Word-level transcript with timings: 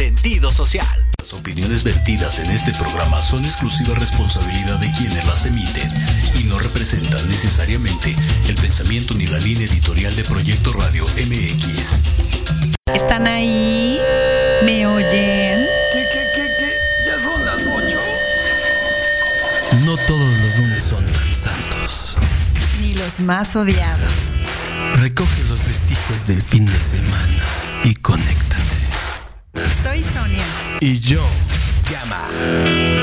sentido 0.00 0.50
social. 0.50 0.86
Las 1.18 1.34
opiniones 1.34 1.84
vertidas 1.84 2.38
en 2.38 2.50
este 2.50 2.72
programa 2.72 3.20
son 3.20 3.44
exclusiva 3.44 3.94
responsabilidad 3.96 4.78
de 4.78 4.90
quienes 4.92 5.26
las 5.26 5.44
emiten 5.44 5.92
y 6.38 6.44
no 6.44 6.58
representan 6.58 7.28
necesariamente 7.28 8.16
el 8.48 8.54
pensamiento 8.54 9.12
ni 9.12 9.26
la 9.26 9.36
línea 9.40 9.66
editorial 9.66 10.16
de 10.16 10.24
Proyecto 10.24 10.72
Radio 10.72 11.04
MX. 11.04 12.00
¿Están 12.94 13.26
ahí? 13.26 14.00
¿Me 14.64 14.86
oyen? 14.86 15.68
¿Qué, 15.92 16.08
qué, 16.14 16.22
qué, 16.34 16.48
qué? 16.58 16.70
Ya 17.06 17.18
son 17.22 17.44
las 17.44 17.66
ocho. 17.66 18.00
No 19.84 19.98
todos 20.08 20.38
los 20.38 20.58
lunes 20.60 20.82
son 20.82 21.04
tan 21.12 21.34
santos. 21.34 22.16
Ni 22.80 22.94
los 22.94 23.20
más 23.20 23.54
odiados. 23.54 24.44
Recoge 24.94 25.42
los 25.50 25.62
vestigios 25.66 26.26
del 26.26 26.40
fin 26.40 26.64
de 26.64 26.80
semana 26.80 27.44
y 27.84 27.94
conéctate. 27.96 28.29
Y 30.78 31.00
yo, 31.00 31.22
Llama. 31.90 32.99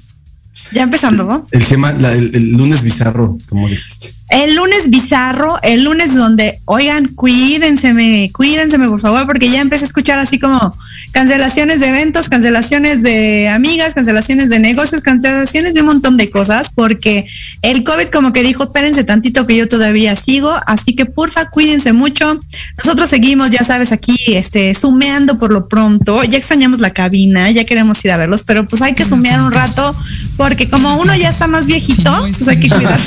Ya 0.72 0.82
empezando, 0.82 1.24
¿no? 1.24 1.46
El, 1.50 1.62
la- 2.02 2.12
el, 2.12 2.34
el 2.34 2.52
lunes 2.52 2.82
bizarro, 2.82 3.38
como 3.48 3.68
dijiste. 3.68 4.12
El 4.28 4.54
lunes 4.54 4.88
bizarro, 4.88 5.58
el 5.62 5.84
lunes 5.84 6.14
donde, 6.14 6.60
oigan, 6.66 7.08
cuídenseme, 7.08 8.30
cuídenseme 8.32 8.88
por 8.88 9.00
favor, 9.00 9.26
porque 9.26 9.48
ya 9.50 9.60
empecé 9.60 9.84
a 9.84 9.88
escuchar 9.88 10.18
así 10.18 10.38
como 10.38 10.74
cancelaciones 11.12 11.80
de 11.80 11.88
eventos, 11.88 12.28
cancelaciones 12.28 13.02
de 13.02 13.48
amigas, 13.48 13.94
cancelaciones 13.94 14.48
de 14.48 14.58
negocios, 14.58 15.00
cancelaciones 15.00 15.74
de 15.74 15.80
un 15.80 15.86
montón 15.86 16.16
de 16.16 16.30
cosas, 16.30 16.70
porque 16.74 17.26
el 17.62 17.84
COVID 17.84 18.06
como 18.06 18.32
que 18.32 18.42
dijo, 18.42 18.64
espérense 18.64 19.04
tantito 19.04 19.46
que 19.46 19.56
yo 19.56 19.68
todavía 19.68 20.16
sigo, 20.16 20.50
así 20.66 20.94
que 20.94 21.06
porfa, 21.06 21.50
cuídense 21.50 21.92
mucho. 21.92 22.40
Nosotros 22.78 23.10
seguimos, 23.10 23.50
ya 23.50 23.62
sabes, 23.64 23.92
aquí, 23.92 24.16
este, 24.28 24.74
sumeando 24.74 25.36
por 25.36 25.52
lo 25.52 25.68
pronto, 25.68 26.24
ya 26.24 26.38
extrañamos 26.38 26.80
la 26.80 26.90
cabina, 26.90 27.50
ya 27.50 27.64
queremos 27.64 28.04
ir 28.04 28.10
a 28.10 28.16
verlos, 28.16 28.44
pero 28.44 28.66
pues 28.66 28.82
hay 28.82 28.94
que 28.94 29.04
sumear 29.04 29.40
un 29.42 29.52
rato, 29.52 29.94
porque 30.36 30.68
como 30.68 30.96
uno 30.98 31.14
ya 31.14 31.30
está 31.30 31.46
más 31.46 31.66
viejito, 31.66 32.10
pues 32.20 32.48
hay 32.48 32.58
que 32.58 32.68
cuidar. 32.68 33.00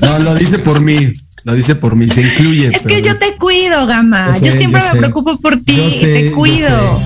No, 0.00 0.18
lo 0.20 0.34
dice 0.34 0.58
por 0.58 0.80
mí. 0.80 1.12
Lo 1.44 1.54
dice 1.54 1.74
por 1.74 1.96
mí, 1.96 2.08
se 2.08 2.20
incluye. 2.22 2.70
Es 2.74 2.82
que 2.82 3.00
yo 3.02 3.14
te 3.16 3.36
cuido, 3.36 3.86
Gama. 3.86 4.26
Yo 4.28 4.32
sé, 4.34 4.46
yo 4.46 4.52
siempre 4.56 4.80
yo 4.80 4.86
me 4.88 4.92
sé. 4.92 4.98
preocupo 4.98 5.38
por 5.38 5.56
ti 5.62 5.74
Yo 5.76 5.88
y 5.88 5.98
sé, 5.98 6.06
te 6.06 6.30
cuido. 6.32 6.68
Yo 6.68 7.02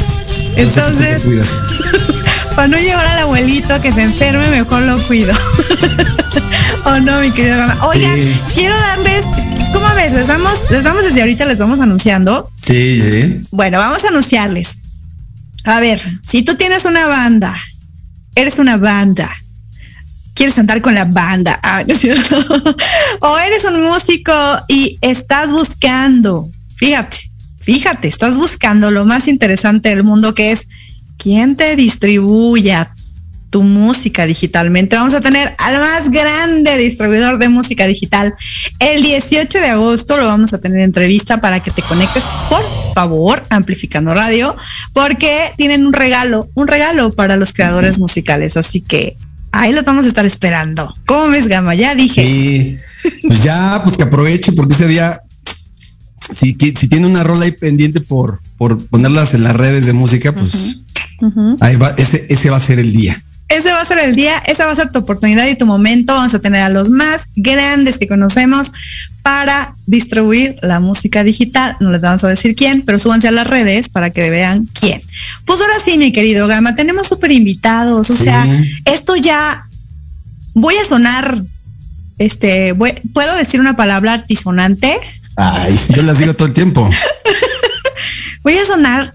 Entonces, 0.56 1.22
para 2.56 2.69
no 2.69 2.77
llevar 2.78 3.06
al 3.06 3.21
abuelito 3.21 3.81
que 3.81 3.93
se 3.93 4.03
enferme, 4.03 4.47
mejor 4.50 4.83
lo 4.83 4.99
cuido. 5.06 5.33
¿O 6.87 7.00
no, 7.00 7.21
mi 7.21 7.31
querido 7.31 7.56
Gama? 7.56 7.77
Oigan, 7.87 8.15
Sí. 8.17 8.41
quiero 8.55 8.77
darles, 8.78 9.25
¿cómo 9.73 9.87
ves? 9.94 10.12
Les 10.12 10.27
damos, 10.27 10.53
les 10.71 10.84
damos 10.84 11.05
desde 11.05 11.21
ahorita, 11.21 11.44
les 11.47 11.59
vamos 11.59 11.81
anunciando. 11.81 12.50
Sí, 12.61 13.00
sí. 13.00 13.47
Bueno, 13.53 13.78
vamos 13.78 14.05
a 14.05 14.09
anunciarles. 14.09 14.78
A 15.65 15.81
ver, 15.81 15.99
si 16.23 16.43
tú 16.43 16.56
tienes 16.56 16.84
una 16.84 17.06
banda, 17.06 17.56
eres 18.34 18.59
una 18.59 18.77
banda, 18.77 19.31
quieres 20.34 20.55
cantar 20.55 20.83
con 20.83 20.95
la 20.95 21.05
banda, 21.05 21.59
ah, 21.62 21.83
¿no 21.87 21.95
es 21.95 22.00
cierto? 22.00 22.37
o 23.21 23.39
eres 23.39 23.65
un 23.65 23.83
músico 23.83 24.33
y 24.69 24.99
estás 25.00 25.50
buscando, 25.50 26.50
fíjate, 26.77 27.31
fíjate, 27.61 28.09
estás 28.09 28.37
buscando 28.37 28.91
lo 28.91 29.05
más 29.05 29.28
interesante 29.28 29.89
del 29.91 30.03
mundo 30.03 30.34
que 30.34 30.53
es 30.53 30.67
quién 31.17 31.56
te 31.56 31.77
distribuya 31.77 32.93
tu 33.55 33.62
música 33.62 34.27
digitalmente. 34.27 34.97
Vamos 34.97 35.15
a 35.15 35.21
tener 35.21 35.55
al 35.59 35.77
más 35.77 36.11
grande 36.11 36.77
distribuidor 36.77 37.39
de 37.39 37.49
música 37.49 37.87
digital. 37.87 38.34
El 38.81 39.00
18 39.00 39.59
de 39.61 39.69
agosto 39.69 40.17
lo 40.17 40.27
vamos 40.27 40.53
a 40.53 40.59
tener 40.59 40.81
entrevista 40.81 41.41
para 41.41 41.61
que 41.61 41.71
te 41.71 41.81
conectes, 41.83 42.25
por 42.49 42.65
favor, 42.94 43.44
amplificando 43.50 44.12
radio, 44.12 44.56
porque 44.93 45.31
tienen 45.56 45.87
un 45.87 45.93
regalo, 45.93 46.49
un 46.55 46.67
regalo 46.67 47.12
para 47.12 47.37
los 47.37 47.53
creadores 47.53 48.00
musicales. 48.00 48.56
Así 48.56 48.81
que 48.81 49.17
ahí 49.55 49.73
lo 49.73 49.83
vamos 49.83 50.05
a 50.05 50.09
estar 50.09 50.27
esperando. 50.27 50.95
¿Cómo 51.07 51.29
ves, 51.29 51.49
Gama? 51.49 51.75
Ya 51.75 51.95
dije. 51.95 52.23
Sí. 52.23 52.79
Pues 53.27 53.43
ya, 53.43 53.81
pues 53.83 53.97
que 53.97 54.03
aproveche, 54.03 54.53
porque 54.53 54.75
ese 54.75 54.89
día, 54.89 55.21
si, 56.31 56.55
tiene 56.55 57.07
una 57.07 57.23
rola 57.23 57.45
ahí 57.45 57.53
pendiente 57.53 58.01
por, 58.01 58.41
por 58.59 58.85
ponerlas 58.89 59.35
en 59.35 59.45
las 59.45 59.55
redes 59.55 59.87
de 59.87 59.93
música, 59.93 60.35
pues 60.35 60.81
ahí 61.61 61.77
va, 61.77 61.91
ese, 61.97 62.27
ese 62.29 62.51
va 62.51 62.56
a 62.56 62.61
ser 62.61 62.79
el 62.79 62.93
día. 62.93 63.24
Ese 63.56 63.73
va 63.73 63.81
a 63.81 63.85
ser 63.85 63.99
el 63.99 64.15
día, 64.17 64.37
esa 64.47 64.67
va 64.67 64.73
a 64.73 64.77
ser 64.77 64.91
tu 64.91 64.99
oportunidad 65.01 65.47
y 65.49 65.55
tu 65.56 65.67
momento. 65.67 66.15
Vamos 66.15 66.35
a 66.35 66.39
tener 66.41 66.62
a 66.62 66.69
los 66.69 66.91
más 66.91 67.29
grandes 67.37 67.99
que 67.99 68.09
conocemos 68.09 68.73
para 69.23 69.75
distribuir 69.87 70.56
la 70.62 70.81
música 70.81 71.25
digital. 71.25 71.77
No 71.81 71.91
les 71.93 72.01
vamos 72.01 72.25
a 72.25 72.29
decir 72.29 72.55
quién, 72.55 72.83
pero 72.83 72.99
súbanse 72.99 73.29
a 73.29 73.33
las 73.33 73.47
redes 73.47 73.89
para 73.89 74.11
que 74.11 74.29
vean 74.31 74.69
quién. 74.79 75.03
Pues 75.45 75.61
ahora 75.61 75.75
sí, 75.85 75.97
mi 75.99 76.12
querido 76.12 76.47
Gama, 76.49 76.75
tenemos 76.75 77.06
súper 77.06 77.33
invitados. 77.33 78.11
O 78.11 78.17
Sí. 78.17 78.25
sea, 78.25 78.45
esto 78.85 79.17
ya 79.17 79.65
voy 80.55 80.75
a 80.77 80.85
sonar, 80.85 81.43
este, 82.19 82.73
voy- 82.73 82.95
¿puedo 83.12 83.35
decir 83.37 83.61
una 83.61 83.77
palabra 83.77 84.15
artisonante? 84.15 84.93
Ay, 85.37 85.79
yo 85.97 86.03
las 86.03 86.19
digo 86.19 86.35
todo 86.35 86.47
el 86.49 86.55
tiempo. 86.55 86.89
Voy 88.43 88.55
a 88.55 88.65
sonar. 88.67 89.15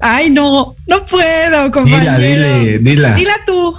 Ay, 0.00 0.30
no, 0.30 0.74
no 0.86 1.06
puedo, 1.06 1.70
compañero. 1.72 2.00
Dila, 2.00 2.18
dile, 2.18 2.78
dila. 2.80 3.14
Dila 3.14 3.34
tú. 3.46 3.74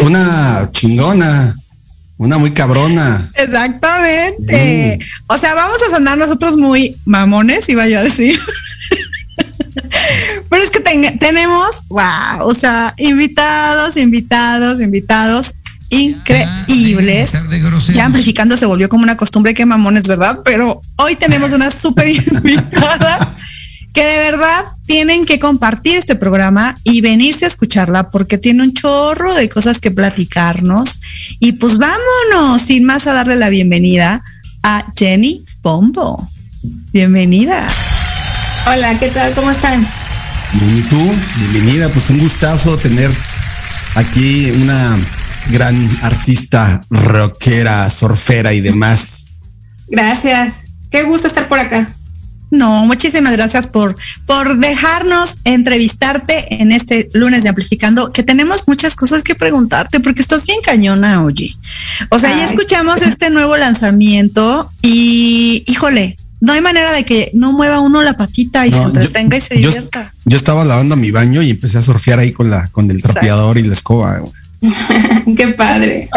Una 0.00 0.68
chingona, 0.72 1.56
una 2.18 2.38
muy 2.38 2.52
cabrona. 2.52 3.30
Exactamente. 3.34 4.98
O 5.28 5.38
sea, 5.38 5.54
vamos 5.54 5.78
a 5.86 5.90
sonar 5.90 6.18
nosotros 6.18 6.56
muy 6.56 6.96
mamones, 7.04 7.68
iba 7.68 7.86
yo 7.86 8.00
a 8.00 8.02
decir. 8.02 8.38
Pero 10.50 10.62
es 10.62 10.70
que 10.70 10.80
ten- 10.80 11.18
tenemos, 11.18 11.84
wow, 11.88 12.40
o 12.46 12.54
sea, 12.54 12.92
invitados, 12.98 13.96
invitados, 13.96 14.80
invitados 14.80 15.54
increíbles. 15.94 17.32
Ya 17.92 18.04
amplificando 18.04 18.56
se 18.56 18.66
volvió 18.66 18.88
como 18.88 19.02
una 19.02 19.16
costumbre 19.16 19.54
que 19.54 19.66
mamones, 19.66 20.06
¿verdad? 20.06 20.40
Pero 20.44 20.80
hoy 20.96 21.16
tenemos 21.16 21.52
una 21.52 21.70
súper 21.70 22.08
invitada 22.32 23.34
que 23.92 24.04
de 24.04 24.18
verdad 24.30 24.64
tienen 24.86 25.24
que 25.24 25.38
compartir 25.38 25.96
este 25.96 26.16
programa 26.16 26.76
y 26.82 27.00
venirse 27.00 27.44
a 27.44 27.48
escucharla 27.48 28.10
porque 28.10 28.38
tiene 28.38 28.62
un 28.62 28.74
chorro 28.74 29.32
de 29.34 29.48
cosas 29.48 29.78
que 29.78 29.92
platicarnos. 29.92 31.00
Y 31.38 31.52
pues 31.52 31.78
vámonos, 31.78 32.62
sin 32.62 32.84
más, 32.84 33.06
a 33.06 33.12
darle 33.12 33.36
la 33.36 33.50
bienvenida 33.50 34.24
a 34.64 34.84
Jenny 34.96 35.44
Pombo. 35.62 36.28
Bienvenida. 36.92 37.68
Hola, 38.66 38.98
¿qué 38.98 39.08
tal? 39.08 39.32
¿Cómo 39.34 39.50
están? 39.50 39.86
Y 40.54 40.82
tú, 40.82 41.14
bienvenida, 41.52 41.88
pues 41.90 42.10
un 42.10 42.18
gustazo 42.18 42.76
tener 42.76 43.10
aquí 43.94 44.50
una 44.52 44.98
gran 45.50 45.76
artista 46.02 46.80
rockera, 46.90 47.88
surfera 47.90 48.52
y 48.54 48.60
demás. 48.60 49.26
Gracias. 49.88 50.62
Qué 50.90 51.02
gusto 51.04 51.26
estar 51.26 51.48
por 51.48 51.58
acá. 51.58 51.88
No, 52.50 52.84
muchísimas 52.84 53.32
gracias 53.32 53.66
por, 53.66 53.96
por 54.26 54.58
dejarnos 54.58 55.38
entrevistarte 55.44 56.62
en 56.62 56.70
este 56.70 57.08
lunes 57.12 57.42
de 57.42 57.48
Amplificando, 57.48 58.12
que 58.12 58.22
tenemos 58.22 58.68
muchas 58.68 58.94
cosas 58.94 59.24
que 59.24 59.34
preguntarte, 59.34 59.98
porque 59.98 60.22
estás 60.22 60.46
bien 60.46 60.60
cañona, 60.62 61.24
oye. 61.24 61.56
O 62.10 62.18
sea, 62.20 62.30
ya 62.30 62.48
escuchamos 62.48 63.02
este 63.02 63.30
nuevo 63.30 63.56
lanzamiento 63.56 64.70
y, 64.82 65.64
híjole, 65.66 66.16
no 66.40 66.52
hay 66.52 66.60
manera 66.60 66.92
de 66.92 67.04
que 67.04 67.30
no 67.34 67.50
mueva 67.52 67.80
uno 67.80 68.02
la 68.02 68.16
patita 68.16 68.66
y 68.66 68.70
No, 68.70 68.76
se 68.76 68.82
yo- 68.84 68.88
entretenga 68.90 69.36
y 69.36 69.40
se 69.40 69.60
yo- 69.60 69.70
divierta. 69.70 70.14
Yo 70.24 70.36
estaba 70.36 70.64
lavando 70.64 70.94
mi 70.96 71.10
baño 71.10 71.42
y 71.42 71.50
empecé 71.50 71.78
a 71.78 71.82
surfear 71.82 72.20
ahí 72.20 72.30
con 72.32 72.50
la, 72.50 72.68
con 72.68 72.84
el 72.88 72.96
Exacto. 72.98 73.14
trapeador 73.14 73.58
y 73.58 73.62
la 73.64 73.72
escoba. 73.72 74.22
Qué 75.36 75.48
padre. 75.48 76.08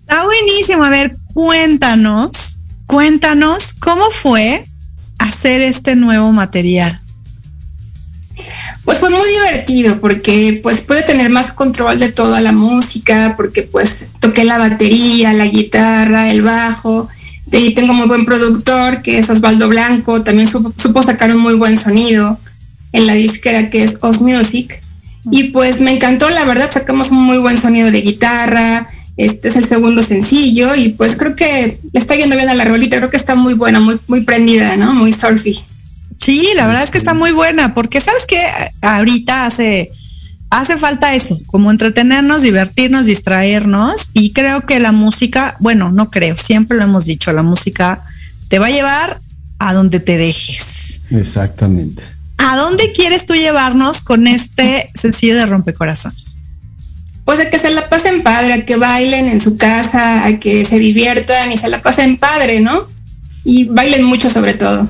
Está 0.00 0.24
buenísimo. 0.24 0.84
A 0.84 0.90
ver, 0.90 1.16
cuéntanos, 1.32 2.58
cuéntanos 2.86 3.74
cómo 3.74 4.10
fue 4.10 4.64
hacer 5.18 5.62
este 5.62 5.96
nuevo 5.96 6.32
material. 6.32 7.00
Pues 8.84 8.98
fue 8.98 9.10
muy 9.10 9.28
divertido 9.28 10.00
porque 10.00 10.60
pues 10.62 10.80
puede 10.80 11.02
tener 11.04 11.30
más 11.30 11.52
control 11.52 12.00
de 12.00 12.12
toda 12.12 12.40
la 12.40 12.52
música 12.52 13.34
porque 13.36 13.62
pues 13.62 14.08
toqué 14.20 14.44
la 14.44 14.58
batería, 14.58 15.32
la 15.32 15.46
guitarra, 15.46 16.30
el 16.30 16.42
bajo. 16.42 17.08
De 17.46 17.58
ahí 17.58 17.74
tengo 17.74 17.94
muy 17.94 18.08
buen 18.08 18.24
productor 18.24 19.02
que 19.02 19.18
es 19.18 19.30
Osvaldo 19.30 19.68
Blanco, 19.68 20.22
también 20.22 20.48
supo, 20.48 20.72
supo 20.76 21.02
sacar 21.02 21.30
un 21.30 21.42
muy 21.42 21.54
buen 21.54 21.78
sonido 21.78 22.38
en 22.92 23.06
la 23.06 23.14
disquera 23.14 23.70
que 23.70 23.84
es 23.84 23.98
Os 24.02 24.20
Music. 24.20 24.83
Y 25.30 25.44
pues 25.44 25.80
me 25.80 25.92
encantó, 25.92 26.28
la 26.30 26.44
verdad, 26.44 26.70
sacamos 26.70 27.10
un 27.10 27.24
muy 27.24 27.38
buen 27.38 27.56
sonido 27.56 27.90
de 27.90 28.02
guitarra. 28.02 28.88
Este 29.16 29.48
es 29.48 29.56
el 29.56 29.64
segundo 29.64 30.02
sencillo 30.02 30.74
y 30.74 30.90
pues 30.90 31.16
creo 31.16 31.36
que 31.36 31.78
le 31.92 32.00
está 32.00 32.16
yendo 32.16 32.36
bien 32.36 32.48
a 32.48 32.54
la 32.54 32.64
rolita, 32.64 32.96
creo 32.96 33.10
que 33.10 33.16
está 33.16 33.36
muy 33.36 33.54
buena, 33.54 33.78
muy, 33.78 34.00
muy 34.08 34.24
prendida, 34.24 34.76
¿no? 34.76 34.92
Muy 34.92 35.12
surfy. 35.12 35.56
Sí, 36.18 36.48
la 36.56 36.66
verdad 36.66 36.82
es 36.82 36.90
que 36.90 36.98
está 36.98 37.14
muy 37.14 37.32
buena, 37.32 37.74
porque 37.74 38.00
sabes 38.00 38.26
que 38.26 38.40
ahorita 38.80 39.46
hace, 39.46 39.92
hace 40.50 40.78
falta 40.78 41.14
eso, 41.14 41.38
como 41.46 41.70
entretenernos, 41.70 42.42
divertirnos, 42.42 43.06
distraernos, 43.06 44.08
y 44.14 44.32
creo 44.32 44.62
que 44.62 44.80
la 44.80 44.90
música, 44.90 45.56
bueno, 45.60 45.92
no 45.92 46.10
creo, 46.10 46.36
siempre 46.36 46.78
lo 46.78 46.84
hemos 46.84 47.04
dicho, 47.04 47.32
la 47.32 47.42
música 47.42 48.04
te 48.48 48.58
va 48.58 48.66
a 48.66 48.70
llevar 48.70 49.20
a 49.58 49.74
donde 49.74 50.00
te 50.00 50.16
dejes. 50.16 51.00
Exactamente. 51.10 52.13
¿A 52.38 52.56
dónde 52.56 52.92
quieres 52.92 53.26
tú 53.26 53.34
llevarnos 53.34 54.02
con 54.02 54.26
este 54.26 54.90
sencillo 54.94 55.36
de 55.36 55.46
rompecorazones? 55.46 56.38
Pues 57.24 57.40
a 57.40 57.48
que 57.48 57.58
se 57.58 57.70
la 57.70 57.88
pasen 57.88 58.22
padre, 58.22 58.52
a 58.52 58.66
que 58.66 58.76
bailen 58.76 59.28
en 59.28 59.40
su 59.40 59.56
casa, 59.56 60.26
a 60.26 60.38
que 60.38 60.64
se 60.64 60.78
diviertan 60.78 61.52
y 61.52 61.56
se 61.56 61.68
la 61.68 61.82
pasen 61.82 62.18
padre, 62.18 62.60
¿no? 62.60 62.86
Y 63.44 63.64
bailen 63.64 64.04
mucho 64.04 64.28
sobre 64.28 64.54
todo. 64.54 64.88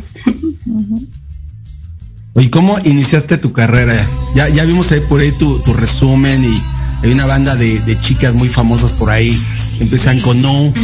Oye, 2.35 2.51
¿cómo 2.51 2.77
iniciaste 2.85 3.39
tu 3.39 3.53
carrera? 3.53 3.95
Ya, 4.35 4.49
ya 4.49 4.65
vimos 4.65 4.91
ahí 4.91 5.01
por 5.09 5.21
ahí 5.21 5.31
tu, 5.33 5.61
tu 5.63 5.73
resumen 5.75 6.43
y 6.45 6.63
hay 7.05 7.13
una 7.13 7.27
banda 7.27 7.55
de, 7.55 7.79
de 7.81 8.01
chicas 8.01 8.35
muy 8.35 8.49
famosas 8.49 8.93
por 8.93 9.11
ahí. 9.11 9.31
que 9.77 9.85
Empiezan 9.85 10.19
con 10.21 10.41
No, 10.43 10.75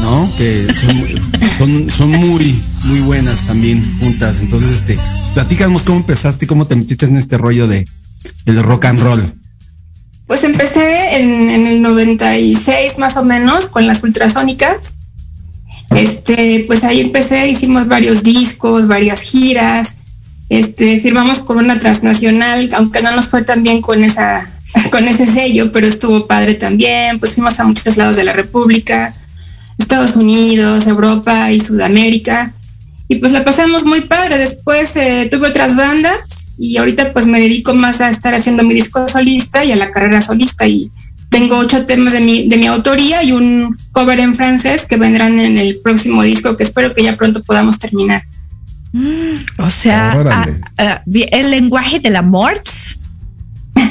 ¿no? 0.00 0.30
Que 0.36 0.66
son, 1.58 1.90
son, 1.90 2.10
muy, 2.10 2.62
muy 2.84 3.00
buenas 3.00 3.46
también 3.46 3.98
juntas. 4.00 4.40
Entonces, 4.40 4.70
este, 4.70 4.98
platícanos 5.34 5.82
cómo 5.82 5.98
empezaste 5.98 6.46
cómo 6.46 6.66
te 6.66 6.76
metiste 6.76 7.06
en 7.06 7.16
este 7.16 7.38
rollo 7.38 7.66
de 7.66 7.86
del 8.44 8.62
rock 8.62 8.86
and 8.86 9.00
roll. 9.00 9.34
Pues 10.26 10.44
empecé 10.44 11.20
en, 11.20 11.50
en 11.50 11.66
el 11.66 11.82
96 11.82 12.98
más 12.98 13.16
o 13.16 13.24
menos 13.24 13.66
con 13.66 13.86
las 13.86 14.02
ultrasónicas. 14.02 14.96
Este, 15.94 16.64
pues 16.66 16.84
ahí 16.84 17.00
empecé, 17.00 17.48
hicimos 17.48 17.86
varios 17.86 18.22
discos, 18.22 18.86
varias 18.86 19.20
giras. 19.20 19.96
Este, 20.48 21.00
firmamos 21.00 21.40
con 21.40 21.58
una 21.58 21.78
transnacional, 21.78 22.68
aunque 22.76 23.02
no 23.02 23.12
nos 23.12 23.28
fue 23.28 23.42
tan 23.42 23.62
bien 23.62 23.80
con 23.80 24.04
esa, 24.04 24.50
con 24.90 25.06
ese 25.06 25.26
sello, 25.26 25.72
pero 25.72 25.86
estuvo 25.86 26.26
padre 26.26 26.54
también. 26.54 27.18
Pues 27.18 27.34
fuimos 27.34 27.58
a 27.60 27.64
muchos 27.64 27.96
lados 27.96 28.16
de 28.16 28.24
la 28.24 28.32
República, 28.32 29.14
Estados 29.82 30.16
Unidos, 30.16 30.86
Europa 30.86 31.50
y 31.50 31.60
Sudamérica. 31.60 32.52
Y 33.08 33.16
pues 33.16 33.32
la 33.32 33.44
pasamos 33.44 33.84
muy 33.84 34.00
padre. 34.02 34.38
Después 34.38 34.96
eh, 34.96 35.28
tuve 35.30 35.48
otras 35.48 35.76
bandas 35.76 36.48
y 36.58 36.78
ahorita 36.78 37.12
pues 37.12 37.26
me 37.26 37.40
dedico 37.40 37.74
más 37.74 38.00
a 38.00 38.08
estar 38.08 38.34
haciendo 38.34 38.62
mi 38.62 38.74
disco 38.74 39.06
solista 39.06 39.64
y 39.64 39.72
a 39.72 39.76
la 39.76 39.90
carrera 39.90 40.22
solista. 40.22 40.66
Y 40.66 40.90
tengo 41.28 41.58
ocho 41.58 41.84
temas 41.84 42.14
de 42.14 42.20
mi, 42.20 42.48
de 42.48 42.56
mi 42.56 42.66
autoría 42.66 43.22
y 43.22 43.32
un 43.32 43.76
cover 43.92 44.20
en 44.20 44.34
francés 44.34 44.86
que 44.86 44.96
vendrán 44.96 45.38
en 45.38 45.58
el 45.58 45.80
próximo 45.82 46.22
disco 46.22 46.56
que 46.56 46.64
espero 46.64 46.94
que 46.94 47.02
ya 47.02 47.16
pronto 47.16 47.42
podamos 47.42 47.78
terminar. 47.78 48.22
O 49.58 49.70
sea, 49.70 50.12
el 51.06 51.50
lenguaje 51.50 52.00
del 52.00 52.16
amor. 52.16 52.62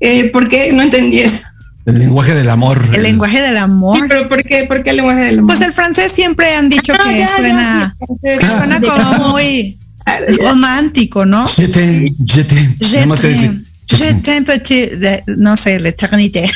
Eh, 0.00 0.30
¿Por 0.30 0.46
qué? 0.46 0.72
No 0.72 0.82
entendí 0.82 1.18
eso. 1.18 1.47
El 1.88 1.98
lenguaje 1.98 2.34
del 2.34 2.50
amor. 2.50 2.78
El 2.92 3.02
lenguaje 3.02 3.40
del 3.40 3.56
amor. 3.56 3.96
Sí, 3.96 4.04
pero 4.08 4.28
¿por 4.28 4.42
qué? 4.44 4.64
¿Por 4.68 4.82
qué 4.82 4.90
el 4.90 4.96
lenguaje 4.96 5.20
del 5.22 5.38
amor? 5.38 5.54
Pues 5.56 5.66
el 5.66 5.72
francés 5.72 6.12
siempre 6.12 6.54
han 6.54 6.68
dicho 6.68 6.92
Ah, 6.92 7.02
que 7.04 7.12
ya, 7.18 7.26
ya, 7.26 7.36
suena, 7.36 7.94
sí, 7.98 8.04
francés. 8.06 8.38
que 8.40 8.46
suena 8.58 8.80
como 8.80 9.28
muy 9.30 9.78
ya. 10.06 10.20
romántico, 10.50 11.24
¿no? 11.24 11.46
Je 11.46 11.66
t'aime, 11.68 12.06
je 12.26 12.42
t'aime. 12.44 12.76
Je 12.80 12.90
t'aime, 12.92 13.14
je 13.88 13.96
je 13.96 13.96
t'aime. 14.04 14.22
t'aime, 14.22 14.44
petit, 14.44 14.86
de- 14.98 15.22
no 15.38 15.56
sé, 15.56 15.78
l'éternité. 15.78 16.50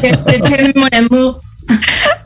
Te- 0.00 0.16
te- 0.16 0.40
te- 0.40 0.72
mon 0.78 0.88
amour. 0.92 1.40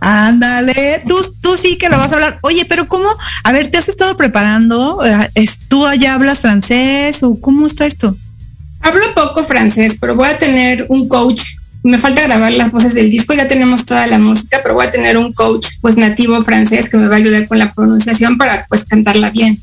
Ándale, 0.00 1.00
tú, 1.06 1.14
tú 1.42 1.56
sí 1.56 1.76
que 1.76 1.88
lo 1.90 1.99
vas 1.99 2.12
a 2.12 2.14
hablar. 2.16 2.38
Oye, 2.42 2.64
pero 2.64 2.88
¿cómo? 2.88 3.08
A 3.44 3.52
ver, 3.52 3.66
¿te 3.66 3.76
has 3.78 3.88
estado 3.88 4.16
preparando? 4.16 5.04
Eh, 5.04 5.30
¿Es- 5.35 5.58
¿Tú 5.68 5.85
allá 5.87 6.14
hablas 6.14 6.40
francés 6.40 7.23
o 7.23 7.38
cómo 7.40 7.66
está 7.66 7.85
esto? 7.87 8.16
Hablo 8.80 9.02
poco 9.14 9.44
francés, 9.44 9.96
pero 10.00 10.14
voy 10.14 10.28
a 10.28 10.38
tener 10.38 10.87
un 10.88 11.08
coach. 11.08 11.42
Me 11.86 11.98
falta 11.98 12.20
grabar 12.22 12.52
las 12.52 12.72
voces 12.72 12.94
del 12.94 13.12
disco, 13.12 13.32
ya 13.32 13.46
tenemos 13.46 13.86
toda 13.86 14.08
la 14.08 14.18
música, 14.18 14.58
pero 14.60 14.74
voy 14.74 14.86
a 14.86 14.90
tener 14.90 15.16
un 15.16 15.32
coach 15.32 15.68
pues 15.80 15.96
nativo 15.96 16.42
francés 16.42 16.88
que 16.88 16.96
me 16.96 17.06
va 17.06 17.14
a 17.14 17.18
ayudar 17.18 17.46
con 17.46 17.60
la 17.60 17.72
pronunciación 17.72 18.36
para 18.36 18.66
pues 18.68 18.86
cantarla 18.86 19.30
bien. 19.30 19.60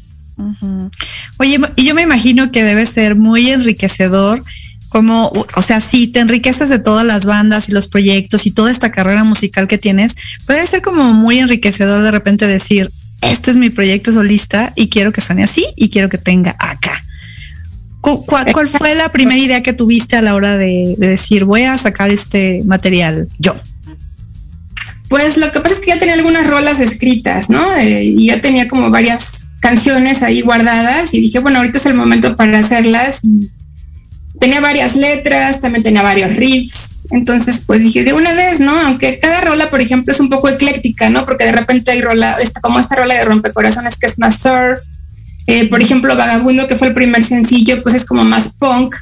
Oye, 1.37 1.59
y 1.75 1.83
yo 1.83 1.93
me 1.93 2.01
imagino 2.01 2.49
que 2.49 2.63
debe 2.63 2.85
ser 2.85 3.15
muy 3.15 3.49
enriquecedor, 3.49 4.41
como, 4.87 5.33
o 5.53 5.61
sea, 5.61 5.81
si 5.81 6.07
te 6.07 6.21
enriqueces 6.21 6.69
de 6.69 6.79
todas 6.79 7.03
las 7.03 7.25
bandas 7.25 7.67
y 7.67 7.73
los 7.73 7.89
proyectos 7.89 8.45
y 8.45 8.51
toda 8.51 8.71
esta 8.71 8.93
carrera 8.93 9.25
musical 9.25 9.67
que 9.67 9.77
tienes, 9.77 10.15
puede 10.45 10.65
ser 10.65 10.81
como 10.81 11.13
muy 11.13 11.39
enriquecedor 11.39 12.03
de 12.03 12.11
repente 12.11 12.47
decir, 12.47 12.89
este 13.21 13.51
es 13.51 13.57
mi 13.57 13.69
proyecto 13.69 14.13
solista 14.13 14.71
y 14.77 14.87
quiero 14.87 15.11
que 15.11 15.19
suene 15.19 15.43
así 15.43 15.65
y 15.75 15.89
quiero 15.89 16.07
que 16.07 16.17
tenga 16.17 16.55
acá. 16.57 17.01
¿Cu- 18.03 18.21
cua- 18.25 18.51
¿Cuál 18.51 18.67
fue 18.67 18.93
la 18.95 19.07
primera 19.09 19.39
idea 19.39 19.63
que 19.63 19.71
tuviste 19.71 20.17
a 20.17 20.21
la 20.21 20.35
hora 20.35 20.57
de, 20.57 20.95
de 20.97 21.07
decir, 21.07 21.45
voy 21.45 21.61
a 21.63 21.77
sacar 21.77 22.11
este 22.11 22.61
material 22.65 23.29
yo? 23.39 23.55
Pues 25.07 25.37
lo 25.37 25.51
que 25.53 25.61
pasa 25.61 25.75
es 25.75 25.79
que 25.79 25.87
ya 25.91 25.99
tenía 25.99 26.15
algunas 26.15 26.45
rolas 26.47 26.81
escritas, 26.81 27.49
¿no? 27.49 27.63
Eh, 27.77 28.03
y 28.17 28.27
ya 28.27 28.41
tenía 28.41 28.67
como 28.67 28.89
varias 28.89 29.47
canciones 29.61 30.21
ahí 30.21 30.41
guardadas 30.41 31.13
y 31.13 31.21
dije, 31.21 31.39
bueno, 31.39 31.59
ahorita 31.59 31.77
es 31.77 31.85
el 31.85 31.93
momento 31.93 32.35
para 32.35 32.59
hacerlas. 32.59 33.21
Tenía 34.39 34.59
varias 34.59 34.97
letras, 34.97 35.61
también 35.61 35.83
tenía 35.83 36.01
varios 36.01 36.35
riffs. 36.35 36.99
Entonces, 37.11 37.63
pues 37.65 37.83
dije, 37.83 38.03
de 38.03 38.11
una 38.11 38.33
vez, 38.33 38.59
¿no? 38.59 38.77
Aunque 38.77 39.17
cada 39.19 39.39
rola, 39.41 39.69
por 39.69 39.79
ejemplo, 39.79 40.11
es 40.11 40.19
un 40.19 40.29
poco 40.29 40.49
ecléctica, 40.49 41.09
¿no? 41.09 41.25
Porque 41.25 41.45
de 41.45 41.53
repente 41.53 41.91
hay 41.91 42.01
rola, 42.01 42.35
como 42.61 42.79
esta 42.79 42.95
rola 42.97 43.13
de 43.13 43.23
Rompecorazones 43.23 43.95
que 43.95 44.07
es 44.07 44.19
más 44.19 44.39
surf. 44.39 44.81
Eh, 45.47 45.69
por 45.69 45.81
ejemplo, 45.81 46.15
Vagabundo, 46.15 46.67
que 46.67 46.75
fue 46.75 46.87
el 46.87 46.93
primer 46.93 47.23
sencillo, 47.23 47.81
pues 47.83 47.95
es 47.95 48.05
como 48.05 48.23
más 48.23 48.55
punk 48.57 48.95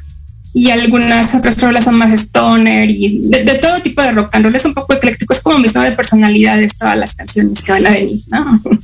y 0.54 0.70
algunas 0.70 1.34
otras 1.36 1.60
rolas 1.62 1.86
son 1.86 1.98
más 1.98 2.12
stoner 2.12 2.90
y 2.90 3.22
de, 3.30 3.44
de 3.44 3.56
todo 3.60 3.80
tipo 3.82 4.02
de 4.02 4.12
rock 4.12 4.36
and 4.36 4.46
roll. 4.46 4.56
Es 4.56 4.66
un 4.66 4.74
poco 4.74 4.94
ecléctico, 4.94 5.34
es 5.34 5.42
como 5.42 5.60
mis 5.60 5.76
nueve 5.76 5.96
personalidades, 5.96 6.78
todas 6.78 6.98
las 6.98 7.14
canciones 7.14 7.62
que 7.62 7.72
van 7.72 7.86
a 7.86 7.92
venir, 7.92 8.22
¿no? 8.28 8.62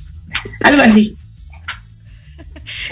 Algo 0.62 0.82
así. 0.82 1.16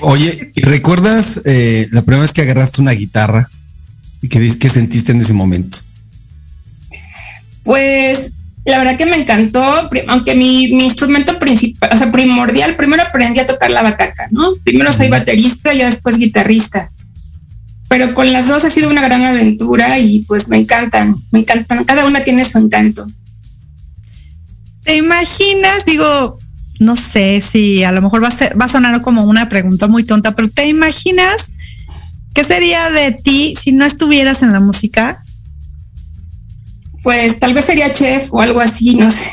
Oye, 0.01 0.51
¿y 0.55 0.61
recuerdas 0.61 1.41
eh, 1.45 1.87
la 1.91 2.01
primera 2.01 2.23
vez 2.23 2.33
que 2.33 2.41
agarraste 2.41 2.81
una 2.81 2.91
guitarra 2.91 3.49
y 4.21 4.29
qué, 4.29 4.57
qué 4.57 4.69
sentiste 4.69 5.11
en 5.11 5.21
ese 5.21 5.33
momento? 5.33 5.77
Pues 7.63 8.33
la 8.65 8.79
verdad 8.79 8.97
que 8.97 9.05
me 9.05 9.17
encantó, 9.17 9.63
aunque 10.07 10.35
mi, 10.35 10.69
mi 10.69 10.85
instrumento 10.85 11.37
principal, 11.37 11.89
o 11.93 11.95
sea, 11.95 12.11
primordial, 12.11 12.75
primero 12.75 13.03
aprendí 13.03 13.39
a 13.39 13.45
tocar 13.45 13.69
la 13.69 13.83
bacaca, 13.83 14.27
¿no? 14.31 14.53
Primero 14.63 14.91
soy 14.91 15.07
baterista 15.07 15.73
y 15.73 15.79
después 15.79 16.17
guitarrista. 16.17 16.91
Pero 17.87 18.15
con 18.15 18.33
las 18.33 18.47
dos 18.47 18.65
ha 18.65 18.69
sido 18.71 18.89
una 18.89 19.03
gran 19.03 19.21
aventura 19.21 19.99
y 19.99 20.19
pues 20.21 20.49
me 20.49 20.57
encantan, 20.57 21.15
me 21.31 21.39
encantan, 21.39 21.83
cada 21.83 22.05
una 22.05 22.23
tiene 22.23 22.43
su 22.43 22.57
encanto. 22.57 23.05
¿Te 24.81 24.97
imaginas? 24.97 25.85
Digo, 25.85 26.39
no 26.79 26.95
sé 26.95 27.41
si 27.41 27.83
a 27.83 27.91
lo 27.91 28.01
mejor 28.01 28.23
va 28.23 28.29
a, 28.29 28.31
ser, 28.31 28.59
va 28.59 28.65
a 28.65 28.69
sonar 28.69 29.01
como 29.01 29.23
una 29.23 29.49
pregunta 29.49 29.87
muy 29.87 30.03
tonta, 30.03 30.35
pero 30.35 30.49
¿te 30.49 30.67
imaginas 30.67 31.53
qué 32.33 32.43
sería 32.43 32.89
de 32.89 33.11
ti 33.11 33.55
si 33.59 33.71
no 33.71 33.85
estuvieras 33.85 34.41
en 34.41 34.51
la 34.53 34.59
música? 34.59 35.24
Pues 37.05 37.37
tal 37.39 37.53
vez 37.53 37.65
sería 37.65 37.93
chef 37.93 38.33
o 38.33 38.41
algo 38.41 38.59
así, 38.59 38.95
no 38.97 39.09
sé. 39.11 39.29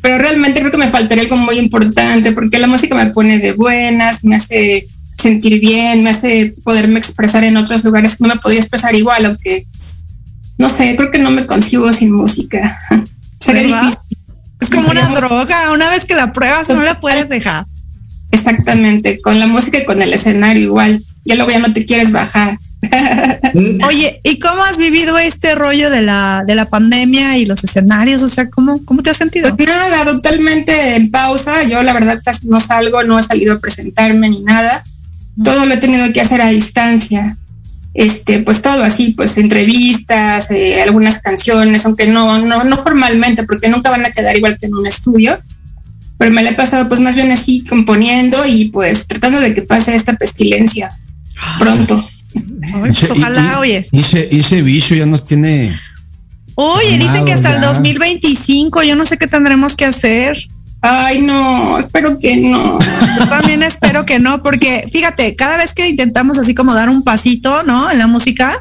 Pero 0.00 0.16
realmente 0.16 0.60
creo 0.60 0.72
que 0.72 0.78
me 0.78 0.88
faltaría 0.88 1.22
algo 1.24 1.36
muy 1.36 1.58
importante 1.58 2.32
porque 2.32 2.58
la 2.58 2.66
música 2.66 2.94
me 2.94 3.10
pone 3.10 3.38
de 3.40 3.52
buenas, 3.52 4.24
me 4.24 4.36
hace 4.36 4.88
sentir 5.18 5.60
bien, 5.60 6.02
me 6.02 6.08
hace 6.08 6.54
poderme 6.64 6.98
expresar 6.98 7.44
en 7.44 7.58
otros 7.58 7.84
lugares 7.84 8.16
que 8.16 8.22
no 8.26 8.34
me 8.34 8.40
podía 8.40 8.58
expresar 8.58 8.94
igual, 8.94 9.26
aunque 9.26 9.66
no 10.56 10.70
sé, 10.70 10.96
creo 10.96 11.10
que 11.10 11.18
no 11.18 11.30
me 11.30 11.44
concibo 11.46 11.92
sin 11.92 12.10
música. 12.12 12.80
Sería 13.38 13.64
¿Verdad? 13.64 13.80
difícil. 13.82 14.00
Es 14.62 14.70
como 14.70 14.88
una 14.90 15.08
muy- 15.10 15.16
droga, 15.16 15.72
una 15.72 15.90
vez 15.90 16.06
que 16.06 16.14
la 16.14 16.32
pruebas 16.32 16.70
no 16.70 16.82
la 16.82 16.98
puedes 17.00 17.28
dejar. 17.28 17.66
Exactamente, 18.30 19.20
con 19.20 19.38
la 19.38 19.46
música 19.46 19.76
y 19.78 19.84
con 19.84 20.00
el 20.00 20.14
escenario 20.14 20.62
igual. 20.62 21.04
Ya 21.26 21.34
luego 21.34 21.50
ya 21.50 21.58
no 21.58 21.70
te 21.74 21.84
quieres 21.84 22.12
bajar. 22.12 22.58
Oye, 23.86 24.20
¿y 24.24 24.38
cómo 24.38 24.62
has 24.64 24.78
vivido 24.78 25.18
este 25.18 25.54
rollo 25.54 25.90
de 25.90 26.02
la, 26.02 26.44
de 26.46 26.54
la 26.54 26.66
pandemia 26.66 27.38
y 27.38 27.46
los 27.46 27.64
escenarios? 27.64 28.22
O 28.22 28.28
sea, 28.28 28.50
¿cómo, 28.50 28.84
cómo 28.84 29.02
te 29.02 29.10
has 29.10 29.16
sentido? 29.16 29.54
Nada, 29.56 30.04
totalmente 30.04 30.96
en 30.96 31.10
pausa. 31.10 31.64
Yo 31.64 31.82
la 31.82 31.92
verdad 31.92 32.20
casi 32.24 32.48
no 32.48 32.60
salgo, 32.60 33.02
no 33.02 33.18
he 33.18 33.22
salido 33.22 33.54
a 33.54 33.60
presentarme 33.60 34.28
ni 34.28 34.42
nada. 34.42 34.84
Todo 35.42 35.66
lo 35.66 35.74
he 35.74 35.78
tenido 35.78 36.12
que 36.12 36.20
hacer 36.20 36.40
a 36.40 36.48
distancia. 36.48 37.36
Este, 37.94 38.40
pues 38.40 38.62
todo 38.62 38.82
así, 38.84 39.10
pues 39.10 39.36
entrevistas, 39.36 40.50
eh, 40.50 40.80
algunas 40.80 41.20
canciones, 41.20 41.84
aunque 41.84 42.06
no, 42.06 42.38
no, 42.38 42.64
no 42.64 42.78
formalmente, 42.78 43.44
porque 43.44 43.68
nunca 43.68 43.90
van 43.90 44.06
a 44.06 44.12
quedar 44.12 44.34
igual 44.36 44.58
que 44.58 44.66
en 44.66 44.74
un 44.74 44.86
estudio. 44.86 45.38
Pero 46.18 46.30
me 46.30 46.42
la 46.42 46.50
he 46.50 46.54
pasado 46.54 46.88
pues 46.88 47.00
más 47.00 47.16
bien 47.16 47.32
así 47.32 47.64
componiendo 47.64 48.38
y 48.46 48.66
pues 48.66 49.08
tratando 49.08 49.40
de 49.40 49.54
que 49.54 49.62
pase 49.62 49.94
esta 49.94 50.14
pestilencia 50.14 50.96
pronto. 51.58 52.02
Ay, 52.62 52.80
pues, 52.80 53.10
ojalá, 53.10 53.58
oye. 53.60 53.86
Ishe, 53.92 54.28
Ishe 54.30 54.62
Bicho 54.62 54.94
ya 54.94 55.06
nos 55.06 55.24
tiene. 55.24 55.76
Oye, 56.54 56.98
dicen 56.98 57.24
que 57.24 57.32
hasta 57.32 57.54
el 57.54 57.62
ya. 57.62 57.68
2025, 57.68 58.82
yo 58.82 58.94
no 58.96 59.06
sé 59.06 59.16
qué 59.16 59.26
tendremos 59.26 59.74
que 59.74 59.84
hacer. 59.84 60.36
Ay, 60.80 61.22
no, 61.22 61.78
espero 61.78 62.18
que 62.18 62.36
no. 62.36 62.78
Yo 63.18 63.28
también 63.28 63.62
espero 63.62 64.04
que 64.04 64.18
no, 64.18 64.42
porque 64.42 64.86
fíjate, 64.90 65.36
cada 65.36 65.56
vez 65.56 65.72
que 65.74 65.88
intentamos 65.88 66.38
así 66.38 66.54
como 66.54 66.74
dar 66.74 66.88
un 66.88 67.04
pasito, 67.04 67.62
¿no? 67.62 67.90
En 67.90 67.98
la 67.98 68.08
música, 68.08 68.52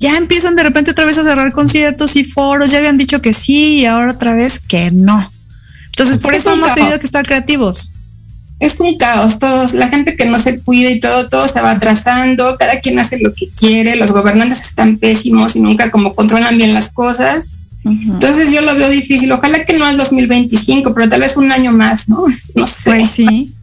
ya 0.00 0.16
empiezan 0.16 0.56
de 0.56 0.64
repente 0.64 0.90
otra 0.90 1.04
vez 1.04 1.16
a 1.18 1.22
cerrar 1.22 1.52
conciertos 1.52 2.16
y 2.16 2.24
foros, 2.24 2.70
ya 2.70 2.78
habían 2.78 2.98
dicho 2.98 3.22
que 3.22 3.32
sí 3.32 3.80
y 3.80 3.84
ahora 3.86 4.12
otra 4.12 4.34
vez 4.34 4.58
que 4.60 4.90
no. 4.90 5.30
Entonces, 5.86 6.16
Pues 6.16 6.22
por 6.22 6.34
es 6.34 6.40
eso 6.40 6.52
hemos 6.54 6.74
tenido 6.74 6.98
que 6.98 7.06
estar 7.06 7.24
creativos. 7.24 7.92
Es 8.60 8.78
un 8.78 8.96
caos, 8.98 9.38
todos, 9.38 9.72
la 9.72 9.88
gente 9.88 10.14
que 10.16 10.26
no 10.26 10.38
se 10.38 10.60
cuida 10.60 10.90
y 10.90 11.00
todo, 11.00 11.28
todo 11.28 11.48
se 11.48 11.60
va 11.62 11.72
atrasando, 11.72 12.56
cada 12.58 12.78
quien 12.80 12.98
hace 12.98 13.18
lo 13.18 13.34
que 13.34 13.48
quiere, 13.48 13.96
los 13.96 14.12
gobernantes 14.12 14.64
están 14.66 14.98
pésimos 14.98 15.56
y 15.56 15.60
nunca 15.62 15.90
como 15.90 16.14
controlan 16.14 16.56
bien 16.58 16.74
las 16.74 16.92
cosas. 16.92 17.50
Entonces 17.82 18.52
yo 18.52 18.60
lo 18.60 18.74
veo 18.74 18.90
difícil, 18.90 19.32
ojalá 19.32 19.64
que 19.64 19.78
no 19.78 19.86
al 19.86 19.96
2025, 19.96 20.92
pero 20.92 21.08
tal 21.08 21.20
vez 21.20 21.38
un 21.38 21.50
año 21.50 21.72
más, 21.72 22.08
¿no? 22.10 22.24
No 22.54 22.66
sé. 22.66 22.90
Pues 22.90 23.10
sí. 23.10 23.54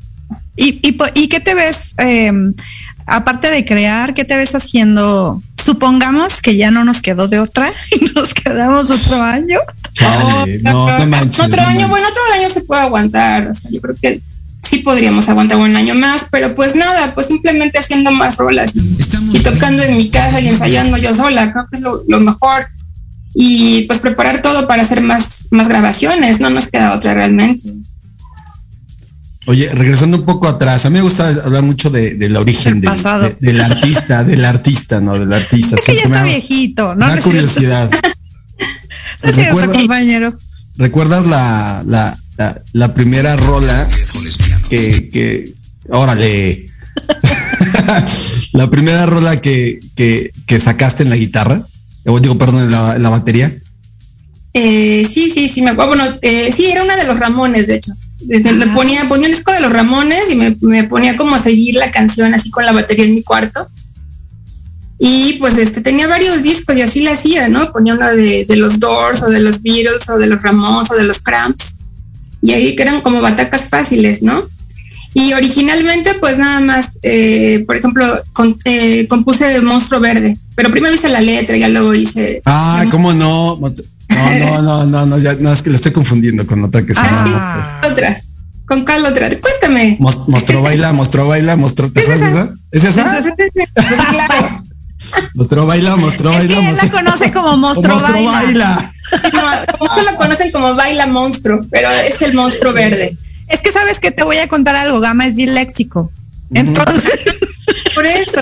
¿Y, 0.55 0.79
y, 0.81 0.91
po- 0.93 1.05
y 1.13 1.27
qué 1.27 1.39
te 1.39 1.53
ves, 1.53 1.93
eh, 1.99 2.31
aparte 3.05 3.51
de 3.51 3.63
crear, 3.63 4.15
qué 4.15 4.25
te 4.25 4.35
ves 4.35 4.55
haciendo? 4.55 5.43
Supongamos 5.63 6.41
que 6.41 6.57
ya 6.57 6.71
no 6.71 6.83
nos 6.83 7.01
quedó 7.01 7.27
de 7.27 7.37
otra 7.39 7.71
y 7.91 8.05
nos 8.15 8.33
quedamos 8.33 8.89
otro 8.89 9.21
año. 9.21 9.59
Chale, 9.93 10.59
no, 10.63 10.97
no 10.97 11.05
manches. 11.05 11.39
otro 11.45 11.61
no 11.61 11.67
año, 11.67 11.81
manches. 11.81 11.89
bueno, 11.89 12.07
otro 12.09 12.21
año 12.33 12.49
se 12.49 12.61
puede 12.61 12.81
aguantar, 12.81 13.47
o 13.49 13.53
sea, 13.53 13.69
yo 13.69 13.79
creo 13.79 13.95
que 14.01 14.21
sí 14.67 14.79
podríamos 14.79 15.27
aguantar 15.29 15.57
un 15.57 15.75
año 15.75 15.95
más, 15.95 16.27
pero 16.31 16.53
pues 16.55 16.75
nada, 16.75 17.13
pues 17.15 17.27
simplemente 17.27 17.77
haciendo 17.79 18.11
más 18.11 18.37
rolas 18.37 18.75
y, 18.75 18.79
y 19.33 19.39
tocando 19.39 19.83
en 19.83 19.97
mi 19.97 20.09
casa 20.09 20.39
y 20.41 20.47
ensayando 20.49 20.97
yo 20.97 21.13
sola, 21.13 21.51
creo 21.53 21.67
que 21.69 21.77
es 21.77 21.81
lo, 21.81 22.03
lo 22.07 22.19
mejor. 22.19 22.65
Y 23.39 23.83
pues 23.83 23.99
preparar 23.99 24.41
todo 24.41 24.67
para 24.67 24.81
hacer 24.81 25.01
más, 25.01 25.47
más 25.51 25.67
grabaciones, 25.67 26.39
no 26.39 26.49
nos 26.49 26.67
queda 26.67 26.93
otra 26.95 27.13
realmente. 27.13 27.69
Oye, 29.45 29.69
regresando 29.73 30.17
un 30.17 30.25
poco 30.25 30.47
atrás, 30.47 30.85
a 30.85 30.89
mí 30.89 30.95
me 30.95 31.01
gusta 31.01 31.29
hablar 31.29 31.63
mucho 31.63 31.89
de, 31.89 32.15
del 32.15 32.35
origen 32.35 32.81
Del 32.81 32.91
de- 33.39 33.61
artista, 33.63 34.23
del 34.25 34.43
artista, 34.43 34.99
¿no? 34.99 35.17
Del 35.17 35.31
artista. 35.31 35.77
Es 35.77 35.85
que 35.85 35.93
ya 35.93 35.99
Siempre 36.01 36.17
está 36.19 36.23
me 36.25 36.29
viejito, 36.31 36.95
¿no? 36.95 37.05
cierto. 37.07 37.23
curiosidad. 37.29 37.89
No 37.91 39.29
es 39.29 39.35
cierto, 39.35 39.55
Recuerda- 39.55 39.73
compañero. 39.73 40.37
¿Recuerdas 40.75 41.25
la, 41.27 41.81
la, 41.85 42.17
la, 42.37 42.61
la 42.73 42.93
primera 42.93 43.35
rola 43.37 43.87
que, 44.69 45.09
que, 45.09 45.53
órale, 45.89 46.67
la 48.53 48.69
primera 48.69 49.05
rola 49.05 49.39
que, 49.41 49.79
que, 49.95 50.31
que 50.45 50.59
sacaste 50.59 51.03
en 51.03 51.09
la 51.09 51.15
guitarra? 51.17 51.65
O 52.05 52.19
digo, 52.19 52.37
perdón, 52.37 52.63
en 52.63 52.71
la, 52.71 52.95
en 52.95 53.03
la 53.03 53.09
batería. 53.09 53.55
Eh, 54.53 55.05
sí, 55.11 55.29
sí, 55.29 55.49
sí, 55.49 55.61
me 55.61 55.71
acuerdo. 55.71 55.95
Bueno, 55.95 56.17
eh, 56.21 56.51
sí, 56.55 56.65
era 56.65 56.83
una 56.83 56.95
de 56.95 57.05
los 57.05 57.19
Ramones, 57.19 57.67
de 57.67 57.75
hecho. 57.75 57.91
Desde- 58.19 58.53
Me 58.53 58.65
Ah. 58.65 58.73
ponía, 58.73 59.07
ponía 59.09 59.27
un 59.27 59.33
disco 59.33 59.51
de 59.51 59.59
los 59.61 59.71
Ramones 59.71 60.31
y 60.31 60.35
me, 60.35 60.57
me 60.61 60.83
ponía 60.85 61.15
como 61.17 61.35
a 61.35 61.41
seguir 61.41 61.75
la 61.75 61.91
canción 61.91 62.33
así 62.33 62.49
con 62.49 62.65
la 62.65 62.71
batería 62.71 63.05
en 63.05 63.15
mi 63.15 63.23
cuarto. 63.23 63.67
Y 64.99 65.33
pues 65.33 65.57
este 65.59 65.81
tenía 65.81 66.07
varios 66.07 66.41
discos 66.41 66.75
y 66.75 66.81
así 66.81 67.01
la 67.03 67.11
hacía, 67.11 67.49
¿no? 67.49 67.71
Ponía 67.71 67.93
uno 67.93 68.09
de, 68.15 68.45
de 68.45 68.55
los 68.55 68.79
Doors 68.79 69.21
o 69.21 69.29
de 69.29 69.41
los 69.41 69.61
Beatles 69.61 70.09
o 70.09 70.17
de 70.17 70.25
los 70.25 70.41
Ramones 70.41 70.89
o 70.89 70.95
de 70.95 71.03
los 71.03 71.19
Cramps. 71.21 71.77
Y 72.41 72.51
ahí 72.53 72.75
que 72.75 72.81
eran 72.83 73.01
como 73.01 73.21
batacas 73.21 73.65
fáciles, 73.69 74.23
¿no? 74.23 74.47
Y 75.19 75.33
originalmente, 75.33 76.11
pues 76.19 76.37
nada 76.37 76.59
más, 76.59 76.99
eh, 77.01 77.63
por 77.65 77.75
ejemplo, 77.75 78.05
con- 78.33 78.55
eh, 78.65 79.07
compuse 79.07 79.59
Monstruo 79.61 79.99
Verde, 79.99 80.37
pero 80.55 80.69
primero 80.69 80.93
hice 80.93 81.09
la 81.09 81.21
letra 81.21 81.57
y 81.57 81.61
ya 81.61 81.69
luego 81.69 81.95
hice 81.95 82.43
Ah, 82.45 82.85
¿cómo 82.91 83.11
no? 83.13 83.57
No, 83.59 83.73
no, 84.39 84.61
no, 84.61 84.85
no, 84.85 85.05
no, 85.07 85.17
ya, 85.17 85.33
no, 85.39 85.51
es 85.51 85.63
que 85.63 85.71
lo 85.71 85.75
estoy 85.75 85.91
confundiendo 85.91 86.45
con 86.45 86.63
otra 86.63 86.85
que 86.85 86.93
se 86.93 86.99
Ah, 87.01 87.25
llama. 87.25 87.79
sí. 87.83 87.89
Otra. 87.91 88.21
¿Con 88.67 88.85
cuál 88.85 89.05
otra? 89.05 89.27
Cuéntame. 89.39 89.97
Mos- 89.99 90.27
Mostró 90.27 90.61
baila, 90.61 90.93
mostró 90.93 91.25
baila, 91.27 91.55
mostró. 91.55 91.91
¿Te 91.91 92.01
¿Es 92.01 92.09
acuerdas 92.09 92.29
esa? 92.29 92.53
¿Es 92.71 92.83
esa? 92.83 93.23
Pues 93.75 94.05
claro. 94.11 94.63
Mostró 95.33 95.65
baila, 95.65 95.95
mostró 95.95 96.29
Es 96.31 96.41
que 96.41 96.47
baila. 96.53 96.69
él 96.69 96.77
la 96.77 96.91
conoce 96.91 97.31
como 97.31 97.57
monstruo 97.57 97.99
baila. 97.99 98.31
baila. 98.31 98.91
No, 99.33 99.77
como 99.79 100.01
lo 100.11 100.15
conocen 100.17 100.51
como 100.51 100.75
baila 100.75 101.07
monstruo, 101.07 101.65
pero 101.71 101.89
es 101.89 102.21
el 102.21 102.33
monstruo 102.35 102.73
verde. 102.73 103.17
Es 103.47 103.61
que 103.61 103.71
sabes 103.71 103.99
que 103.99 104.11
te 104.11 104.23
voy 104.23 104.37
a 104.37 104.47
contar 104.47 104.75
algo, 104.75 104.99
Gama 104.99 105.25
es 105.25 105.35
disléxico. 105.35 106.11
Entonces, 106.53 107.19
Por 107.95 108.05
eso. 108.05 108.41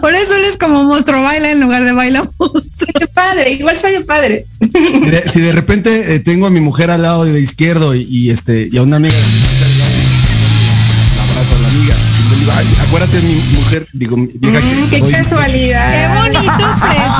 por 0.00 0.14
eso 0.14 0.36
él 0.36 0.44
es 0.44 0.56
como 0.58 0.84
monstruo 0.84 1.22
baila 1.22 1.50
en 1.50 1.60
lugar 1.60 1.84
de 1.84 1.92
baila 1.92 2.22
monstruo. 2.38 2.92
Qué 2.98 3.06
padre. 3.08 3.52
Igual 3.54 3.76
soy 3.76 4.02
padre. 4.04 4.46
Si 4.60 5.06
de, 5.10 5.28
si 5.32 5.40
de 5.40 5.52
repente 5.52 6.14
eh, 6.14 6.20
tengo 6.20 6.46
a 6.46 6.50
mi 6.50 6.60
mujer 6.60 6.90
al 6.90 7.02
lado 7.02 7.24
de 7.24 7.40
izquierdo 7.40 7.94
y, 7.94 8.02
y, 8.08 8.30
este 8.30 8.68
y 8.70 8.76
a 8.78 8.82
una 8.82 8.96
amiga 8.96 9.14
la 9.14 11.24
abrazo 11.24 11.56
a 11.56 11.58
la 11.60 11.68
amiga 11.68 11.94
y 11.96 12.30
le 12.30 12.36
digo, 12.40 12.52
"Ay, 12.54 12.66
acuérdate 12.86 13.20
mi 13.22 13.34
mujer 13.58 13.86
digo 13.92 14.16
mi 14.16 14.28
vieja 14.34 14.60
Mm, 14.60 14.90
que 14.90 14.92
qué 14.96 14.98
soy- 14.98 15.12
Qué 15.12 15.18
casualidad. 15.18 16.22
bonito 16.22 16.52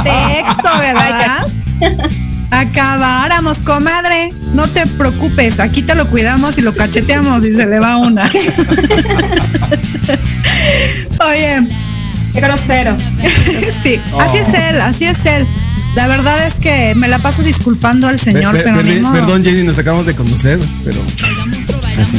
pretexto, 0.05 0.69
¿verdad? 0.79 1.47
Acabáramos, 2.51 3.59
comadre. 3.61 4.33
No 4.55 4.67
te 4.69 4.87
preocupes, 4.87 5.61
aquí 5.61 5.83
te 5.83 5.95
lo 5.95 6.09
cuidamos 6.09 6.59
y 6.59 6.63
lo 6.63 6.75
cacheteamos 6.75 7.45
y 7.45 7.53
se 7.53 7.67
le 7.67 7.79
va 7.79 7.97
una. 7.97 8.25
Oye, 11.29 11.69
Qué 12.33 12.41
grosero. 12.41 12.97
sí, 13.83 14.01
así 14.21 14.39
es 14.39 14.49
él, 14.49 14.81
así 14.81 15.05
es 15.05 15.25
él. 15.27 15.47
La 15.95 16.07
verdad 16.07 16.47
es 16.47 16.55
que 16.55 16.95
me 16.95 17.09
la 17.09 17.19
paso 17.19 17.43
disculpando 17.43 18.07
al 18.07 18.21
señor, 18.21 18.53
per- 18.53 18.65
pero 18.65 18.83
ni 18.83 19.01
modo. 19.01 19.15
perdón 19.15 19.43
Jenny 19.43 19.63
nos 19.65 19.79
acabamos 19.79 20.07
de 20.07 20.15
conocer 20.15 20.61
pero 20.85 21.03
así 22.01 22.19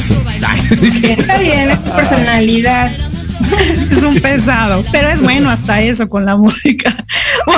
Está 1.03 1.38
bien, 1.38 1.69
es 1.69 1.83
tu 1.83 1.91
personalidad. 1.91 2.91
es 3.91 4.03
un 4.03 4.19
pesado, 4.19 4.83
pero 4.91 5.07
es 5.07 5.21
bueno 5.21 5.50
hasta 5.50 5.81
eso 5.81 6.09
con 6.09 6.25
la 6.25 6.36
música. 6.36 6.93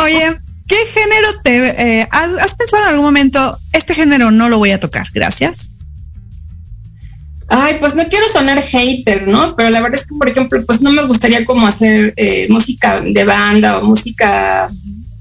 Oye, 0.04 0.38
¿qué 0.72 0.86
género 0.86 1.28
te 1.44 2.00
eh, 2.00 2.08
has, 2.12 2.40
has 2.40 2.56
pensado 2.56 2.84
en 2.84 2.90
algún 2.92 3.06
momento? 3.06 3.60
Este 3.74 3.94
género 3.94 4.32
no 4.32 4.48
lo 4.48 4.58
voy 4.58 4.72
a 4.72 4.80
tocar, 4.80 5.06
gracias. 5.14 5.72
Ay, 7.50 7.76
pues 7.82 7.96
no 7.96 8.06
quiero 8.06 8.26
sonar 8.28 8.62
hater, 8.62 9.28
¿no? 9.28 9.58
Pero 9.58 9.70
la 9.70 9.82
verdad 9.82 10.00
es 10.00 10.08
que, 10.08 10.16
por 10.16 10.30
ejemplo, 10.30 10.66
pues 10.66 10.82
no 10.82 10.94
me 10.94 11.04
gustaría 11.04 11.44
como 11.44 11.68
hacer 11.68 12.14
eh, 12.16 12.48
música 12.50 13.02
de 13.02 13.26
banda 13.26 13.80
o 13.80 13.84
música 13.84 14.70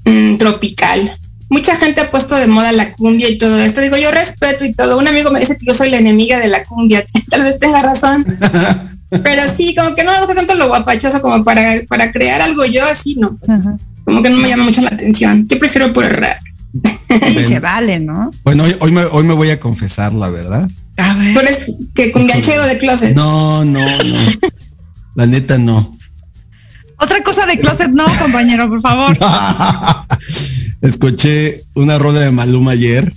mm, 0.05 0.37
tropical. 0.37 1.17
Mucha 1.49 1.75
gente 1.75 1.99
ha 1.99 2.09
puesto 2.09 2.35
de 2.35 2.47
moda 2.47 2.71
la 2.71 2.93
cumbia 2.93 3.29
y 3.29 3.37
todo 3.37 3.59
esto. 3.59 3.81
Digo, 3.81 3.97
yo 3.97 4.09
respeto 4.11 4.63
y 4.63 4.73
todo. 4.73 4.97
Un 4.97 5.09
amigo 5.09 5.31
me 5.31 5.41
dice 5.41 5.57
que 5.57 5.65
yo 5.65 5.73
soy 5.73 5.89
la 5.89 5.97
enemiga 5.97 6.39
de 6.39 6.47
la 6.47 6.63
cumbia. 6.63 7.03
Tal 7.29 7.43
vez 7.43 7.59
tenga 7.59 7.81
razón. 7.81 8.25
Pero 9.09 9.41
sí, 9.53 9.75
como 9.75 9.93
que 9.93 10.05
no 10.05 10.13
me 10.13 10.19
gusta 10.19 10.33
tanto 10.33 10.55
lo 10.55 10.69
guapachoso 10.69 11.21
como 11.21 11.43
para, 11.43 11.81
para 11.89 12.13
crear 12.13 12.41
algo 12.41 12.63
yo 12.63 12.85
así, 12.85 13.15
¿no? 13.15 13.35
Pues, 13.35 13.51
como 14.11 14.23
que 14.23 14.29
no 14.29 14.37
me 14.37 14.49
llama 14.49 14.65
mucho 14.65 14.81
la 14.81 14.89
atención. 14.89 15.47
Yo 15.47 15.57
prefiero 15.57 15.93
por 15.93 16.05
rap. 16.05 16.37
Y 16.73 17.39
se 17.45 17.59
vale, 17.59 17.99
¿no? 17.99 18.31
bueno 18.43 18.63
hoy, 18.63 18.75
hoy 18.79 18.91
me, 18.93 19.03
hoy 19.03 19.23
me 19.25 19.33
voy 19.33 19.49
a 19.49 19.59
confesar 19.59 20.13
la 20.13 20.29
verdad 20.29 20.69
A 20.95 21.13
ver. 21.15 21.33
¿Tú 21.33 21.39
eres 21.41 21.71
que 21.93 22.11
cumbianchero 22.13 22.65
de 22.65 22.77
closet? 22.77 23.13
no 23.13 23.65
no 23.65 23.81
no 23.81 24.49
la 25.15 25.25
neta 25.25 25.57
no 25.57 25.97
Otra 26.95 27.21
cosa 27.23 27.45
de 27.45 27.59
closet, 27.59 27.89
no, 27.89 28.05
compañero, 28.19 28.69
por 28.69 28.79
favor. 28.79 29.17
escuché 30.81 31.61
una 31.73 31.97
rola 31.97 32.21
de 32.21 32.31
Maluma 32.31 32.71
ayer 32.71 33.13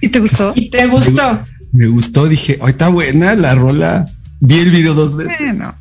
¿Y 0.00 0.08
te 0.10 0.20
gustó? 0.20 0.52
¿Y 0.54 0.68
te 0.68 0.86
gustó? 0.86 1.44
Me 1.72 1.86
gustó, 1.86 2.28
dije, 2.28 2.58
ay, 2.60 2.70
está 2.70 2.88
buena 2.88 3.34
la 3.34 3.54
rola. 3.54 4.06
Vi 4.40 4.58
el 4.58 4.70
video 4.70 4.94
dos 4.94 5.16
veces. 5.16 5.38
Bueno. 5.40 5.74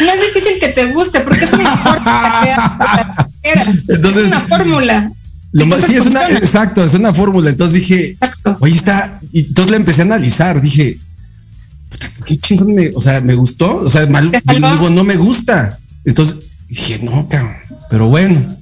No 0.00 0.12
es 0.12 0.34
difícil 0.34 0.58
que 0.60 0.68
te 0.68 0.92
guste 0.92 1.20
porque 1.20 1.44
es 1.44 1.52
una 1.52 1.76
fórmula. 1.76 3.18
Entonces- 3.42 3.88
es 4.22 4.26
una 4.28 4.40
fórmula. 4.42 5.12
Lo 5.52 5.66
más, 5.66 5.82
sí, 5.82 5.96
es 5.96 6.06
una, 6.06 6.28
exacto, 6.30 6.82
es 6.82 6.94
una 6.94 7.12
fórmula. 7.12 7.50
Entonces 7.50 7.80
dije, 7.80 8.12
Exacto. 8.12 8.56
oye, 8.60 8.74
está. 8.74 9.20
Y 9.32 9.40
entonces 9.40 9.70
la 9.70 9.76
empecé 9.76 10.00
a 10.02 10.04
analizar. 10.06 10.62
Dije, 10.62 10.98
puta, 11.90 12.10
qué 12.24 12.38
chingón 12.38 12.74
me, 12.74 12.90
o 12.94 13.00
sea, 13.00 13.20
me 13.20 13.34
gustó. 13.34 13.76
O 13.76 13.90
sea, 13.90 14.06
mal, 14.06 14.30
digo, 14.30 14.88
no 14.90 15.04
me 15.04 15.16
gusta. 15.16 15.78
Entonces 16.06 16.38
dije, 16.68 17.00
no, 17.02 17.28
cabrón. 17.28 17.52
Pero 17.90 18.08
bueno, 18.08 18.56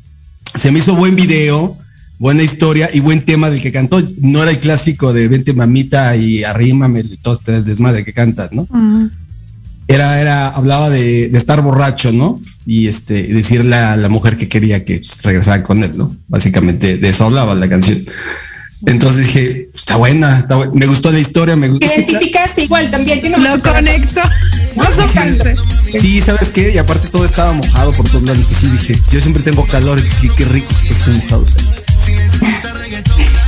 se 0.58 0.72
me 0.72 0.80
hizo 0.80 0.96
buen 0.96 1.14
video, 1.14 1.78
buena 2.18 2.42
historia 2.42 2.90
y 2.92 2.98
buen 2.98 3.24
tema 3.24 3.50
del 3.50 3.62
que 3.62 3.70
cantó. 3.70 4.02
No 4.20 4.42
era 4.42 4.50
el 4.50 4.58
clásico 4.58 5.12
de 5.12 5.28
vente 5.28 5.52
mamita 5.54 6.16
y 6.16 6.42
arrímame 6.42 7.00
y 7.00 7.16
todo 7.18 7.34
este 7.34 7.62
desmadre 7.62 8.04
que 8.04 8.12
cantas, 8.12 8.50
¿no? 8.50 8.66
Era, 9.90 10.20
era, 10.20 10.48
hablaba 10.50 10.88
de, 10.88 11.28
de 11.28 11.38
estar 11.38 11.60
borracho, 11.62 12.12
¿no? 12.12 12.40
Y 12.64 12.86
este, 12.86 13.24
decirle 13.24 13.74
a 13.74 13.96
la 13.96 14.08
mujer 14.08 14.36
que 14.36 14.48
quería 14.48 14.84
que 14.84 14.98
pues, 14.98 15.22
regresara 15.24 15.64
con 15.64 15.82
él, 15.82 15.98
¿no? 15.98 16.16
Básicamente 16.28 16.96
de 16.96 17.08
eso 17.08 17.24
hablaba 17.24 17.54
la 17.56 17.68
canción. 17.68 18.04
Entonces 18.86 19.26
dije, 19.26 19.68
está 19.74 19.96
buena, 19.96 20.38
está 20.38 20.56
buena. 20.56 20.72
me 20.74 20.86
gustó 20.86 21.12
la 21.12 21.18
historia, 21.18 21.54
me 21.56 21.68
gustó. 21.68 21.86
Te 21.86 21.94
identificaste 21.96 22.64
igual 22.64 22.90
también. 22.90 23.20
Tiene 23.20 23.36
Lo 23.38 23.60
conecto. 23.60 24.22
No, 24.76 24.84
sí, 24.84 25.98
Sí, 26.00 26.20
¿sabes 26.20 26.50
qué? 26.50 26.72
Y 26.72 26.78
aparte 26.78 27.08
todo 27.08 27.24
estaba 27.24 27.52
mojado 27.52 27.92
por 27.92 28.08
todos 28.08 28.22
lados. 28.22 28.38
Entonces 28.38 28.58
sí 28.58 28.70
dije, 28.70 29.02
yo 29.10 29.20
siempre 29.20 29.42
tengo 29.42 29.66
calor, 29.66 29.98
y 29.98 30.02
dije, 30.02 30.30
qué 30.36 30.44
rico 30.44 30.72
que 30.86 30.92
esté 30.92 31.10
mojado. 31.10 31.44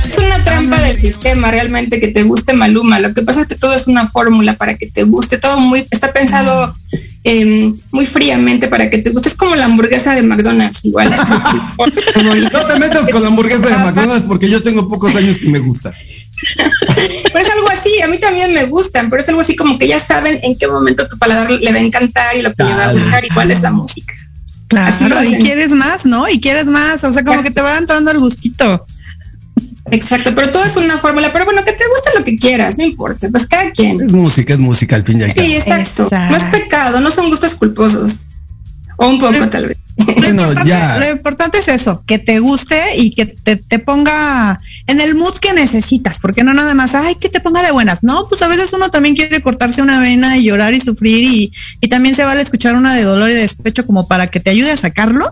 Es 0.05 0.17
una 0.17 0.43
trampa 0.43 0.81
del 0.81 0.99
sistema 0.99 1.51
realmente 1.51 1.99
que 1.99 2.09
te 2.09 2.23
guste 2.23 2.53
Maluma. 2.53 2.99
Lo 2.99 3.13
que 3.13 3.21
pasa 3.21 3.41
es 3.41 3.47
que 3.47 3.55
todo 3.55 3.73
es 3.73 3.87
una 3.87 4.07
fórmula 4.07 4.55
para 4.55 4.75
que 4.77 4.87
te 4.87 5.03
guste. 5.03 5.37
Todo 5.37 5.59
muy 5.59 5.85
está 5.89 6.11
pensado 6.11 6.75
eh, 7.23 7.73
muy 7.91 8.05
fríamente 8.05 8.67
para 8.67 8.89
que 8.89 8.97
te 8.97 9.11
guste. 9.11 9.29
Es 9.29 9.35
como 9.35 9.55
la 9.55 9.65
hamburguesa 9.65 10.13
de 10.15 10.23
McDonald's, 10.23 10.83
igual. 10.85 11.09
No 11.77 12.65
te 12.65 12.79
metas 12.79 13.09
con 13.09 13.21
la 13.21 13.29
hamburguesa 13.29 13.67
de 13.67 13.77
McDonald's 13.77 14.25
porque 14.25 14.49
yo 14.49 14.61
tengo 14.61 14.87
pocos 14.87 15.15
años 15.15 15.37
que 15.37 15.49
me 15.49 15.59
gusta. 15.59 15.93
Pero 17.31 17.39
es 17.39 17.51
algo 17.51 17.69
así, 17.69 18.01
a 18.01 18.07
mí 18.07 18.19
también 18.19 18.53
me 18.53 18.65
gustan, 18.65 19.09
pero 19.09 19.21
es 19.21 19.29
algo 19.29 19.41
así 19.41 19.55
como 19.55 19.77
que 19.79 19.87
ya 19.87 19.99
saben 19.99 20.39
en 20.43 20.57
qué 20.57 20.67
momento 20.67 21.07
tu 21.07 21.17
paladar 21.17 21.49
le 21.51 21.71
va 21.71 21.77
a 21.77 21.81
encantar 21.81 22.35
y 22.35 22.41
lo 22.41 22.53
que 22.53 22.63
le 22.63 22.73
va 22.73 22.85
a 22.85 22.93
gustar 22.93 23.25
y 23.25 23.29
cuál 23.29 23.51
es 23.51 23.61
la 23.61 23.71
música. 23.71 24.13
Así 24.77 25.03
lo 25.03 25.11
Claro, 25.11 25.29
y 25.29 25.37
quieres 25.37 25.69
más, 25.69 26.05
¿no? 26.05 26.27
Y 26.27 26.39
quieres 26.41 26.65
más, 26.65 27.03
o 27.03 27.11
sea, 27.11 27.23
como 27.23 27.41
que 27.43 27.51
te 27.51 27.61
va 27.61 27.77
entrando 27.77 28.11
el 28.11 28.19
gustito. 28.19 28.85
Exacto, 29.93 30.33
pero 30.35 30.51
todo 30.51 30.63
es 30.65 30.75
una 30.75 30.97
fórmula. 30.97 31.31
Pero 31.31 31.45
bueno, 31.45 31.63
que 31.63 31.71
te 31.73 31.83
guste 31.87 32.17
lo 32.17 32.23
que 32.23 32.37
quieras, 32.37 32.77
no 32.77 32.83
importa, 32.83 33.27
pues 33.31 33.45
cada 33.47 33.71
quien. 33.71 34.01
Es 34.01 34.13
música, 34.13 34.53
es 34.53 34.59
música 34.59 34.95
al 34.95 35.03
fin 35.03 35.19
y 35.19 35.23
al 35.23 35.33
cabo. 35.33 35.47
Sí, 35.47 35.53
exacto. 35.55 36.03
Exacto. 36.03 36.31
No 36.31 36.37
es 36.37 36.43
pecado, 36.61 36.99
no 37.01 37.11
son 37.11 37.29
gustos 37.29 37.55
culposos. 37.55 38.19
O 38.97 39.07
un 39.09 39.19
poco, 39.19 39.49
tal 39.49 39.67
vez. 39.67 39.77
Bueno, 39.95 40.41
Importante- 40.51 40.69
ya. 40.69 40.97
Lo 40.97 41.11
importante 41.11 41.57
es 41.59 41.67
eso, 41.67 42.03
que 42.07 42.17
te 42.17 42.39
guste 42.39 42.75
y 42.97 43.13
que 43.13 43.27
te, 43.27 43.57
te 43.57 43.77
ponga 43.77 44.59
en 44.87 44.99
el 44.99 45.13
mood 45.13 45.35
que 45.35 45.53
necesitas, 45.53 46.19
porque 46.19 46.43
no 46.43 46.51
nada 46.53 46.73
más, 46.73 46.95
ay, 46.95 47.13
que 47.15 47.29
te 47.29 47.39
ponga 47.39 47.61
de 47.61 47.71
buenas. 47.71 48.01
No, 48.03 48.27
pues 48.27 48.41
a 48.41 48.47
veces 48.47 48.73
uno 48.73 48.89
también 48.89 49.15
quiere 49.15 49.41
cortarse 49.43 49.83
una 49.83 49.99
vena 49.99 50.35
y 50.37 50.45
llorar 50.45 50.73
y 50.73 50.79
sufrir 50.79 51.23
y, 51.31 51.53
y 51.79 51.87
también 51.89 52.15
se 52.15 52.23
vale 52.23 52.41
escuchar 52.41 52.75
una 52.75 52.95
de 52.95 53.03
dolor 53.03 53.29
y 53.29 53.35
de 53.35 53.41
despecho 53.41 53.85
como 53.85 54.07
para 54.07 54.27
que 54.27 54.39
te 54.39 54.49
ayude 54.49 54.71
a 54.71 54.77
sacarlo 54.77 55.31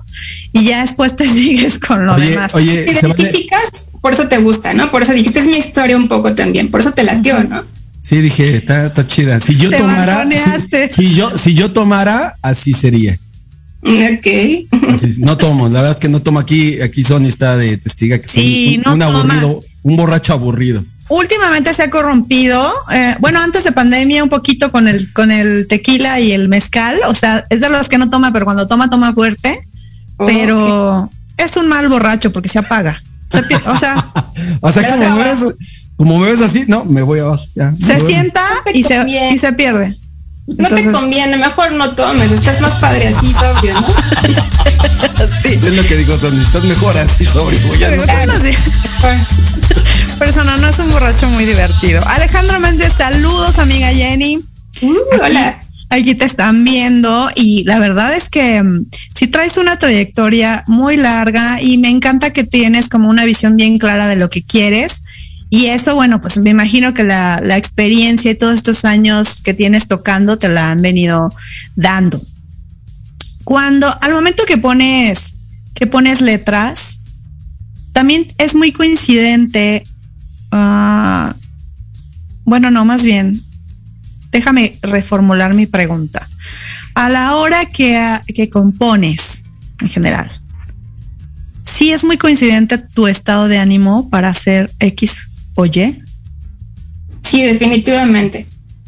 y 0.53 0.63
ya 0.65 0.83
después 0.83 1.15
te 1.15 1.27
sigues 1.27 1.79
con 1.79 2.05
lo 2.05 2.13
Oye, 2.13 2.29
demás. 2.29 2.53
oye, 2.53 2.83
Te 2.83 2.95
se 2.95 3.07
vale- 3.07 3.15
identificas, 3.23 3.87
por 4.01 4.13
eso 4.13 4.27
te 4.27 4.37
gusta, 4.39 4.73
¿no? 4.73 4.89
Por 4.91 5.03
eso 5.03 5.13
dijiste, 5.13 5.39
es 5.39 5.45
mi 5.47 5.57
historia 5.57 5.95
un 5.95 6.07
poco 6.07 6.33
también, 6.35 6.69
por 6.71 6.81
eso 6.81 6.91
te 6.91 7.03
latió, 7.03 7.43
¿no? 7.43 7.63
Sí, 8.01 8.19
dije, 8.19 8.57
está, 8.57 8.87
está 8.87 9.05
chida. 9.05 9.39
Si 9.39 9.55
yo 9.55 9.69
Te 9.69 9.77
tomara, 9.77 10.27
si, 10.89 10.89
si 11.03 11.13
yo, 11.13 11.29
si 11.37 11.53
yo 11.53 11.71
tomara, 11.71 12.35
así 12.41 12.73
sería. 12.73 13.17
Ok. 13.83 14.27
Así- 14.93 15.19
no 15.19 15.37
tomo, 15.37 15.67
la 15.67 15.81
verdad 15.81 15.91
es 15.91 15.99
que 15.99 16.09
no 16.09 16.21
tomo 16.21 16.39
aquí, 16.39 16.81
aquí 16.81 17.03
Sony 17.03 17.25
está 17.27 17.57
de 17.57 17.77
testiga 17.77 18.19
que 18.19 18.27
soy 18.27 18.41
Sí, 18.41 18.75
un, 18.77 18.83
no 18.83 18.93
un 18.95 19.01
aburrido, 19.03 19.63
un 19.83 19.97
borracho 19.97 20.33
aburrido. 20.33 20.83
Últimamente 21.09 21.73
se 21.73 21.83
ha 21.83 21.89
corrompido, 21.89 22.59
eh, 22.93 23.15
bueno, 23.19 23.39
antes 23.41 23.65
de 23.65 23.71
pandemia 23.71 24.23
un 24.23 24.29
poquito 24.29 24.71
con 24.71 24.87
el, 24.87 25.11
con 25.13 25.29
el 25.29 25.67
tequila 25.67 26.19
y 26.21 26.31
el 26.31 26.47
mezcal, 26.47 26.97
o 27.07 27.13
sea, 27.13 27.45
es 27.49 27.59
de 27.61 27.69
los 27.69 27.89
que 27.89 27.97
no 27.97 28.09
toma, 28.09 28.31
pero 28.31 28.45
cuando 28.45 28.67
toma, 28.67 28.89
toma 28.89 29.13
fuerte. 29.13 29.67
pero 30.17 31.11
es 31.37 31.55
un 31.57 31.67
mal 31.67 31.87
borracho 31.89 32.31
porque 32.31 32.49
se 32.49 32.59
apaga. 32.59 33.01
Se 33.31 33.43
pi- 33.43 33.55
o 33.65 33.77
sea, 33.77 34.05
O 34.61 34.71
sea, 34.71 34.81
Ya 34.83 34.97
como 34.97 35.15
me, 35.17 35.23
ves, 35.23 35.55
como 35.97 36.19
me 36.19 36.31
ves 36.31 36.41
así, 36.41 36.65
no, 36.67 36.85
me 36.85 37.01
voy 37.01 37.19
abajo. 37.19 37.43
Ya, 37.55 37.73
se 37.79 37.97
voy. 37.97 38.11
sienta 38.11 38.41
y 38.73 38.83
se, 38.83 39.03
y 39.33 39.37
se 39.37 39.53
pierde. 39.53 39.95
No 40.47 40.67
te 40.67 40.91
conviene, 40.91 41.37
mejor 41.37 41.71
no 41.73 41.93
tomes, 41.95 42.29
estás 42.31 42.59
más 42.61 42.73
padre 42.75 43.07
así, 43.07 43.33
sobrio, 43.33 43.79
¿no? 43.79 43.87
Es 45.45 45.71
lo 45.73 45.83
que 45.87 45.97
digo, 45.97 46.17
Sony, 46.17 46.41
estás 46.41 46.63
mejor 46.63 46.97
así, 46.97 47.25
sobrio. 47.25 47.59
no- 47.61 48.05
no, 50.45 50.57
no 50.57 50.67
es 50.67 50.79
un 50.79 50.89
borracho 50.91 51.29
muy 51.29 51.45
divertido. 51.45 52.01
Alejandro 52.07 52.59
Méndez, 52.59 52.93
saludos, 52.97 53.59
amiga 53.59 53.87
Jenny. 53.89 54.37
Uh, 54.81 54.95
hola. 55.23 55.57
Aquí 55.89 56.15
te 56.15 56.25
están 56.25 56.63
viendo 56.63 57.29
y 57.35 57.63
la 57.65 57.79
verdad 57.79 58.15
es 58.15 58.29
que 58.29 58.61
mm, 58.63 58.85
si 59.21 59.27
traes 59.27 59.57
una 59.57 59.77
trayectoria 59.77 60.63
muy 60.65 60.97
larga 60.97 61.61
y 61.61 61.77
me 61.77 61.91
encanta 61.91 62.33
que 62.33 62.43
tienes 62.43 62.89
como 62.89 63.07
una 63.07 63.23
visión 63.23 63.55
bien 63.55 63.77
clara 63.77 64.07
de 64.07 64.15
lo 64.15 64.31
que 64.31 64.41
quieres 64.41 65.03
y 65.51 65.67
eso, 65.67 65.93
bueno, 65.93 66.19
pues 66.19 66.39
me 66.39 66.49
imagino 66.49 66.95
que 66.95 67.03
la, 67.03 67.37
experiencia 67.55 68.31
y 68.31 68.35
todos 68.35 68.55
estos 68.55 68.83
años 68.83 69.43
que 69.43 69.53
tienes 69.53 69.87
tocando 69.87 70.39
te 70.39 70.49
la 70.49 70.71
han 70.71 70.81
venido 70.81 71.31
dando. 71.75 72.19
Cuando 73.43 73.85
al 74.01 74.11
momento 74.11 74.43
que 74.47 74.57
pones 74.57 75.35
que 75.75 75.85
pones 75.85 76.21
letras, 76.21 77.01
también 77.93 78.25
es 78.39 78.55
muy 78.55 78.71
coincidente. 78.71 79.83
ah, 80.51 81.35
bueno, 82.43 82.71
no, 82.71 82.85
más 82.85 83.03
bien, 83.03 83.39
déjame 84.31 84.79
reformular 84.81 85.53
mi 85.53 85.67
pregunta. 85.67 86.20
A 86.95 87.09
la 87.09 87.35
hora 87.35 87.65
que, 87.65 87.99
que 88.33 88.49
compones, 88.49 89.43
en 89.79 89.89
general, 89.89 90.29
sí 91.63 91.91
es 91.91 92.03
muy 92.03 92.17
coincidente 92.17 92.77
tu 92.77 93.07
estado 93.07 93.47
de 93.47 93.57
ánimo 93.57 94.09
para 94.09 94.29
hacer 94.29 94.71
X 94.79 95.29
o 95.55 95.65
Y. 95.65 96.03
Sí, 97.21 97.43
definitivamente. 97.43 98.47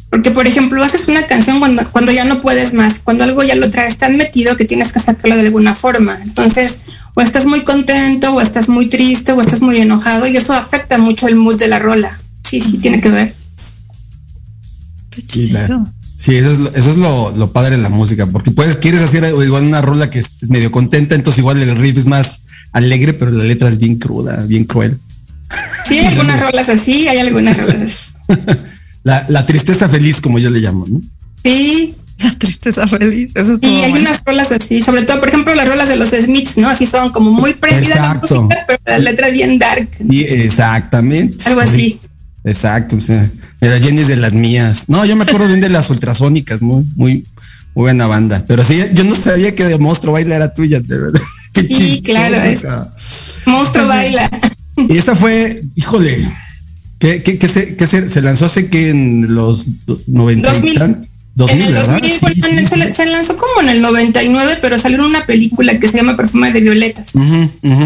Porque, 0.10 0.30
por 0.30 0.46
ejemplo, 0.46 0.84
haces 0.84 1.08
una 1.08 1.26
canción 1.26 1.58
cuando, 1.58 1.90
cuando 1.92 2.12
ya 2.12 2.24
no 2.24 2.40
puedes 2.40 2.74
más, 2.76 3.00
cuando 3.00 3.24
algo 3.24 3.42
ya 3.42 3.56
lo 3.56 3.72
traes 3.72 3.98
tan 3.98 4.16
metido 4.16 4.56
que 4.58 4.66
tienes 4.66 4.92
que 4.92 5.00
sacarlo 5.00 5.36
de 5.36 5.42
alguna 5.42 5.74
forma. 5.74 6.20
Entonces, 6.22 6.82
o 7.16 7.22
estás 7.22 7.48
muy 7.48 7.64
contento, 7.64 8.36
o 8.36 8.42
estás 8.42 8.70
muy 8.70 8.90
triste, 8.90 9.32
o 9.32 9.42
estás 9.42 9.62
muy 9.62 9.78
enojado, 9.78 10.28
y 10.28 10.38
eso 10.38 10.54
afecta 10.54 11.00
mucho 11.00 11.28
el 11.28 11.36
mood 11.36 11.58
de 11.58 11.68
la 11.68 11.80
rola. 11.80 12.20
Sí, 12.44 12.62
sí, 12.62 12.78
tiene 12.78 13.02
que 13.02 13.10
ver. 13.10 13.34
La- 15.16 15.28
Chido. 15.28 15.94
Sí, 16.16 16.36
eso 16.36 16.52
es, 16.52 16.60
lo, 16.60 16.70
eso 16.74 16.92
es 16.92 16.98
lo, 16.98 17.32
lo 17.36 17.52
padre 17.52 17.78
de 17.78 17.82
la 17.82 17.90
música, 17.90 18.28
porque 18.28 18.52
puedes, 18.52 18.78
quieres 18.78 19.02
hacer 19.02 19.24
igual 19.24 19.64
una 19.64 19.82
rola 19.82 20.10
que 20.10 20.20
es, 20.20 20.38
es 20.42 20.50
medio 20.50 20.72
contenta, 20.72 21.16
entonces 21.16 21.40
igual 21.40 21.62
el 21.62 21.76
riff 21.78 21.98
es 21.98 22.06
más 22.06 22.44
alegre, 22.72 23.14
pero 23.14 23.32
la 23.32 23.44
letra 23.44 23.70
es 23.70 23.78
bien 23.78 23.98
cruda, 23.98 24.44
bien 24.46 24.66
cruel. 24.66 25.00
Sí, 25.86 25.98
hay 26.00 26.06
algunas 26.14 26.40
rolas 26.40 26.70
así, 26.70 27.08
hay 27.08 27.20
algunas 27.20 27.58
rolas 27.58 27.82
así. 27.82 28.12
La, 29.06 29.26
la 29.28 29.46
tristeza 29.46 29.90
feliz, 29.90 30.22
como 30.22 30.40
yo 30.40 30.50
le 30.50 30.62
llamo, 30.62 30.86
¿no? 30.88 31.02
Sí, 31.44 31.94
La 32.20 32.32
tristeza 32.38 32.88
feliz. 32.88 33.34
Eso 33.36 33.52
es 33.52 33.60
sí, 33.62 33.82
hay 33.84 33.92
unas 33.92 34.24
rolas 34.24 34.50
así, 34.54 34.82
sobre 34.82 35.04
todo, 35.04 35.20
por 35.20 35.28
ejemplo, 35.28 35.54
las 35.54 35.68
rolas 35.68 35.90
de 35.90 35.98
los 35.98 36.12
Smiths, 36.12 36.58
¿no? 36.58 36.70
Así 36.70 36.86
son 36.86 37.12
como 37.12 37.30
muy 37.30 37.54
prendida 37.54 37.96
la 37.96 38.14
música, 38.14 38.64
pero 38.66 38.80
la 38.86 39.00
letra 39.00 39.28
es 39.28 39.34
bien 39.34 39.60
dark, 39.60 39.90
exactamente. 40.10 41.44
algo 41.50 41.60
así. 41.60 42.00
Exacto. 42.46 42.96
o 42.96 43.02
sea, 43.02 43.30
mira, 43.64 43.80
Jenny 43.80 44.02
es 44.02 44.08
de 44.08 44.18
las 44.18 44.34
mías. 44.34 44.86
No, 44.88 45.06
yo 45.06 45.16
me 45.16 45.24
acuerdo 45.24 45.48
bien 45.48 45.62
de 45.62 45.70
las 45.70 45.90
ultrasónicas, 45.90 46.62
muy, 46.62 46.84
muy, 46.96 47.14
muy 47.76 47.84
buena 47.84 48.08
banda. 48.08 48.44
Pero 48.48 48.64
sí, 48.64 48.80
yo 48.94 49.04
no 49.04 49.16
sabía 49.16 49.56
que 49.56 49.66
de 49.66 49.78
monstruo 49.80 50.14
baila 50.14 50.36
era 50.36 50.54
tuya, 50.54 50.80
de 50.80 50.98
verdad. 51.00 51.22
Qué 51.54 51.62
Sí, 51.68 52.02
claro, 52.04 52.36
es-. 52.36 52.64
Monstruo 53.46 53.88
baila. 53.88 54.30
Y 54.90 54.98
esa 54.98 55.16
fue, 55.16 55.64
híjole, 55.76 56.18
que, 57.00 57.22
que, 57.22 57.38
que 57.38 57.48
se, 57.48 57.76
que 57.76 57.86
se, 57.88 58.10
se 58.10 58.22
lanzó 58.22 58.46
hace 58.46 58.70
que 58.70 58.90
en 58.90 59.34
los 59.36 59.68
90 60.08 60.50
y 60.50 60.54
2000. 60.54 60.80
tan- 60.80 61.08
2000, 61.36 61.62
en 61.62 61.68
el 61.68 61.74
¿verdad? 61.74 61.94
2000, 61.94 62.12
Sí, 62.12 62.18
bueno, 62.22 62.36
sí, 62.36 62.50
en 62.52 62.58
el- 62.60 62.68
sí. 62.68 62.92
se, 62.96 63.06
lanzó 63.08 63.38
como 63.38 63.62
en 63.62 63.70
el 63.70 63.82
99, 63.82 64.58
pero 64.62 64.78
salió 64.78 65.04
una 65.04 65.26
película 65.26 65.80
que 65.80 65.88
se 65.88 65.98
llama 65.98 66.16
Perfume 66.16 66.52
de 66.52 66.62
Violetas. 66.62 67.14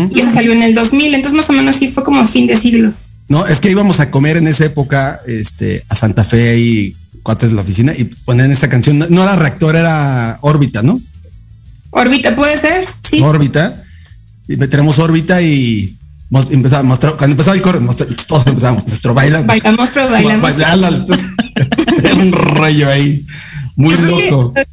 Y 0.09 0.19
esa 0.19 0.33
salió 0.33 0.51
en 0.51 0.63
el 0.63 0.75
2000, 0.75 1.13
entonces 1.13 1.35
más 1.37 1.49
o 1.49 1.53
menos 1.53 1.75
sí 1.77 1.87
fue 1.89 2.03
como 2.03 2.25
fin 2.27 2.45
de 2.47 2.55
siglo. 2.57 2.93
No, 3.29 3.45
es 3.45 3.59
que 3.59 3.69
íbamos 3.69 3.99
a 3.99 4.09
comer 4.09 4.37
en 4.37 4.47
esa 4.47 4.65
época 4.65 5.19
este, 5.27 5.83
a 5.89 5.95
Santa 5.95 6.23
Fe 6.23 6.49
ahí, 6.49 6.95
cuates 7.23 7.49
de 7.49 7.55
la 7.55 7.61
oficina, 7.61 7.93
y 7.97 8.05
ponían 8.05 8.51
esa 8.51 8.69
canción. 8.69 8.97
No, 8.99 9.07
no 9.09 9.23
era 9.23 9.35
reactor, 9.35 9.75
era 9.75 10.37
órbita, 10.41 10.81
¿no? 10.81 10.99
Órbita, 11.89 12.35
¿puede 12.35 12.57
ser? 12.59 12.87
Sí. 13.03 13.19
órbita. 13.21 13.83
Y 14.47 14.55
tenemos 14.55 14.97
órbita 14.99 15.41
y, 15.41 15.97
empezaba, 16.51 16.83
mostrar- 16.83 17.17
cuando 17.17 17.33
empezaba 17.33 17.55
el 17.57 17.61
coro, 17.61 17.81
mostrar- 17.81 18.07
todos 18.27 18.47
empezamos, 18.47 18.87
nuestro 18.87 19.13
baila. 19.13 19.41
Baila 19.41 19.71
monstruo, 19.73 20.09
baila 20.09 20.35
entonces, 20.35 21.25
Era 22.03 22.13
un 22.15 22.31
rollo 22.31 22.89
ahí, 22.89 23.25
muy 23.75 23.93
Pues 23.95 24.07
es 24.07 24.13
que- 24.13 24.31
loco. 24.31 24.53
Pues 24.53 24.67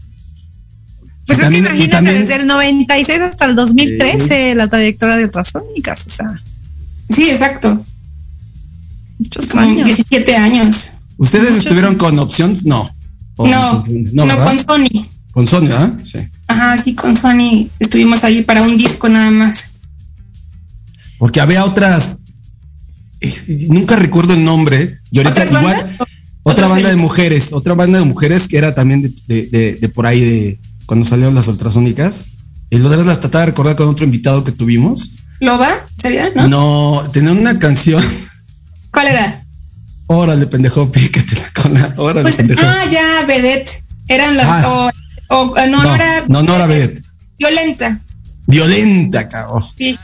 Y 1.27 1.33
es 1.33 1.39
también- 1.41 1.65
que 1.65 1.71
y 1.71 1.73
imagínate, 1.73 1.91
también- 1.91 2.21
desde 2.21 2.37
el 2.43 2.47
96 2.47 3.21
hasta 3.21 3.47
el 3.47 3.57
2013, 3.57 4.55
la 4.55 4.69
trayectoria 4.69 5.17
de 5.17 5.25
ultrasónicas, 5.25 6.07
o 6.07 6.11
sea, 6.11 6.43
Sí, 7.11 7.29
exacto. 7.31 7.85
Muchos 9.19 9.49
Como 9.49 9.63
años. 9.65 9.87
17 9.87 10.37
años. 10.37 10.93
¿Ustedes 11.17 11.45
Muchos 11.51 11.63
estuvieron 11.67 11.95
con 11.97 12.19
opciones? 12.19 12.65
No. 12.65 12.91
O- 13.37 13.47
No, 13.49 13.85
no, 14.13 14.27
¿verdad? 14.27 14.45
con 14.47 14.59
Sony. 14.59 15.07
Con 15.33 15.47
Sony, 15.47 15.69
¿ah? 15.73 15.97
Sí. 16.03 16.19
Ajá, 16.47 16.81
sí, 16.83 16.95
con 16.95 17.17
Sony 17.17 17.69
estuvimos 17.81 18.23
ahí 18.25 18.43
para 18.43 18.63
un 18.63 18.77
disco 18.77 19.09
nada 19.09 19.31
más. 19.31 19.73
Porque 21.19 21.41
había 21.41 21.65
otras. 21.65 22.23
Nunca 23.69 23.97
recuerdo 23.97 24.35
el 24.35 24.45
nombre. 24.45 24.99
Y 25.11 25.19
ahorita 25.19 25.43
¿Otras 25.43 25.49
igual. 25.49 25.65
bandas? 25.77 25.93
Otra 26.47 26.67
¿Otros 26.67 26.71
banda 26.71 26.89
de 26.91 26.97
mujeres. 26.97 27.53
Otra 27.53 27.75
banda 27.75 27.99
de 27.99 28.05
mujeres 28.05 28.47
que 28.49 28.59
era 28.59 28.75
también 28.75 29.01
de, 29.03 29.15
de- 29.27 29.47
de- 29.47 29.75
de 29.77 29.89
por 29.89 30.07
ahí 30.07 30.21
de 30.21 30.61
cuando 30.87 31.07
salieron 31.07 31.35
las 31.35 31.49
ultrasónicas. 31.49 32.25
Y 32.71 32.79
lo 32.79 32.89
las 33.05 33.21
trataba 33.21 33.41
de 33.45 33.51
recordar 33.53 33.77
con 33.77 33.89
otro 33.89 34.05
invitado 34.05 34.45
que 34.45 34.53
tuvimos. 34.53 35.13
¿Loba? 35.41 35.69
¿Sería? 35.97 36.31
¿No? 36.35 36.49
No, 36.49 37.11
tenían 37.13 37.39
una 37.39 37.59
canción. 37.59 38.03
¿Cuál 38.95 39.09
era? 39.09 39.43
Órale, 40.07 40.47
pendejo, 40.47 40.91
pícate 40.93 41.35
la 41.37 41.63
cola. 41.63 41.95
Órale, 41.99 42.23
Pues, 42.23 42.37
pendejo. 42.37 42.63
ah, 42.65 42.85
ya, 42.91 43.27
Vedette. 43.27 43.83
Eran 44.09 44.37
las. 44.37 44.47
Ah. 44.49 44.91
O, 45.29 45.37
o- 45.37 45.55
no, 45.55 45.67
no, 45.67 45.83
no, 45.83 45.95
era. 45.95 46.25
no, 46.29 46.43
no 46.43 46.55
era 46.57 46.67
Vedette. 46.67 47.03
Violenta. 47.39 48.01
Violenta, 48.47 49.27
cabrón. 49.29 49.65
Sí. 49.79 49.99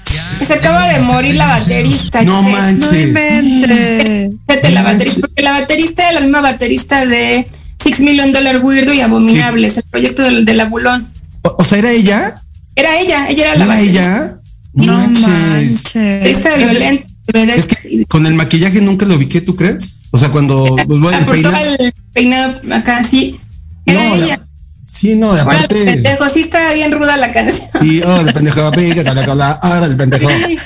Se 0.47 0.55
acaba 0.55 0.89
de 0.89 1.01
morir 1.01 1.35
la 1.35 1.47
baterista. 1.47 2.23
No 2.23 2.43
che. 2.43 2.51
manches. 2.51 3.13
No 3.13 3.67
la 3.69 4.31
No 4.31 4.39
baterista, 4.47 4.83
manches. 4.83 5.19
porque 5.21 5.43
la 5.43 5.53
baterista 5.53 6.03
era 6.05 6.13
la 6.13 6.21
misma 6.23 6.41
baterista 6.41 7.05
de 7.05 7.47
Six 7.83 8.01
Million 8.01 8.33
Dollar 8.33 8.65
Weirdo 8.65 8.95
y 8.95 9.03
Abominables, 9.03 9.77
el 9.77 9.83
proyecto 9.85 10.23
del, 10.23 10.45
del 10.47 10.59
Abulón. 10.61 11.07
O, 11.43 11.57
o 11.59 11.65
sea, 11.65 11.79
¿era 11.79 11.91
ella? 11.93 12.35
Era 12.75 12.99
ella, 12.99 13.29
ella 13.29 13.43
era 13.45 13.57
la 13.57 13.65
¿Era 13.65 13.75
baterista. 13.75 14.01
ella? 14.01 14.37
No 14.73 14.93
manches. 14.97 15.21
manches. 15.23 15.95
Baterista 15.95 16.57
Violenta. 16.57 17.07
Vedette, 17.33 17.59
Es 17.59 17.67
que 17.67 17.77
sí. 17.77 18.05
con 18.07 18.27
el 18.27 18.35
maquillaje 18.35 18.81
nunca 18.81 19.07
lo 19.07 19.15
ubiqué, 19.15 19.41
¿tú 19.41 19.55
crees? 19.57 20.03
O 20.11 20.19
sea, 20.19 20.31
cuando 20.31 20.77
pues, 20.87 21.01
bueno, 21.01 21.19
todo 21.25 21.53
el 21.79 21.93
peinado 22.13 22.61
acá, 22.73 23.03
sí. 23.05 23.39
Era 23.87 24.03
No, 24.05 24.17
la- 24.17 24.25
ella. 24.25 24.47
Sí, 24.83 25.15
no, 25.15 25.33
de 25.33 25.41
Ahora, 25.41 25.57
aparte. 25.59 25.85
pendejo, 25.85 26.29
sí 26.33 26.41
estaba 26.41 26.73
bien 26.73 26.91
ruda 26.91 27.17
la 27.17 27.31
canción. 27.31 27.69
Y 27.83 28.03
ahora 28.03 28.23
el 28.23 28.33
pendejo, 28.35 28.61
ahora 28.63 29.87
el 29.87 29.97
pendejo. 29.97 30.29
Sí. 30.47 30.59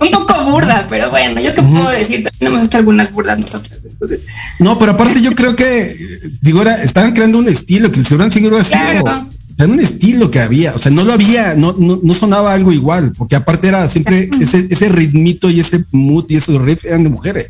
Un 0.00 0.10
poco 0.10 0.44
burda, 0.50 0.86
pero 0.90 1.08
bueno, 1.08 1.40
yo 1.40 1.54
qué 1.54 1.62
puedo 1.62 1.88
decir, 1.90 2.22
también 2.24 2.52
hemos 2.52 2.66
hecho 2.66 2.76
algunas 2.76 3.12
burdas 3.12 3.38
nosotros. 3.38 3.78
No, 4.58 4.78
pero 4.78 4.92
aparte 4.92 5.22
yo 5.22 5.34
creo 5.34 5.56
que, 5.56 5.96
digo, 6.42 6.60
era, 6.60 6.82
estaban 6.82 7.12
creando 7.12 7.38
un 7.38 7.48
estilo 7.48 7.90
que 7.90 8.00
el 8.00 8.06
seguro 8.06 8.58
así. 8.58 8.70
Claro. 8.70 9.04
Era 9.56 9.68
un 9.68 9.78
estilo 9.80 10.30
que 10.30 10.40
había, 10.40 10.74
o 10.74 10.78
sea, 10.78 10.90
no 10.90 11.04
lo 11.04 11.12
había, 11.12 11.54
no, 11.54 11.74
no, 11.78 12.00
no 12.02 12.14
sonaba 12.14 12.52
algo 12.52 12.72
igual, 12.72 13.12
porque 13.16 13.36
aparte 13.36 13.68
era 13.68 13.86
siempre 13.86 14.28
ese, 14.40 14.66
ese 14.68 14.88
ritmito 14.88 15.48
y 15.48 15.60
ese 15.60 15.84
mood 15.92 16.24
y 16.28 16.36
esos 16.36 16.60
riffs 16.60 16.84
eran 16.84 17.04
de 17.04 17.10
mujeres. 17.10 17.46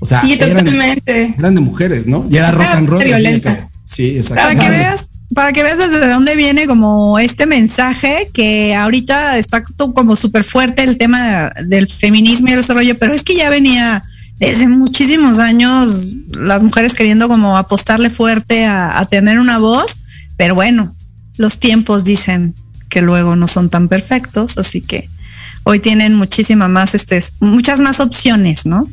O 0.00 0.06
sea, 0.06 0.20
Sí, 0.20 0.32
eran, 0.32 0.64
totalmente. 0.64 1.34
eran 1.38 1.54
de 1.54 1.60
mujeres, 1.60 2.06
¿no? 2.06 2.26
Y 2.30 2.36
era 2.36 2.50
rock 2.52 2.66
and 2.72 2.88
roll. 2.88 3.04
violenta. 3.04 3.68
Sí, 3.84 4.16
exacto. 4.16 4.42
Para 4.44 4.54
que 4.58 4.70
veas, 4.70 5.08
para 5.34 5.52
que 5.52 5.62
veas 5.62 5.76
desde 5.78 6.08
dónde 6.08 6.36
viene 6.36 6.66
como 6.66 7.18
este 7.18 7.46
mensaje 7.46 8.30
que 8.32 8.74
ahorita 8.74 9.38
está 9.38 9.64
como 9.94 10.16
súper 10.16 10.44
fuerte 10.44 10.84
el 10.84 10.96
tema 10.98 11.18
de- 11.20 11.64
del 11.66 11.88
feminismo 11.88 12.48
y 12.48 12.52
el 12.52 12.58
desarrollo, 12.58 12.96
pero 12.98 13.12
es 13.12 13.22
que 13.22 13.34
ya 13.34 13.50
venía 13.50 14.02
desde 14.38 14.68
muchísimos 14.68 15.38
años 15.38 16.14
las 16.38 16.62
mujeres 16.62 16.94
queriendo 16.94 17.28
como 17.28 17.56
apostarle 17.58 18.08
fuerte 18.08 18.64
a, 18.66 18.98
a 18.98 19.04
tener 19.06 19.38
una 19.40 19.58
voz, 19.58 19.98
pero 20.38 20.54
bueno, 20.54 20.96
los 21.36 21.58
tiempos 21.58 22.04
dicen 22.04 22.54
que 22.88 23.02
luego 23.02 23.36
no 23.36 23.46
son 23.48 23.68
tan 23.68 23.88
perfectos, 23.88 24.56
así 24.56 24.80
que 24.80 25.10
hoy 25.64 25.78
tienen 25.80 26.14
muchísima 26.14 26.68
más, 26.68 26.94
este, 26.94 27.22
muchas 27.40 27.80
más 27.80 28.00
opciones, 28.00 28.64
¿no? 28.64 28.88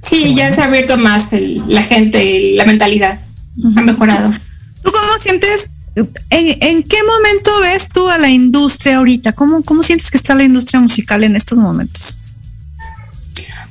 Sí, 0.00 0.34
ya 0.34 0.50
se 0.54 0.62
ha 0.62 0.64
abierto 0.64 0.96
más 0.96 1.32
el- 1.34 1.62
la 1.68 1.82
gente, 1.82 2.52
la 2.56 2.64
mentalidad. 2.64 3.20
Ha 3.76 3.82
mejorado. 3.82 4.32
¿Tú 4.82 4.90
cómo 4.90 5.18
sientes? 5.20 5.68
En, 5.96 6.08
en 6.30 6.82
qué 6.82 6.96
momento 7.06 7.50
ves 7.62 7.88
tú 7.92 8.08
a 8.08 8.18
la 8.18 8.28
industria 8.30 8.96
ahorita? 8.96 9.32
¿Cómo, 9.32 9.62
¿Cómo 9.62 9.82
sientes 9.82 10.10
que 10.10 10.16
está 10.16 10.34
la 10.34 10.42
industria 10.44 10.80
musical 10.80 11.22
en 11.24 11.36
estos 11.36 11.58
momentos? 11.58 12.18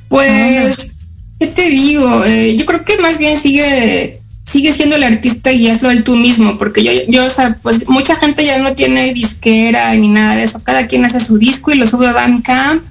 Pues, 0.09 0.95
¿qué 1.39 1.47
te 1.47 1.69
digo? 1.69 2.23
Eh, 2.25 2.55
yo 2.57 2.65
creo 2.65 2.85
que 2.85 2.97
más 2.99 3.17
bien 3.17 3.37
sigue 3.37 4.21
sigue 4.43 4.73
siendo 4.73 4.95
el 4.95 5.03
artista 5.03 5.51
y 5.51 5.67
hazlo 5.67 5.89
el 5.89 6.03
tú 6.03 6.15
mismo, 6.15 6.57
porque 6.57 6.83
yo, 6.83 6.91
yo, 7.07 7.25
o 7.25 7.29
sea, 7.29 7.57
pues 7.61 7.87
mucha 7.87 8.15
gente 8.15 8.45
ya 8.45 8.57
no 8.57 8.75
tiene 8.75 9.13
disquera 9.13 9.93
ni 9.95 10.09
nada 10.09 10.35
de 10.35 10.43
eso. 10.43 10.61
Cada 10.63 10.87
quien 10.87 11.05
hace 11.05 11.19
su 11.19 11.37
disco 11.37 11.71
y 11.71 11.75
lo 11.75 11.87
sube 11.87 12.07
a 12.07 12.13
Bandcamp 12.13 12.83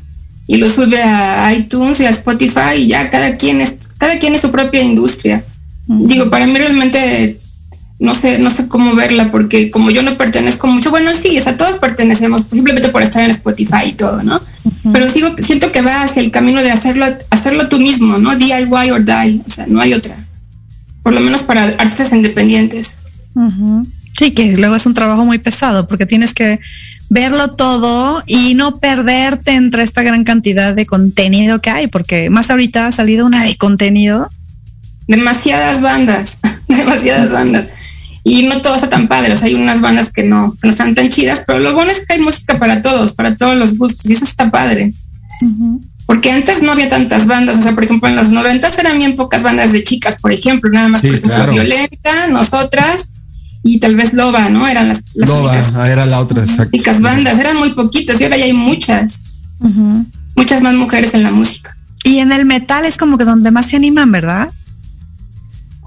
y 0.47 0.57
lo 0.57 0.69
sube 0.69 1.01
a 1.03 1.53
iTunes 1.55 2.01
y 2.01 2.07
a 2.07 2.11
Spotify 2.11 2.77
y 2.79 2.89
ya 2.89 3.09
cada 3.09 3.37
quien 3.37 3.61
es, 3.61 3.81
cada 3.99 4.19
quien 4.19 4.35
es 4.35 4.41
su 4.41 4.51
propia 4.51 4.83
industria. 4.83 5.45
Digo, 5.87 6.31
para 6.31 6.47
mí 6.47 6.57
realmente 6.57 7.39
no 8.03 8.15
sé, 8.15 8.41
no 8.41 8.51
sé 8.51 8.67
cómo 8.67 8.97
verla, 8.97 9.31
porque 9.31 9.71
como 9.71 9.93
yo 9.93 10.03
no 10.03 10.17
pertenezco 10.17 10.67
mucho, 10.67 10.91
bueno, 10.91 11.13
sí, 11.13 11.39
o 11.39 11.41
sea, 11.41 11.57
todos 11.57 11.77
pertenecemos, 11.77 12.47
simplemente 12.53 12.89
por 12.89 13.01
estar 13.01 13.23
en 13.23 13.31
Spotify 13.31 13.87
y 13.87 13.93
todo, 13.93 14.25
¿no? 14.25 14.41
Pero 14.93 15.09
sigo, 15.09 15.29
siento 15.39 15.71
que 15.71 15.83
va 15.83 16.03
hacia 16.03 16.21
el 16.21 16.33
camino 16.33 16.61
de 16.63 16.73
hacerlo, 16.73 17.07
hacerlo 17.31 17.69
tú 17.69 17.79
mismo, 17.79 18.19
¿no? 18.19 18.35
DIY 18.35 18.91
or 18.91 19.05
die, 19.05 19.41
o 19.47 19.51
sea, 19.51 19.67
no 19.69 19.81
hay 19.81 19.95
otra. 19.95 20.17
Por 21.03 21.15
lo 21.15 21.21
menos 21.21 21.43
para 21.43 21.65
artistas 21.65 22.13
independientes. 22.13 22.99
Sí, 24.17 24.33
que 24.33 24.57
luego 24.57 24.77
es 24.77 24.87
un 24.87 24.95
trabajo 24.95 25.25
muy 25.25 25.39
pesado 25.39 25.89
porque 25.89 26.07
tienes 26.07 26.35
que 26.35 26.61
verlo 27.09 27.49
todo 27.49 28.23
y 28.27 28.55
no 28.55 28.79
perderte 28.79 29.53
entre 29.53 29.83
esta 29.83 30.03
gran 30.03 30.25
cantidad 30.25 30.75
de 30.75 30.87
contenido 30.87 31.61
que 31.61 31.71
hay, 31.71 31.87
porque 31.87 32.31
más 32.31 32.51
ahorita 32.51 32.87
ha 32.87 32.93
salido 32.93 33.27
una 33.27 33.45
de 33.45 33.57
contenido. 33.57 34.31
Demasiadas 35.09 35.83
bandas, 35.83 36.39
demasiadas 36.69 37.33
bandas. 37.33 37.69
Y 38.25 38.45
no 38.45 38.63
todo 38.63 38.77
está 38.77 38.89
tan 38.89 39.09
padre, 39.09 39.33
o 39.33 39.37
sea, 39.37 39.49
hay 39.49 39.55
unas 39.55 39.81
bandas 39.81 40.13
que 40.13 40.23
no, 40.23 40.53
que 40.53 40.61
no 40.63 40.71
están 40.71 40.95
tan 40.95 41.11
chidas, 41.11 41.43
pero 41.47 41.59
lo 41.59 41.75
bueno 41.75 41.91
es 41.91 42.07
que 42.07 42.15
hay 42.15 42.21
música 42.21 42.59
para 42.59 42.81
todos, 42.81 43.15
para 43.15 43.37
todos 43.37 43.57
los 43.57 43.77
gustos, 43.77 44.09
y 44.09 44.13
eso 44.13 44.25
está 44.25 44.51
padre. 44.51 44.95
Porque 46.07 46.31
antes 46.31 46.63
no 46.63 46.73
había 46.73 46.89
tantas 46.89 47.27
bandas, 47.27 47.59
o 47.59 47.63
sea, 47.63 47.73
por 47.73 47.85
ejemplo, 47.85 48.09
en 48.09 48.17
los 48.17 48.31
noventas 48.31 48.79
eran 48.79 48.99
bien 48.99 49.17
pocas 49.17 49.43
bandas 49.43 49.73
de 49.73 49.85
chicas, 49.85 50.19
por 50.21 50.33
ejemplo, 50.33 50.71
nada 50.71 50.89
más, 50.89 51.01
Sí, 51.01 51.09
por 51.09 51.17
ejemplo, 51.17 51.37
claro. 51.37 51.53
Violenta, 51.53 52.27
nosotras 52.29 53.13
y 53.63 53.79
tal 53.79 53.97
vez 53.97 54.13
Loba, 54.13 54.49
¿no? 54.49 54.67
Eran 54.67 54.89
las, 54.89 55.05
las 55.15 55.29
Loba, 55.29 55.53
únicas, 55.53 55.73
ah, 55.75 55.91
era 55.91 56.05
la 56.05 56.21
otra, 56.21 56.41
exacto. 56.41 56.71
únicas 56.75 57.01
bandas, 57.01 57.39
eran 57.39 57.57
muy 57.57 57.73
poquitas 57.75 58.21
y 58.21 58.25
ahora 58.25 58.37
ya 58.37 58.45
hay 58.45 58.53
muchas, 58.53 59.25
muchas 60.35 60.63
más 60.63 60.75
mujeres 60.75 61.15
en 61.15 61.23
la 61.23 61.31
música. 61.31 61.77
Y 62.05 62.19
en 62.19 62.33
el 62.33 62.45
metal 62.47 62.85
es 62.85 62.97
como 62.97 63.17
que 63.17 63.25
donde 63.25 63.51
más 63.53 63.67
se 63.67 63.77
animan, 63.77 64.11
¿verdad? 64.11 64.51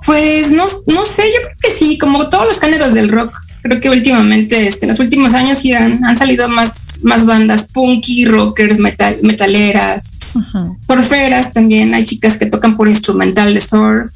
Pues 0.05 0.51
no, 0.51 0.63
no 0.87 1.03
sé, 1.03 1.23
yo 1.23 1.41
creo 1.41 1.55
que 1.61 1.71
sí, 1.71 1.97
como 1.97 2.29
todos 2.29 2.47
los 2.47 2.59
géneros 2.59 2.93
del 2.93 3.09
rock. 3.09 3.35
Creo 3.63 3.81
que 3.81 3.89
últimamente, 3.89 4.67
este, 4.67 4.85
en 4.85 4.91
los 4.91 4.99
últimos 4.99 5.33
años 5.33 5.57
sí 5.57 5.73
han, 5.73 6.05
han 6.05 6.15
salido 6.15 6.47
más, 6.47 6.84
más 7.03 7.25
bandas 7.25 7.69
punky, 7.73 8.25
rockers, 8.25 8.77
metal, 8.79 9.17
metaleras, 9.23 10.17
Ujú, 10.33 10.77
surferas 10.87 11.53
también. 11.53 11.93
Hay 11.93 12.05
chicas 12.05 12.37
que 12.37 12.45
tocan 12.45 12.75
por 12.75 12.87
instrumental 12.87 13.53
de 13.53 13.59
surf. 13.59 14.11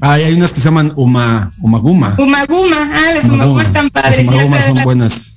Ah, 0.00 0.18
y 0.20 0.22
hay 0.22 0.34
unas 0.34 0.50
que 0.52 0.60
se 0.60 0.64
llaman 0.66 0.92
Uma, 0.96 1.50
Umaguma. 1.60 2.14
Umaguma, 2.18 2.90
ah, 2.94 3.12
las 3.14 3.24
Umaguma 3.24 3.62
están 3.62 3.90
padres. 3.90 4.18
Las 4.26 4.34
Umagumas 4.34 4.64
son 4.64 4.74
la- 4.76 4.84
buenas. 4.84 5.34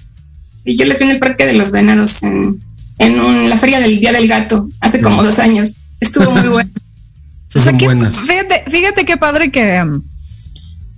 y 0.63 0.75
yo 0.77 0.85
les 0.85 0.99
vi 0.99 1.05
en 1.05 1.11
el 1.11 1.19
Parque 1.19 1.45
de 1.45 1.53
los 1.53 1.71
Venados 1.71 2.21
en, 2.23 2.61
en 2.99 3.19
un- 3.19 3.49
la 3.49 3.57
feria 3.57 3.79
del 3.79 3.99
Día 3.99 4.11
del 4.11 4.27
Gato 4.27 4.69
hace 4.79 5.01
como 5.01 5.23
dos 5.23 5.39
años. 5.39 5.71
Estuvo 5.99 6.29
muy 6.31 6.47
bueno. 6.49 6.69
O 6.75 7.51
sea, 7.59 7.63
son 7.71 7.77
que- 7.79 7.85
buenas. 7.85 8.15
Fíjate, 8.17 8.63
fíjate 8.69 9.05
qué 9.05 9.17
padre 9.17 9.49
que 9.51 9.81
um, 9.83 10.03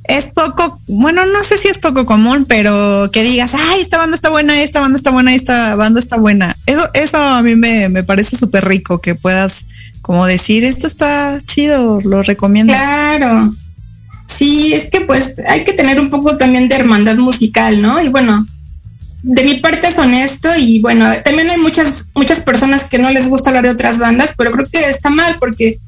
es 0.07 0.29
poco, 0.29 0.79
bueno, 0.87 1.25
no 1.25 1.43
sé 1.43 1.57
si 1.57 1.67
es 1.67 1.79
poco 1.79 2.05
común, 2.05 2.45
pero 2.47 3.09
que 3.11 3.23
digas, 3.23 3.53
ay, 3.53 3.81
esta 3.81 3.97
banda 3.97 4.15
está 4.15 4.29
buena, 4.29 4.61
esta 4.61 4.79
banda 4.79 4.97
está 4.97 5.11
buena, 5.11 5.33
esta 5.33 5.75
banda 5.75 5.99
está 5.99 6.17
buena. 6.17 6.57
Eso, 6.65 6.89
eso 6.93 7.17
a 7.17 7.41
mí 7.43 7.55
me, 7.55 7.89
me 7.89 8.03
parece 8.03 8.37
súper 8.37 8.65
rico, 8.67 8.99
que 8.99 9.15
puedas 9.15 9.65
como 10.01 10.25
decir, 10.25 10.63
esto 10.63 10.87
está 10.87 11.37
chido, 11.45 11.99
lo 12.01 12.23
recomiendo. 12.23 12.71
Claro. 12.71 13.53
Sí, 14.25 14.73
es 14.73 14.89
que 14.89 15.01
pues 15.01 15.41
hay 15.45 15.65
que 15.65 15.73
tener 15.73 15.99
un 15.99 16.09
poco 16.09 16.37
también 16.37 16.69
de 16.69 16.77
hermandad 16.77 17.17
musical, 17.17 17.81
¿no? 17.81 18.01
Y 18.01 18.07
bueno, 18.07 18.47
de 19.23 19.43
mi 19.43 19.55
parte 19.55 19.87
es 19.87 19.97
honesto 19.97 20.47
y 20.57 20.79
bueno, 20.79 21.05
también 21.23 21.49
hay 21.49 21.57
muchas 21.57 22.11
muchas 22.15 22.39
personas 22.39 22.85
que 22.85 22.99
no 22.99 23.11
les 23.11 23.27
gusta 23.27 23.49
hablar 23.49 23.63
de 23.63 23.71
otras 23.71 23.99
bandas, 23.99 24.33
pero 24.37 24.51
creo 24.51 24.65
que 24.69 24.89
está 24.89 25.09
mal 25.09 25.35
porque 25.39 25.79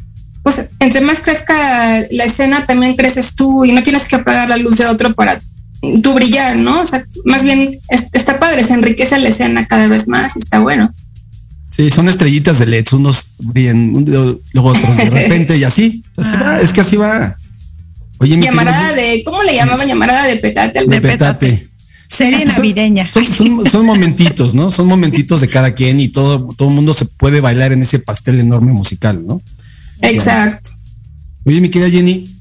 pues 0.43 0.69
entre 0.79 1.01
más 1.01 1.19
crezca 1.19 1.53
la 2.11 2.23
escena 2.25 2.65
también 2.65 2.95
creces 2.95 3.35
tú 3.35 3.65
y 3.65 3.71
no 3.71 3.83
tienes 3.83 4.05
que 4.05 4.15
apagar 4.15 4.49
la 4.49 4.57
luz 4.57 4.77
de 4.77 4.85
otro 4.87 5.13
para 5.13 5.39
tú 6.03 6.13
brillar, 6.13 6.55
¿no? 6.57 6.81
O 6.81 6.85
sea, 6.85 7.03
más 7.25 7.43
bien 7.43 7.69
es- 7.89 8.09
está 8.13 8.39
padre, 8.39 8.63
se 8.63 8.73
enriquece 8.73 9.17
la 9.19 9.29
escena 9.29 9.65
cada 9.67 9.87
vez 9.87 10.07
más 10.07 10.35
y 10.35 10.39
está 10.39 10.59
bueno. 10.59 10.93
Sí, 11.67 11.89
son 11.91 12.09
estrellitas 12.09 12.59
de 12.59 12.65
LED, 12.65 12.85
unos 12.93 13.31
bien, 13.37 13.95
un- 13.95 14.41
luego 14.53 14.69
otros 14.69 14.97
de 14.97 15.09
repente 15.09 15.57
y 15.57 15.63
así. 15.63 16.03
Así 16.17 16.35
va, 16.35 16.59
es 16.61 16.73
que 16.73 16.81
así 16.81 16.95
va. 16.97 17.37
Oye, 18.17 18.35
mi 18.35 18.43
Llamarada 18.43 18.89
querido- 18.89 18.95
de, 19.17 19.23
¿cómo 19.23 19.43
le 19.43 19.55
llamaban? 19.55 19.87
Llamarada 19.87 20.25
de 20.25 20.35
petate. 20.37 20.85
de 20.85 21.01
petate. 21.01 21.69
Serie 22.09 22.39
Son- 22.39 22.47
navideña. 22.55 23.07
Son, 23.07 23.25
son- 23.25 23.65
son 23.71 23.85
momentitos, 23.85 24.55
¿no? 24.55 24.69
Son 24.69 24.87
momentitos 24.87 25.39
de 25.41 25.47
cada 25.47 25.73
quien 25.73 25.99
y 25.99 26.07
todo, 26.09 26.49
todo 26.57 26.67
el 26.69 26.75
mundo 26.75 26.93
se 26.93 27.05
puede 27.05 27.39
bailar 27.39 27.71
en 27.71 27.81
ese 27.83 27.99
pastel 27.99 28.39
enorme 28.39 28.73
musical, 28.73 29.25
¿no? 29.25 29.41
Exacto. 30.01 30.69
Oye, 31.45 31.61
mi 31.61 31.69
querida 31.69 31.89
Jenny, 31.89 32.39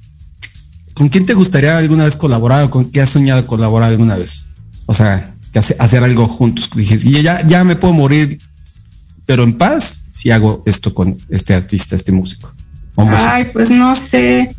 ¿con 0.95 1.09
quién 1.09 1.25
te 1.27 1.35
gustaría 1.35 1.77
alguna 1.79 2.05
vez 2.05 2.17
colaborar 2.17 2.65
o 2.65 2.71
con 2.71 2.91
qué 2.91 3.01
has 3.01 3.11
soñado 3.11 3.47
colaborar 3.47 3.91
alguna 3.91 4.17
vez? 4.17 4.47
O 4.87 4.95
sea, 4.95 5.35
que 5.53 5.59
hace- 5.59 5.77
hacer 5.79 6.03
algo 6.05 6.29
juntos. 6.29 6.69
Dije, 6.75 6.99
"Y 7.05 7.23
ya, 7.23 7.47
ya 7.47 7.65
me 7.65 7.77
puedo 7.77 7.95
morir, 7.95 8.39
pero 9.27 9.45
en 9.45 9.55
paz 9.57 10.09
si 10.13 10.31
hago 10.31 10.63
esto 10.67 10.95
con 10.95 11.17
este 11.31 11.55
artista, 11.55 11.95
este 11.95 12.13
músico. 12.13 12.53
música". 12.97 13.35
Ay, 13.35 13.47
pues 13.53 13.71
no 13.71 13.95
sé. 13.95 14.55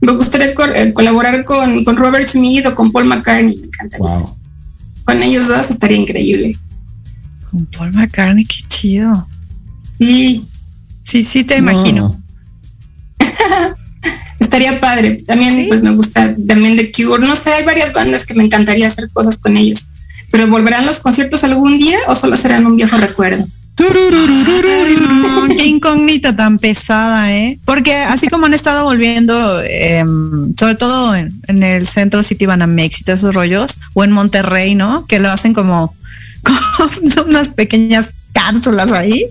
Me 0.00 0.12
gustaría 0.12 0.54
co- 0.54 0.64
eh, 0.66 0.92
colaborar 0.92 1.44
con, 1.44 1.84
con 1.84 1.96
Robert 1.96 2.26
Smith 2.28 2.66
o 2.66 2.74
con 2.74 2.90
Paul 2.92 3.06
McCartney. 3.06 3.56
Me 3.56 3.66
encantaría. 3.66 4.06
Wow. 4.18 4.36
Con 5.04 5.22
ellos 5.22 5.46
dos 5.48 5.70
estaría 5.70 5.96
increíble. 5.96 6.58
Con 7.50 7.64
Paul 7.66 7.92
McCartney, 7.94 8.44
qué 8.44 8.56
chido. 8.68 9.26
Y 9.98 10.44
Sí, 11.04 11.22
sí, 11.22 11.44
te 11.44 11.62
No. 11.62 11.70
imagino. 11.70 12.20
Estaría 14.40 14.80
padre. 14.80 15.16
También 15.26 15.52
Sí. 15.52 15.66
pues 15.68 15.82
me 15.82 15.90
gusta 15.90 16.34
también 16.46 16.76
The 16.76 16.92
Cure. 16.92 17.26
No 17.26 17.34
sé, 17.36 17.52
hay 17.52 17.64
varias 17.64 17.92
bandas 17.92 18.24
que 18.26 18.34
me 18.34 18.44
encantaría 18.44 18.86
hacer 18.86 19.10
cosas 19.12 19.38
con 19.38 19.56
ellos. 19.56 19.88
Pero 20.30 20.48
¿volverán 20.48 20.86
los 20.86 20.98
conciertos 20.98 21.44
algún 21.44 21.78
día 21.78 21.98
o 22.08 22.14
solo 22.14 22.36
serán 22.36 22.66
un 22.66 22.76
viejo 22.76 22.96
recuerdo? 22.98 23.44
Qué 25.56 25.66
incógnita 25.66 26.34
tan 26.34 26.58
pesada, 26.58 27.34
¿eh? 27.34 27.58
Porque 27.64 27.92
así 27.94 28.28
como 28.28 28.46
han 28.46 28.54
estado 28.54 28.84
volviendo, 28.84 29.60
sobre 30.58 30.74
todo 30.76 31.14
en, 31.14 31.32
en 31.46 31.62
el 31.62 31.86
centro 31.86 32.22
City 32.22 32.46
Banamex 32.46 33.00
y 33.00 33.04
todos 33.04 33.18
esos 33.18 33.34
rollos, 33.34 33.78
o 33.92 34.02
en 34.02 34.12
Monterrey, 34.12 34.74
¿no? 34.74 35.06
Que 35.06 35.18
lo 35.20 35.30
hacen 35.30 35.52
como, 35.52 35.94
como 36.42 36.58
unas 37.26 37.50
pequeñas 37.50 38.14
cápsulas 38.36 38.92
ahí. 38.92 39.24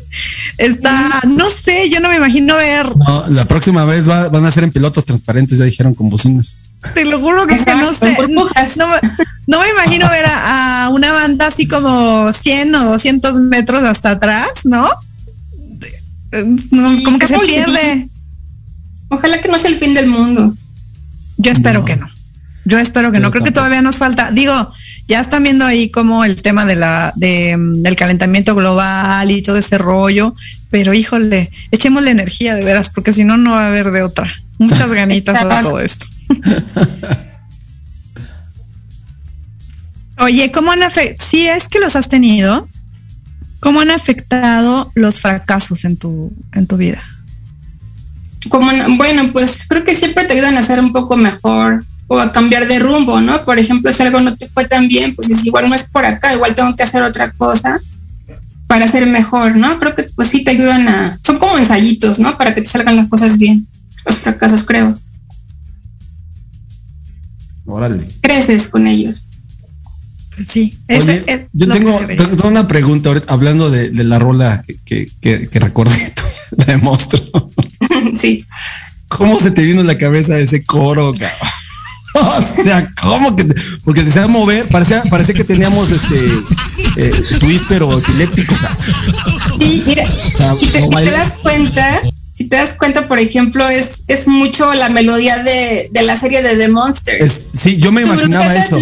Está, 0.58 1.22
no 1.28 1.50
sé, 1.50 1.90
yo 1.90 2.00
no 2.00 2.10
me 2.10 2.16
imagino 2.18 2.56
ver, 2.56 2.86
No, 2.96 3.24
la 3.30 3.46
próxima 3.46 3.86
vez 3.86 4.10
va- 4.10 4.30
van 4.30 4.46
a 4.46 4.52
ser 4.52 4.64
en 4.64 4.72
pilotos 4.72 5.06
transparentes, 5.06 5.58
ya 5.60 5.66
dijeron 5.66 5.94
con 5.94 6.10
bocinas. 6.10 6.58
te 6.94 7.06
lo 7.06 7.20
juro 7.20 7.46
que, 7.48 7.56
que 7.58 7.76
no 7.76 7.92
sé. 7.94 8.16
No, 8.30 8.88
me- 8.88 9.02
no 9.48 9.60
me 9.60 9.70
imagino 9.70 10.10
ver 10.10 10.26
a, 10.26 10.86
a 10.86 10.90
una 10.90 11.12
banda 11.12 11.48
así 11.48 11.68
como 11.68 12.32
100 12.32 12.74
o 12.76 12.84
200 12.94 13.40
metros 13.42 13.84
hasta 13.84 14.12
atrás, 14.12 14.50
¿no? 14.66 14.88
No, 16.72 17.04
como 17.04 17.20
que 17.20 17.28
se 17.28 17.34
¿cómo 17.34 17.46
le 17.46 17.54
pierde. 17.54 18.10
Ojalá 19.10 19.42
que 19.42 19.48
no 19.48 19.58
sea 19.58 19.70
el 19.72 19.78
fin 19.78 19.94
del 19.94 20.08
mundo. 20.08 20.56
Yo 21.38 21.52
espero 21.52 21.80
No. 21.80 21.86
que 21.86 21.96
no. 21.96 22.08
Yo 22.66 22.80
espero 22.80 23.12
que 23.12 23.20
Yo 23.20 23.24
no. 23.24 23.32
Creo 23.32 23.44
que 23.44 23.52
todavía 23.52 23.82
nos 23.82 23.98
falta. 23.98 24.32
Digo, 24.32 24.54
ya 25.08 25.22
están 25.22 25.44
viendo 25.44 25.66
ahí 25.66 25.90
como 25.92 26.24
el 26.26 26.42
tema 26.42 26.66
de 26.66 26.76
la 26.76 27.14
de, 27.16 27.56
mm, 27.58 27.82
del 27.84 27.96
calentamiento 27.96 28.56
global 28.56 29.30
y 29.32 29.42
todo 29.42 29.58
ese 29.58 29.78
rollo. 29.78 30.36
Pero 30.70 30.94
híjole, 30.94 31.52
echémosle 31.72 32.12
energía 32.12 32.56
de 32.56 32.66
veras, 32.66 32.90
porque 32.90 33.14
si 33.14 33.24
no, 33.24 33.38
no 33.38 33.52
va 33.52 33.66
a 33.66 33.68
haber 33.68 33.92
de 33.92 34.02
otra. 34.04 34.32
Muchas 34.58 34.92
ganitas 34.94 35.42
de 35.44 35.50
todo 35.62 35.80
esto. 35.80 36.06
Oye, 40.18 40.52
¿cómo 40.52 40.72
han 40.72 40.84
afectado? 40.84 41.28
Si 41.30 41.48
es 41.48 41.68
que 41.68 41.80
los 41.80 41.96
has 41.96 42.08
tenido, 42.08 42.68
¿cómo 43.60 43.82
han 43.82 43.92
afectado 43.92 44.92
los 44.96 45.20
fracasos 45.20 45.84
en 45.86 45.98
tu, 45.98 46.34
en 46.54 46.68
tu 46.68 46.78
vida? 46.78 47.02
Como, 48.50 48.72
no- 48.72 48.96
bueno, 48.98 49.32
pues 49.34 49.66
creo 49.68 49.84
que 49.84 49.94
siempre 49.96 50.26
te 50.26 50.34
ayudan 50.34 50.58
a 50.58 50.62
ser 50.62 50.80
un 50.80 50.94
poco 50.94 51.18
mejor 51.18 51.86
o 52.08 52.20
a 52.20 52.32
cambiar 52.32 52.68
de 52.68 52.80
rumbo, 52.80 53.20
¿no? 53.22 53.44
Por 53.44 53.60
ejemplo, 53.60 53.92
si 53.92 54.04
algo 54.04 54.20
no 54.20 54.36
te 54.36 54.48
fue 54.48 54.66
tan 54.66 54.88
bien, 54.88 55.16
pues 55.16 55.30
es 55.30 55.46
igual 55.46 55.70
no 55.70 55.76
es 55.76 55.90
por 55.90 56.06
acá, 56.06 56.34
igual 56.34 56.54
tengo 56.54 56.76
que 56.76 56.84
hacer 56.84 57.02
otra 57.04 57.32
cosa 57.32 57.80
para 58.68 58.88
ser 58.88 59.08
mejor, 59.08 59.58
¿no? 59.58 59.80
Creo 59.80 59.96
que 59.96 60.04
pues 60.16 60.28
sí 60.28 60.44
te 60.44 60.52
ayudan 60.52 60.88
a, 60.88 61.20
son 61.24 61.38
como 61.38 61.58
ensayitos, 61.58 62.20
¿no? 62.20 62.38
Para 62.38 62.54
que 62.54 62.62
te 62.62 62.70
salgan 62.70 62.96
las 62.96 63.08
cosas 63.08 63.38
bien, 63.38 63.68
los 64.06 64.18
fracasos, 64.18 64.64
creo. 64.64 64.98
Órale. 67.66 68.04
Creces 68.22 68.68
con 68.68 68.86
ellos. 68.88 69.28
Pues 70.36 70.48
sí, 70.48 70.78
ese 70.88 71.02
Oye, 71.02 71.24
es 71.28 71.42
yo 71.54 71.68
tengo, 71.68 71.98
tengo 72.08 72.48
una 72.48 72.68
pregunta 72.68 73.10
ahorita, 73.10 73.34
hablando 73.34 73.72
de, 73.72 73.90
de 73.90 74.04
la 74.04 74.20
rola 74.20 74.62
que, 74.68 74.78
que, 74.84 75.08
que, 75.22 75.48
que 75.48 75.60
recordé, 75.60 76.14
la 76.58 76.66
de 76.66 76.78
monstruo. 76.78 77.52
sí. 78.16 78.46
¿Cómo 79.08 79.40
se 79.40 79.52
te 79.52 79.64
vino 79.64 79.82
en 79.82 79.88
la 79.88 79.98
cabeza 79.98 80.38
ese 80.38 80.64
coro, 80.64 81.14
cabrón? 81.14 81.65
O 82.60 82.64
sea, 82.64 82.92
¿cómo 83.02 83.36
que? 83.36 83.46
porque 83.84 84.04
te 84.04 84.12
sabía 84.12 84.28
mover, 84.30 84.68
parecía, 84.70 85.04
parecía 85.10 85.34
que 85.36 85.44
teníamos 85.44 85.92
este 85.92 86.16
eh, 86.98 87.12
tweet, 87.40 87.60
pero 87.68 87.98
epiléptico. 87.98 88.56
Sí, 89.60 89.84
mira, 89.86 90.04
y 90.62 90.66
te, 90.68 90.80
y 90.80 90.90
te 91.06 91.12
das 91.12 91.34
cuenta, 91.42 92.02
si 92.34 92.46
te 92.46 92.56
das 92.56 92.74
cuenta, 92.74 93.08
por 93.08 93.20
ejemplo, 93.20 93.68
es, 93.70 94.04
es 94.08 94.28
mucho 94.28 94.74
la 94.74 94.90
melodía 94.90 95.44
de, 95.44 95.90
de 95.92 96.02
la 96.04 96.16
serie 96.16 96.42
de 96.42 96.56
The 96.56 96.70
Monsters. 96.70 97.24
Es- 97.24 97.50
sí, 97.62 97.78
yo 97.78 97.92
me 97.92 98.02
imaginaba 98.02 98.46
eso. 98.66 98.78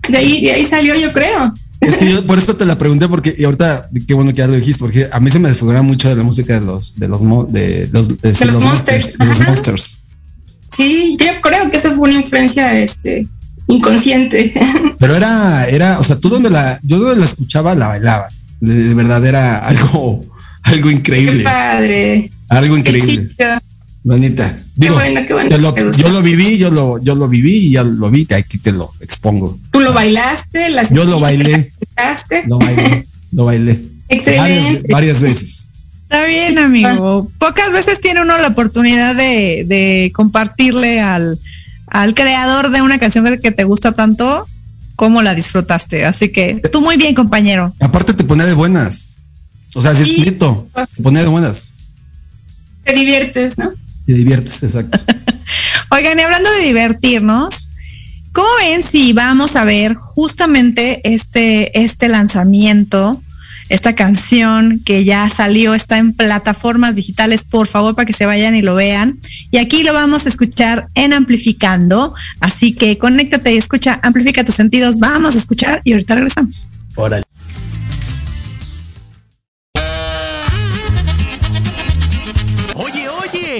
De 0.09 0.17
ahí, 0.17 0.41
de 0.41 0.51
ahí 0.51 0.65
salió, 0.65 0.95
yo 0.95 1.13
creo. 1.13 1.53
Es 1.83 1.97
que 1.97 2.11
yo 2.11 2.25
por 2.25 2.37
eso 2.37 2.55
te 2.55 2.65
la 2.65 2.77
pregunté 2.77 3.07
porque 3.07 3.35
y 3.37 3.43
ahorita 3.43 3.89
qué 4.07 4.13
bueno 4.13 4.31
que 4.31 4.37
ya 4.37 4.47
lo 4.47 4.53
dijiste 4.53 4.79
porque 4.79 5.07
a 5.11 5.19
mí 5.19 5.29
se 5.29 5.39
me 5.39 5.53
figura 5.53 5.81
mucho 5.81 6.09
de 6.09 6.15
la 6.15 6.23
música 6.23 6.59
de 6.59 6.65
los 6.65 6.95
de 6.95 7.07
los 7.07 7.21
de 7.21 7.89
los 7.91 8.07
de, 8.21 8.45
los 8.45 8.63
Monsters, 8.63 9.17
de 9.17 9.25
los 9.25 9.41
monsters. 9.41 10.03
Sí, 10.69 11.17
yo 11.19 11.41
creo 11.41 11.69
que 11.69 11.77
esa 11.77 11.91
fue 11.91 12.09
una 12.09 12.17
influencia 12.19 12.79
este, 12.79 13.27
inconsciente. 13.67 14.53
Pero 14.99 15.15
era 15.15 15.65
era, 15.67 15.99
o 15.99 16.03
sea, 16.03 16.17
tú 16.17 16.29
donde 16.29 16.49
la 16.49 16.79
yo 16.83 16.99
donde 16.99 17.19
la 17.19 17.25
escuchaba 17.25 17.75
la 17.75 17.87
bailaba. 17.87 18.27
De, 18.59 18.73
de 18.73 18.93
verdad 18.93 19.25
era 19.25 19.57
algo 19.57 20.23
algo 20.63 20.89
Qué 20.89 20.95
increíble, 20.95 21.43
padre. 21.43 22.31
algo 22.49 22.77
increíble. 22.77 23.29
La 24.03 24.17
neta. 24.17 24.57
Digo, 24.75 24.95
bueno, 24.95 25.21
qué 25.25 25.33
bueno 25.33 25.49
yo, 25.49 25.57
lo, 25.59 25.91
yo 25.91 26.21
viví, 26.21 26.57
yo 26.57 26.71
lo, 26.71 27.01
yo 27.01 27.15
lo 27.15 27.29
viví 27.29 27.67
y 27.67 27.71
ya 27.73 27.83
lo 27.83 28.09
vi, 28.09 28.27
aquí 28.35 28.57
te 28.57 28.71
lo 28.71 28.91
expongo. 28.99 29.57
Tú 29.71 29.79
lo 29.79 29.93
bailaste, 29.93 30.69
las 30.71 30.89
Yo 30.89 31.05
lo 31.05 31.19
bailé. 31.19 31.71
Lo 32.47 32.57
bailé, 32.59 33.07
lo 33.31 33.45
bailé. 33.45 33.81
Excelente. 34.09 34.41
Varias, 34.41 34.83
varias 34.89 35.21
veces. 35.21 35.63
Está 36.03 36.25
bien, 36.25 36.57
amigo. 36.59 37.31
Pocas 37.39 37.71
veces 37.71 38.01
tiene 38.01 38.21
uno 38.21 38.37
la 38.37 38.47
oportunidad 38.49 39.15
de, 39.15 39.63
de 39.67 40.11
compartirle 40.13 40.99
al, 40.99 41.39
al 41.87 42.13
creador 42.13 42.71
de 42.71 42.81
una 42.81 42.99
canción 42.99 43.25
que 43.41 43.51
te 43.51 43.63
gusta 43.63 43.93
tanto 43.93 44.45
cómo 44.95 45.21
la 45.21 45.33
disfrutaste. 45.33 46.05
Así 46.05 46.29
que 46.29 46.61
tú 46.71 46.81
muy 46.81 46.97
bien, 46.97 47.15
compañero. 47.15 47.73
Aparte 47.79 48.13
te 48.13 48.23
ponía 48.25 48.45
de 48.45 48.53
buenas. 48.53 49.09
O 49.75 49.81
sea, 49.81 49.95
si 49.95 50.03
Sí. 50.03 50.21
es 50.21 50.25
neto, 50.33 50.67
te 50.95 51.01
ponía 51.01 51.21
de 51.21 51.27
buenas. 51.29 51.71
Te 52.83 52.93
diviertes, 52.93 53.57
¿no? 53.57 53.71
Te 54.05 54.13
diviertes, 54.13 54.63
exacto. 54.63 54.99
Oigan, 55.89 56.19
y 56.19 56.21
hablando 56.23 56.49
de 56.51 56.67
divertirnos, 56.67 57.69
¿cómo 58.31 58.47
ven 58.59 58.83
si 58.83 59.13
vamos 59.13 59.55
a 59.55 59.63
ver 59.63 59.95
justamente 59.95 61.01
este, 61.03 61.79
este 61.79 62.09
lanzamiento, 62.09 63.21
esta 63.69 63.93
canción 63.93 64.81
que 64.85 65.03
ya 65.03 65.29
salió, 65.29 65.73
está 65.73 65.97
en 65.97 66.13
plataformas 66.13 66.95
digitales, 66.95 67.43
por 67.43 67.67
favor, 67.67 67.95
para 67.95 68.05
que 68.05 68.13
se 68.13 68.25
vayan 68.25 68.55
y 68.55 68.61
lo 68.61 68.75
vean. 68.75 69.19
Y 69.51 69.57
aquí 69.57 69.83
lo 69.83 69.93
vamos 69.93 70.25
a 70.25 70.29
escuchar 70.29 70.87
en 70.95 71.13
Amplificando, 71.13 72.13
así 72.39 72.73
que 72.73 72.97
conéctate 72.97 73.53
y 73.53 73.57
escucha, 73.57 73.99
amplifica 74.03 74.43
tus 74.43 74.55
sentidos, 74.55 74.99
vamos 74.99 75.35
a 75.35 75.39
escuchar 75.39 75.81
y 75.83 75.93
ahorita 75.93 76.15
regresamos. 76.15 76.67
Órale. 76.95 77.23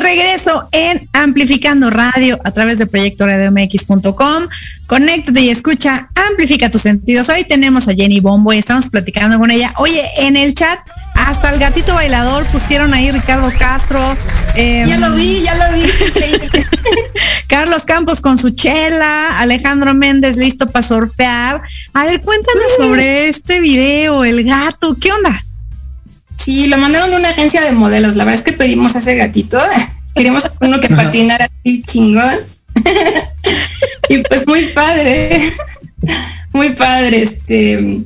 De 0.00 0.08
regreso 0.08 0.68
en 0.72 1.08
Amplificando 1.12 1.90
Radio 1.90 2.38
a 2.44 2.50
través 2.50 2.78
de 2.78 2.86
Proyecto 2.86 3.26
RadioMX.com. 3.26 4.46
Conéctate 4.86 5.42
y 5.42 5.50
escucha, 5.50 6.10
amplifica 6.30 6.70
tus 6.70 6.82
sentidos. 6.82 7.28
Hoy 7.28 7.44
tenemos 7.44 7.86
a 7.88 7.92
Jenny 7.94 8.20
Bombo 8.20 8.52
y 8.52 8.58
estamos 8.58 8.88
platicando 8.88 9.38
con 9.38 9.50
ella. 9.50 9.72
Oye, 9.76 10.02
en 10.18 10.36
el 10.36 10.54
chat, 10.54 10.78
hasta 11.14 11.52
el 11.52 11.60
gatito 11.60 11.94
bailador 11.94 12.44
pusieron 12.46 12.92
ahí 12.94 13.10
Ricardo 13.10 13.50
Castro. 13.58 14.00
eh, 14.56 14.84
Ya 14.88 14.98
lo 14.98 15.14
vi, 15.14 15.42
ya 15.42 15.54
lo 15.54 15.76
vi. 15.76 15.82
Carlos 17.46 17.82
Campos 17.84 18.20
con 18.20 18.38
su 18.38 18.50
chela, 18.50 19.38
Alejandro 19.38 19.94
Méndez 19.94 20.36
listo 20.36 20.66
para 20.66 20.86
surfear. 20.86 21.62
A 21.94 22.04
ver, 22.06 22.20
cuéntanos 22.22 22.76
sobre 22.76 23.28
este 23.28 23.60
video, 23.60 24.24
el 24.24 24.44
gato, 24.44 24.96
¿qué 25.00 25.12
onda? 25.12 25.44
Sí, 26.42 26.68
lo 26.68 26.78
mandaron 26.78 27.10
de 27.10 27.16
una 27.16 27.30
agencia 27.30 27.60
de 27.62 27.72
modelos. 27.72 28.16
La 28.16 28.24
verdad 28.24 28.40
es 28.40 28.44
que 28.50 28.56
pedimos 28.56 28.94
a 28.96 28.98
ese 29.00 29.16
gatito. 29.16 29.58
Queríamos 30.14 30.44
uno 30.60 30.80
que 30.80 30.88
patinara 30.88 31.48
así 31.60 31.82
chingón. 31.82 32.34
y 34.08 34.18
pues 34.18 34.46
muy 34.46 34.64
padre. 34.66 35.40
Muy 36.52 36.70
padre. 36.74 37.22
Este 37.22 38.00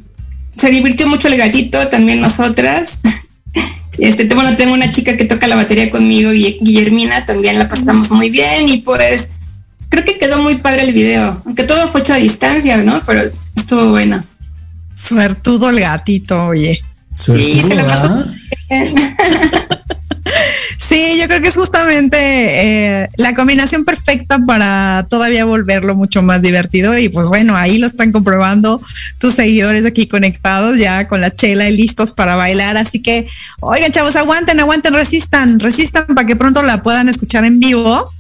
se 0.57 0.69
divirtió 0.71 1.07
mucho 1.09 1.29
el 1.29 1.37
gatito, 1.39 1.89
también 1.89 2.21
nosotras. 2.21 3.01
Este, 3.99 4.25
te- 4.27 4.35
bueno, 4.35 4.55
tengo 4.57 4.75
una 4.75 4.91
chica 4.91 5.17
que 5.17 5.25
toca 5.25 5.47
la 5.47 5.57
batería 5.57 5.91
conmigo, 5.91 6.31
Guille- 6.33 6.59
Guillermina, 6.61 7.25
también 7.25 7.59
la 7.59 7.69
pasamos 7.69 8.11
muy 8.11 8.29
bien 8.29 8.69
y 8.69 8.79
pues 8.83 9.31
creo 9.89 10.05
que 10.05 10.19
quedó 10.19 10.43
muy 10.43 10.57
padre 10.57 10.83
el 10.83 10.93
video, 10.93 11.41
aunque 11.47 11.63
todo 11.65 11.89
fue 11.89 12.03
hecho 12.03 12.13
a 12.13 12.17
distancia, 12.17 12.77
¿no? 12.79 13.03
Pero 13.07 13.23
estuvo 13.57 13.91
bueno. 13.91 14.23
Suertudo 14.97 15.71
el 15.71 15.81
gatito, 15.81 16.47
oye. 16.47 16.83
Sí, 17.15 17.61
se 17.61 17.75
la 17.75 17.87
pasó. 17.87 18.25
Sí, 20.87 21.19
yo 21.19 21.27
creo 21.29 21.41
que 21.41 21.49
es 21.49 21.55
justamente 21.55 22.19
eh, 22.19 23.09
la 23.17 23.35
combinación 23.35 23.85
perfecta 23.85 24.39
para 24.47 25.07
todavía 25.09 25.47
volverlo 25.47 25.97
mucho 25.97 26.23
más 26.23 26.43
divertido. 26.43 26.99
Y 26.99 27.09
pues 27.09 27.27
bueno, 27.29 27.57
ahí 27.57 27.79
lo 27.79 27.87
están 27.87 28.13
comprobando 28.13 28.81
tus 29.19 29.35
seguidores 29.35 29.87
aquí 29.87 30.07
conectados 30.07 30.79
ya 30.79 31.09
con 31.09 31.23
la 31.23 31.35
chela 31.35 31.69
y 31.69 31.77
listos 31.77 32.13
para 32.13 32.37
bailar. 32.37 32.77
Así 32.77 33.01
que, 33.01 33.27
oigan, 33.61 33.93
chavos, 33.93 34.15
aguanten, 34.17 34.61
aguanten, 34.61 34.93
resistan, 34.93 35.59
resistan 35.59 36.05
para 36.15 36.27
que 36.27 36.37
pronto 36.37 36.63
la 36.63 36.83
puedan 36.83 37.09
escuchar 37.09 37.45
en 37.45 37.61
vivo. 37.61 38.13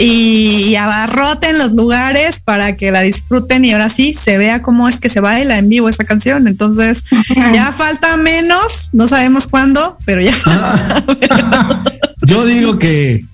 Y 0.00 0.76
abarroten 0.76 1.58
los 1.58 1.72
lugares 1.72 2.38
para 2.38 2.76
que 2.76 2.92
la 2.92 3.02
disfruten 3.02 3.64
y 3.64 3.72
ahora 3.72 3.88
sí 3.88 4.14
se 4.14 4.38
vea 4.38 4.62
cómo 4.62 4.88
es 4.88 5.00
que 5.00 5.08
se 5.08 5.18
baila 5.18 5.58
en 5.58 5.68
vivo 5.68 5.88
esa 5.88 6.04
canción. 6.04 6.46
Entonces, 6.46 7.02
ya 7.52 7.72
falta 7.72 8.16
menos, 8.16 8.90
no 8.92 9.08
sabemos 9.08 9.48
cuándo, 9.48 9.98
pero 10.04 10.20
ya 10.20 10.32
falta 10.32 11.82
Yo 12.26 12.46
digo 12.46 12.78
que, 12.78 13.24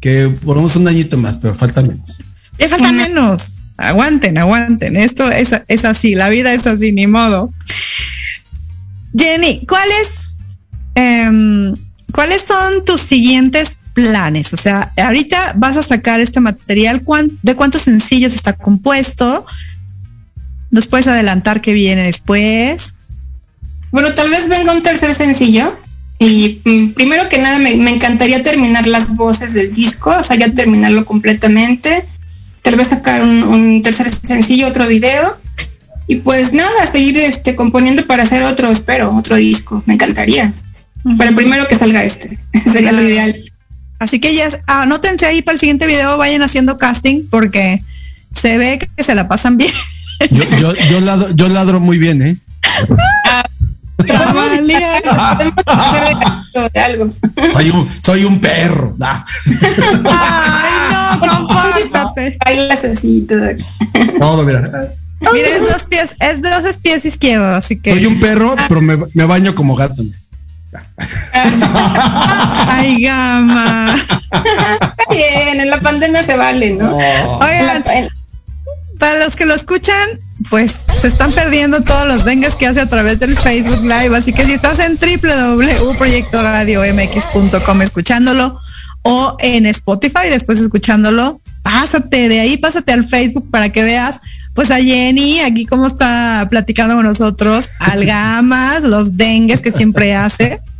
que 0.00 0.28
ponemos 0.44 0.76
un 0.76 0.86
añito 0.86 1.18
más, 1.18 1.38
pero 1.38 1.56
falta 1.56 1.82
menos. 1.82 2.20
Ya 2.56 2.68
falta 2.68 2.92
menos. 2.92 3.54
Aguanten, 3.76 4.38
aguanten. 4.38 4.96
Esto 4.96 5.28
es, 5.28 5.50
es 5.66 5.84
así, 5.84 6.14
la 6.14 6.28
vida 6.28 6.54
es 6.54 6.68
así, 6.68 6.92
ni 6.92 7.08
modo. 7.08 7.52
Jenny, 9.16 9.66
¿cuáles, 9.66 10.36
em, 10.94 11.74
¿cuáles 12.12 12.42
son 12.42 12.84
tus 12.84 13.00
siguientes 13.00 13.78
planes? 13.94 14.52
O 14.52 14.56
sea, 14.56 14.92
ahorita 14.96 15.54
vas 15.56 15.76
a 15.76 15.82
sacar 15.82 16.20
este 16.20 16.40
material. 16.40 17.02
¿cuán- 17.02 17.30
¿De 17.42 17.54
cuántos 17.54 17.82
sencillos 17.82 18.34
está 18.34 18.52
compuesto? 18.54 19.44
¿Nos 20.70 20.86
puedes 20.86 21.06
adelantar 21.06 21.60
qué 21.60 21.72
viene 21.72 22.04
después? 22.04 22.94
Bueno, 23.90 24.12
tal 24.14 24.30
vez 24.30 24.48
venga 24.48 24.72
un 24.72 24.82
tercer 24.82 25.12
sencillo. 25.14 25.76
Y 26.18 26.60
mm, 26.64 26.92
primero 26.94 27.28
que 27.28 27.38
nada, 27.38 27.58
me, 27.58 27.74
me 27.76 27.90
encantaría 27.90 28.42
terminar 28.42 28.86
las 28.86 29.16
voces 29.16 29.54
del 29.54 29.74
disco, 29.74 30.10
o 30.18 30.22
sea, 30.22 30.36
ya 30.36 30.52
terminarlo 30.52 31.04
completamente. 31.04 32.04
Tal 32.62 32.76
vez 32.76 32.88
sacar 32.88 33.22
un, 33.22 33.42
un 33.42 33.82
tercer 33.82 34.08
sencillo, 34.10 34.68
otro 34.68 34.86
video. 34.86 35.36
Y 36.06 36.16
pues 36.16 36.52
nada, 36.52 36.86
seguir 36.90 37.16
este, 37.18 37.54
componiendo 37.54 38.06
para 38.06 38.22
hacer 38.22 38.42
otro, 38.44 38.70
espero, 38.70 39.14
otro 39.14 39.36
disco. 39.36 39.82
Me 39.86 39.94
encantaría. 39.94 40.52
Pero 41.18 41.34
primero 41.34 41.66
que 41.66 41.74
salga 41.74 42.04
este, 42.04 42.38
sería 42.72 42.92
lo 42.92 43.02
ideal. 43.02 43.34
Así 44.02 44.18
que 44.18 44.34
ya, 44.34 44.48
anótense 44.66 45.26
ahí 45.26 45.42
para 45.42 45.54
el 45.54 45.60
siguiente 45.60 45.86
video, 45.86 46.18
vayan 46.18 46.42
haciendo 46.42 46.76
casting 46.76 47.28
porque 47.30 47.80
se 48.34 48.58
ve 48.58 48.80
que 48.80 49.02
se 49.04 49.14
la 49.14 49.28
pasan 49.28 49.56
bien. 49.56 49.70
Yo, 50.32 50.42
yo, 50.58 50.74
yo, 50.90 51.00
ladro, 51.00 51.30
yo 51.30 51.48
ladro 51.48 51.78
muy 51.78 51.98
bien, 51.98 52.20
¿eh? 52.22 52.36
De 56.74 56.80
algo. 56.80 57.12
Soy 57.52 57.70
un, 57.70 57.88
soy 58.00 58.24
un 58.24 58.40
perro. 58.40 58.96
Ah, 59.00 59.24
Ay, 60.04 61.20
no, 61.20 61.28
compórtate. 61.28 62.38
Bailas 62.44 62.84
así 62.84 63.18
y 63.18 63.20
todo. 63.22 63.46
todo, 64.18 64.44
mira. 64.44 64.92
Mira, 65.32 65.48
es 65.48 65.60
dos 65.60 65.86
pies, 65.86 66.16
es 66.18 66.42
dos 66.42 66.76
pies 66.78 67.04
izquierdos, 67.04 67.56
así 67.56 67.78
que. 67.78 67.92
Soy 67.94 68.06
un 68.06 68.18
perro, 68.18 68.56
pero 68.68 68.82
me, 68.82 68.96
me 69.14 69.26
baño 69.26 69.54
como 69.54 69.76
gato. 69.76 70.02
Ay, 72.68 73.02
gama. 73.02 73.94
Está 73.94 75.04
bien, 75.10 75.60
en 75.60 75.70
la 75.70 75.80
pandemia 75.80 76.22
se 76.22 76.36
vale, 76.36 76.72
¿no? 76.72 76.98
La- 76.98 77.38
Oigan, 77.38 77.84
para 78.98 79.18
los 79.24 79.36
que 79.36 79.44
lo 79.46 79.54
escuchan, 79.54 79.96
pues 80.48 80.86
se 81.00 81.08
están 81.08 81.32
perdiendo 81.32 81.82
todos 81.82 82.06
los 82.06 82.24
dengues 82.24 82.54
que 82.54 82.66
hace 82.66 82.80
a 82.80 82.88
través 82.88 83.18
del 83.18 83.36
Facebook 83.36 83.82
Live. 83.82 84.16
Así 84.16 84.32
que 84.32 84.44
si 84.44 84.52
estás 84.52 84.78
en 84.78 84.96
www.proyectoradiomx.com 84.98 87.82
escuchándolo 87.82 88.60
o 89.02 89.36
en 89.40 89.66
Spotify 89.66 90.28
después 90.30 90.60
escuchándolo, 90.60 91.40
pásate 91.62 92.28
de 92.28 92.40
ahí, 92.40 92.56
pásate 92.58 92.92
al 92.92 93.04
Facebook 93.08 93.50
para 93.50 93.70
que 93.70 93.82
veas 93.82 94.20
pues 94.54 94.70
a 94.70 94.76
Jenny 94.76 95.40
aquí 95.40 95.64
cómo 95.64 95.86
está 95.86 96.46
platicando 96.50 96.94
con 96.94 97.04
nosotros, 97.04 97.70
al 97.80 98.04
Gamas, 98.04 98.82
los 98.82 99.16
dengues 99.16 99.60
que 99.60 99.72
siempre 99.72 100.14
hace. 100.14 100.60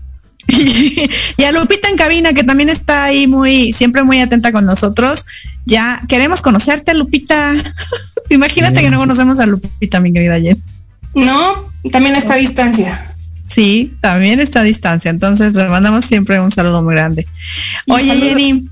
Y, 0.48 1.08
y 1.38 1.44
a 1.44 1.52
Lupita 1.52 1.88
en 1.88 1.96
cabina, 1.96 2.34
que 2.34 2.42
también 2.42 2.68
está 2.68 3.04
ahí 3.04 3.28
muy, 3.28 3.72
siempre 3.72 4.02
muy 4.02 4.20
atenta 4.20 4.50
con 4.52 4.66
nosotros. 4.66 5.24
Ya 5.64 6.02
queremos 6.08 6.42
conocerte, 6.42 6.94
Lupita. 6.94 7.54
Imagínate 8.28 8.82
que 8.82 8.90
no 8.90 8.98
conocemos 8.98 9.38
a 9.38 9.46
Lupita, 9.46 10.00
mi 10.00 10.12
querida 10.12 10.40
Jen. 10.40 10.62
no, 11.14 11.70
también 11.90 12.16
está 12.16 12.34
a 12.34 12.38
distancia. 12.38 13.14
Sí, 13.46 13.94
también 14.00 14.40
está 14.40 14.60
a 14.60 14.64
distancia. 14.64 15.10
Entonces 15.10 15.54
le 15.54 15.68
mandamos 15.68 16.04
siempre 16.04 16.40
un 16.40 16.50
saludo 16.50 16.82
muy 16.82 16.94
grande. 16.94 17.26
Oye. 17.86 18.12
Jenny, 18.18 18.68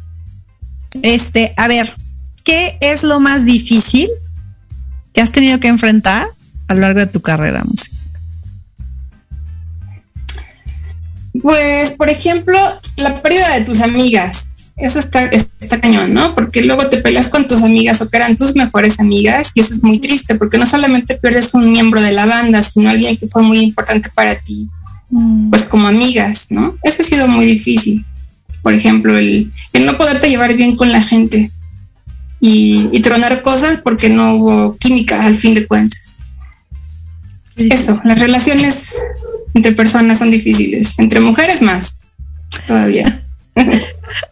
este, 1.03 1.55
a 1.57 1.69
ver, 1.69 1.95
¿qué 2.45 2.79
es 2.81 3.05
lo 3.05 3.21
más 3.21 3.45
difícil 3.45 4.09
que 5.21 5.25
has 5.25 5.33
tenido 5.33 5.61
que 5.61 5.69
enfrentar 5.69 6.29
a 6.67 6.73
lo 6.73 6.81
largo 6.81 7.01
de 7.01 7.07
tu 7.07 7.21
carrera 7.21 7.63
musical? 7.63 8.01
Pues, 11.43 11.91
por 11.91 12.09
ejemplo, 12.09 12.59
la 12.97 13.21
pérdida 13.21 13.59
de 13.59 13.67
tus 13.67 13.83
amigas. 13.83 14.53
Eso 14.79 14.99
está, 14.99 15.25
está 15.25 15.79
cañón, 15.79 16.15
¿no? 16.15 16.35
Porque 16.35 16.63
luego 16.63 16.89
te 16.89 17.03
peleas 17.03 17.29
con 17.29 17.47
tus 17.47 17.63
amigas 17.63 18.01
o 18.01 18.09
que 18.09 18.17
eran 18.17 18.35
tus 18.35 18.57
mejores 18.57 18.99
amigas 18.99 19.53
y 19.55 19.61
eso 19.61 19.75
es 19.75 19.85
muy 19.85 19.99
triste 19.99 20.37
porque 20.37 20.57
no 20.57 20.65
solamente 20.65 21.19
pierdes 21.19 21.53
un 21.53 21.71
miembro 21.71 22.01
de 22.01 22.13
la 22.13 22.25
banda, 22.25 22.63
sino 22.63 22.89
alguien 22.89 23.19
que 23.19 23.29
fue 23.29 23.43
muy 23.43 23.59
importante 23.59 24.09
para 24.15 24.41
ti, 24.41 24.71
pues 25.51 25.67
como 25.67 25.87
amigas, 25.87 26.47
¿no? 26.49 26.79
Eso 26.83 27.03
ha 27.03 27.05
sido 27.05 27.29
muy 27.29 27.45
difícil. 27.45 28.07
Por 28.63 28.73
ejemplo, 28.73 29.19
el, 29.19 29.53
el 29.75 29.85
no 29.85 29.99
poderte 29.99 30.31
llevar 30.31 30.55
bien 30.55 30.77
con 30.77 30.91
la 30.91 31.03
gente 31.03 31.53
y, 32.41 32.89
y 32.93 33.01
tronar 33.01 33.43
cosas 33.43 33.79
porque 33.79 34.09
no 34.09 34.35
hubo 34.35 34.77
química 34.77 35.25
al 35.25 35.37
fin 35.37 35.55
de 35.55 35.67
cuentas. 35.67 36.17
Eso, 37.57 38.01
las 38.05 38.19
relaciones 38.19 38.95
entre 39.55 39.73
personas 39.73 40.19
son 40.19 40.31
difíciles, 40.31 40.99
entre 40.99 41.21
mujeres 41.21 41.63
más, 41.63 41.99
todavía. 42.67 43.25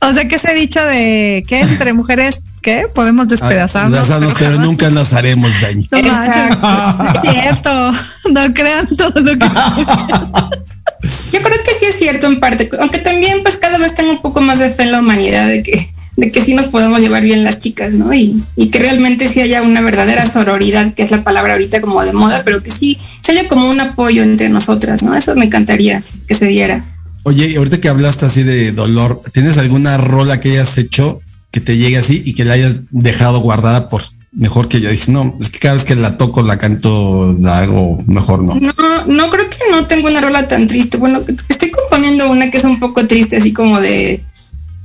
O 0.00 0.12
sea, 0.12 0.26
que 0.26 0.34
ese 0.34 0.54
dicho 0.54 0.84
de 0.84 1.44
que 1.46 1.61
es 1.61 1.70
entre 1.70 1.92
mujeres 1.92 2.42
¿qué? 2.62 2.86
Podemos 2.92 3.28
despedazarnos. 3.28 3.92
Despedazarnos, 3.92 4.34
pero 4.38 4.59
nunca 4.59 4.90
nos 4.90 5.12
haremos 5.12 5.61
daño. 5.61 5.86
No 5.90 5.98
es 5.98 7.22
cierto. 7.30 7.92
No 8.32 8.54
crean 8.54 8.88
todo 8.96 9.20
lo 9.20 9.38
que 9.38 9.46
Yo 11.32 11.42
creo 11.42 11.56
que 11.64 11.74
sí 11.78 11.86
es 11.86 11.96
cierto 11.96 12.26
en 12.26 12.40
parte, 12.40 12.68
aunque 12.80 12.98
también 12.98 13.42
pues 13.42 13.56
cada 13.56 13.78
vez 13.78 13.94
tengo 13.94 14.11
un 14.11 14.20
poco 14.20 14.40
más 14.40 14.59
de 14.59 14.68
fe 14.70 14.82
en 14.82 14.92
la 14.92 15.00
humanidad 15.00 15.46
de 15.46 15.62
que, 15.62 15.90
de 16.19 16.33
que 16.33 16.45
sí 16.45 16.53
nos 16.53 16.66
podemos 16.66 17.01
llevar 17.01 17.23
bien 17.23 17.45
las 17.45 17.61
chicas, 17.61 17.95
¿no? 17.95 18.12
Y, 18.12 18.43
y 18.57 18.71
que 18.71 18.81
realmente 18.81 19.29
sí 19.29 19.41
haya 19.41 19.62
una 19.62 19.81
verdadera 19.81 20.29
sororidad, 20.29 20.93
que 20.93 21.05
es 21.05 21.12
la 21.12 21.23
palabra 21.23 21.53
ahorita 21.53 21.81
como 21.81 22.03
de 22.03 22.12
moda, 22.12 22.43
pero 22.45 22.61
que 22.61 22.73
sí 22.73 22.99
se 23.23 23.33
haya 23.33 23.47
como 23.47 23.71
un 23.71 23.81
apoyo 23.81 24.25
entre 24.25 24.49
nosotras, 24.49 25.05
¿no? 25.05 25.14
Eso 25.14 25.37
me 25.37 25.45
encantaría 25.45 26.03
que 26.27 26.35
se 26.35 26.47
diera. 26.47 26.85
Oye, 27.23 27.47
y 27.47 27.55
ahorita 27.55 27.81
que 27.81 27.89
hablaste 27.89 28.27
así 28.27 28.43
de 28.43 28.73
dolor, 28.73 29.21
¿tienes 29.33 29.59
alguna 29.59 29.97
rola 29.97 30.41
que 30.41 30.51
hayas 30.51 30.77
hecho 30.79 31.21
que 31.53 31.61
te 31.61 31.77
llegue 31.77 31.99
así 31.99 32.21
y 32.25 32.35
que 32.35 32.45
la 32.45 32.55
hayas 32.55 32.79
dejado 32.91 33.39
guardada 33.39 33.89
por 33.89 34.03
mejor 34.33 34.69
que 34.69 34.81
ya 34.81 34.91
dices, 34.91 35.11
no, 35.11 35.37
es 35.41 35.51
que 35.51 35.61
cada 35.61 35.75
vez 35.75 35.85
que 35.85 35.95
la 35.95 36.16
toco, 36.16 36.43
la 36.43 36.59
canto, 36.59 37.37
la 37.41 37.61
hago 37.61 38.03
mejor, 38.07 38.43
no? 38.43 38.57
No, 38.57 39.07
no 39.07 39.31
creo 39.31 39.49
que 39.49 39.71
no 39.71 39.87
tengo 39.87 40.09
una 40.09 40.21
rola 40.21 40.49
tan 40.49 40.66
triste. 40.66 40.99
Bueno, 40.99 41.23
estoy 41.49 41.71
componiendo 41.71 42.29
una 42.29 42.51
que 42.51 42.59
es 42.59 42.64
un 42.64 42.81
poco 42.81 43.07
triste, 43.07 43.37
así 43.37 43.53
como 43.53 43.81
de, 43.81 44.25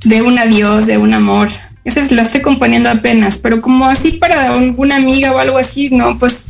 de 0.03 0.21
un 0.21 0.37
adiós, 0.37 0.85
de 0.85 0.97
un 0.97 1.13
amor. 1.13 1.49
Esa 1.83 1.99
es, 2.01 2.11
la 2.11 2.21
estoy 2.21 2.41
componiendo 2.41 2.89
apenas, 2.89 3.37
pero 3.37 3.61
como 3.61 3.87
así 3.87 4.13
para 4.13 4.53
alguna 4.53 4.95
amiga 4.95 5.33
o 5.33 5.39
algo 5.39 5.57
así, 5.57 5.89
no, 5.89 6.17
pues 6.17 6.47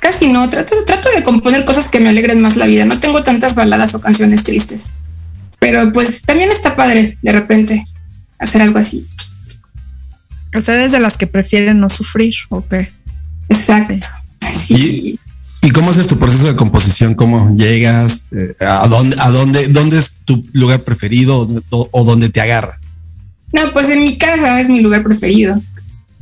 casi 0.00 0.32
no. 0.32 0.48
Trato, 0.48 0.74
trato 0.84 1.08
de 1.16 1.22
componer 1.22 1.64
cosas 1.64 1.88
que 1.88 2.00
me 2.00 2.10
alegren 2.10 2.40
más 2.40 2.56
la 2.56 2.66
vida. 2.66 2.84
No 2.84 3.00
tengo 3.00 3.22
tantas 3.22 3.54
baladas 3.54 3.94
o 3.94 4.00
canciones 4.00 4.44
tristes. 4.44 4.82
Pero 5.58 5.92
pues 5.92 6.22
también 6.22 6.50
está 6.50 6.76
padre 6.76 7.18
de 7.20 7.32
repente 7.32 7.84
hacer 8.38 8.62
algo 8.62 8.78
así. 8.78 9.06
O 10.54 10.60
sea, 10.60 10.74
eres 10.74 10.92
de 10.92 11.00
las 11.00 11.16
que 11.16 11.26
prefieren 11.26 11.80
no 11.80 11.88
sufrir, 11.88 12.34
¿o 12.48 12.66
qué? 12.66 12.90
Exacto. 13.48 14.06
Sí. 14.66 15.18
¿Y 15.62 15.70
cómo 15.70 15.90
haces 15.90 16.06
tu 16.06 16.18
proceso 16.18 16.46
de 16.46 16.56
composición? 16.56 17.14
¿Cómo 17.14 17.54
llegas? 17.56 18.32
Eh, 18.32 18.54
¿A 18.60 18.86
dónde, 18.86 19.16
a 19.18 19.30
dónde, 19.30 19.68
dónde 19.68 19.98
es 19.98 20.14
tu 20.24 20.44
lugar 20.52 20.82
preferido 20.82 21.46
o, 21.70 21.88
o 21.90 22.04
dónde 22.04 22.28
te 22.28 22.40
agarra? 22.40 22.80
No, 23.52 23.72
pues 23.72 23.88
en 23.88 24.04
mi 24.04 24.18
casa 24.18 24.60
es 24.60 24.68
mi 24.68 24.80
lugar 24.80 25.02
preferido. 25.02 25.60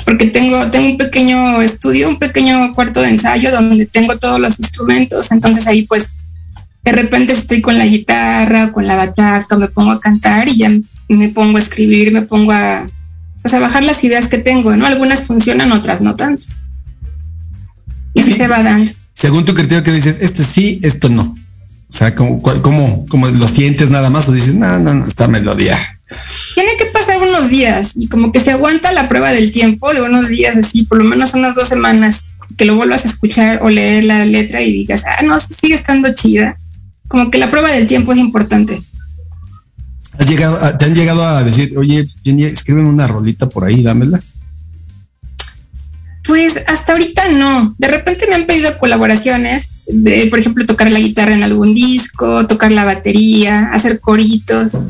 Porque 0.05 0.27
tengo, 0.27 0.71
tengo 0.71 0.91
un 0.91 0.99
pequeño 0.99 1.61
estudio, 1.61 2.09
un 2.09 2.19
pequeño 2.19 2.75
cuarto 2.75 3.01
de 3.01 3.09
ensayo 3.09 3.51
donde 3.51 3.87
tengo 3.87 4.17
todos 4.19 4.41
los 4.41 4.61
instrumentos. 4.61 5.33
Entonces 5.33 5.67
ahí 5.67 5.83
pues 5.83 6.17
de 6.85 6.93
repente 6.93 7.33
estoy 7.33 7.61
con 7.61 7.77
la 7.77 7.87
guitarra, 7.87 8.71
con 8.73 8.87
la 8.87 8.95
bataca, 8.95 9.57
me 9.57 9.69
pongo 9.69 9.91
a 9.91 10.01
cantar 10.01 10.49
y 10.49 10.59
ya 10.59 10.71
me 11.09 11.29
pongo 11.31 11.59
a 11.59 11.61
escribir, 11.61 12.13
me 12.13 12.23
pongo 12.23 12.53
a, 12.53 12.87
pues, 13.43 13.55
a 13.55 13.61
bajar 13.61 13.83
las 13.83 14.05
ideas 14.05 14.29
que 14.29 14.39
tengo, 14.39 14.75
¿no? 14.77 14.87
Algunas 14.87 15.25
funcionan, 15.25 15.73
otras 15.73 16.01
no 16.01 16.15
tanto. 16.15 16.47
Y 18.15 18.21
así 18.21 18.33
se 18.33 18.47
va 18.47 18.63
dando. 18.63 18.93
Según 19.17 19.47
tu 19.47 19.55
criterio 19.55 19.83
que 19.83 19.93
dices, 19.93 20.19
este 20.21 20.45
sí, 20.45 20.79
esto 20.83 21.09
no. 21.09 21.23
O 21.89 21.93
sea, 21.93 22.15
¿cómo, 22.15 22.43
cómo, 22.43 23.07
cómo 23.09 23.29
lo 23.29 23.49
sientes 23.49 23.89
nada 23.91 24.11
más 24.11 24.29
o 24.29 24.33
dices, 24.33 24.55
no, 24.57 24.79
no, 24.79 24.93
no, 24.93 25.07
esta 25.07 25.27
melodía. 25.27 25.79
Tiene 26.55 26.71
que 26.79 26.87
pasar 26.87 27.23
unos 27.23 27.49
días 27.49 27.97
y 27.97 28.09
como 28.09 28.31
que 28.31 28.41
se 28.41 28.51
aguanta 28.51 28.93
la 28.93 29.09
prueba 29.09 29.31
del 29.33 29.51
tiempo 29.53 29.93
de 29.95 30.03
unos 30.03 30.29
días 30.29 30.57
así, 30.59 30.83
por 30.83 30.99
lo 30.99 31.05
menos 31.05 31.33
unas 31.35 31.55
dos 31.55 31.67
semanas, 31.69 32.31
que 32.59 32.65
lo 32.67 32.77
vuelvas 32.77 33.05
a 33.05 33.09
escuchar 33.09 33.61
o 33.63 33.71
leer 33.71 34.05
la 34.05 34.25
letra 34.27 34.61
y 34.61 34.71
digas, 34.73 35.05
ah, 35.07 35.23
no, 35.23 35.39
sigue 35.39 35.75
estando 35.75 36.13
chida. 36.15 36.59
Como 37.09 37.31
que 37.31 37.39
la 37.39 37.51
prueba 37.51 37.71
del 37.71 37.87
tiempo 37.87 38.13
es 38.13 38.19
importante. 38.19 38.83
¿Has 40.19 40.27
llegado 40.29 40.61
a- 40.63 40.77
¿Te 40.77 40.85
han 40.87 40.95
llegado 40.95 41.23
a 41.23 41.43
decir, 41.43 41.73
oye, 41.79 42.07
escriben 42.25 42.87
una 42.87 43.07
rolita 43.07 43.49
por 43.49 43.65
ahí, 43.65 43.83
dámela? 43.83 44.21
Pues 46.27 46.63
hasta 46.67 46.93
ahorita 46.93 47.29
no. 47.33 47.75
De 47.79 47.89
repente 47.89 48.27
me 48.29 48.35
han 48.35 48.47
pedido 48.47 48.77
colaboraciones, 48.79 49.75
de, 49.87 50.27
por 50.29 50.39
ejemplo, 50.39 50.67
tocar 50.67 50.91
la 50.91 50.99
guitarra 50.99 51.35
en 51.35 51.43
algún 51.43 51.75
disco, 51.75 52.47
tocar 52.47 52.73
la 52.73 52.85
batería, 52.85 53.71
hacer 53.73 54.01
coritos, 54.01 54.83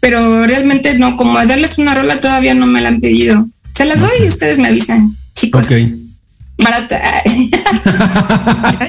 pero 0.00 0.46
realmente 0.46 0.98
no, 0.98 1.16
como 1.16 1.38
darles 1.46 1.78
una 1.78 1.94
rola 1.94 2.20
todavía 2.20 2.54
no 2.54 2.66
me 2.66 2.80
la 2.80 2.88
han 2.88 3.00
pedido. 3.00 3.48
Se 3.72 3.84
las 3.84 4.00
doy 4.00 4.10
y 4.24 4.28
ustedes 4.28 4.58
me 4.58 4.68
avisan, 4.68 5.16
chicos. 5.34 5.66
Ok. 5.66 5.72
Barata. 6.62 7.00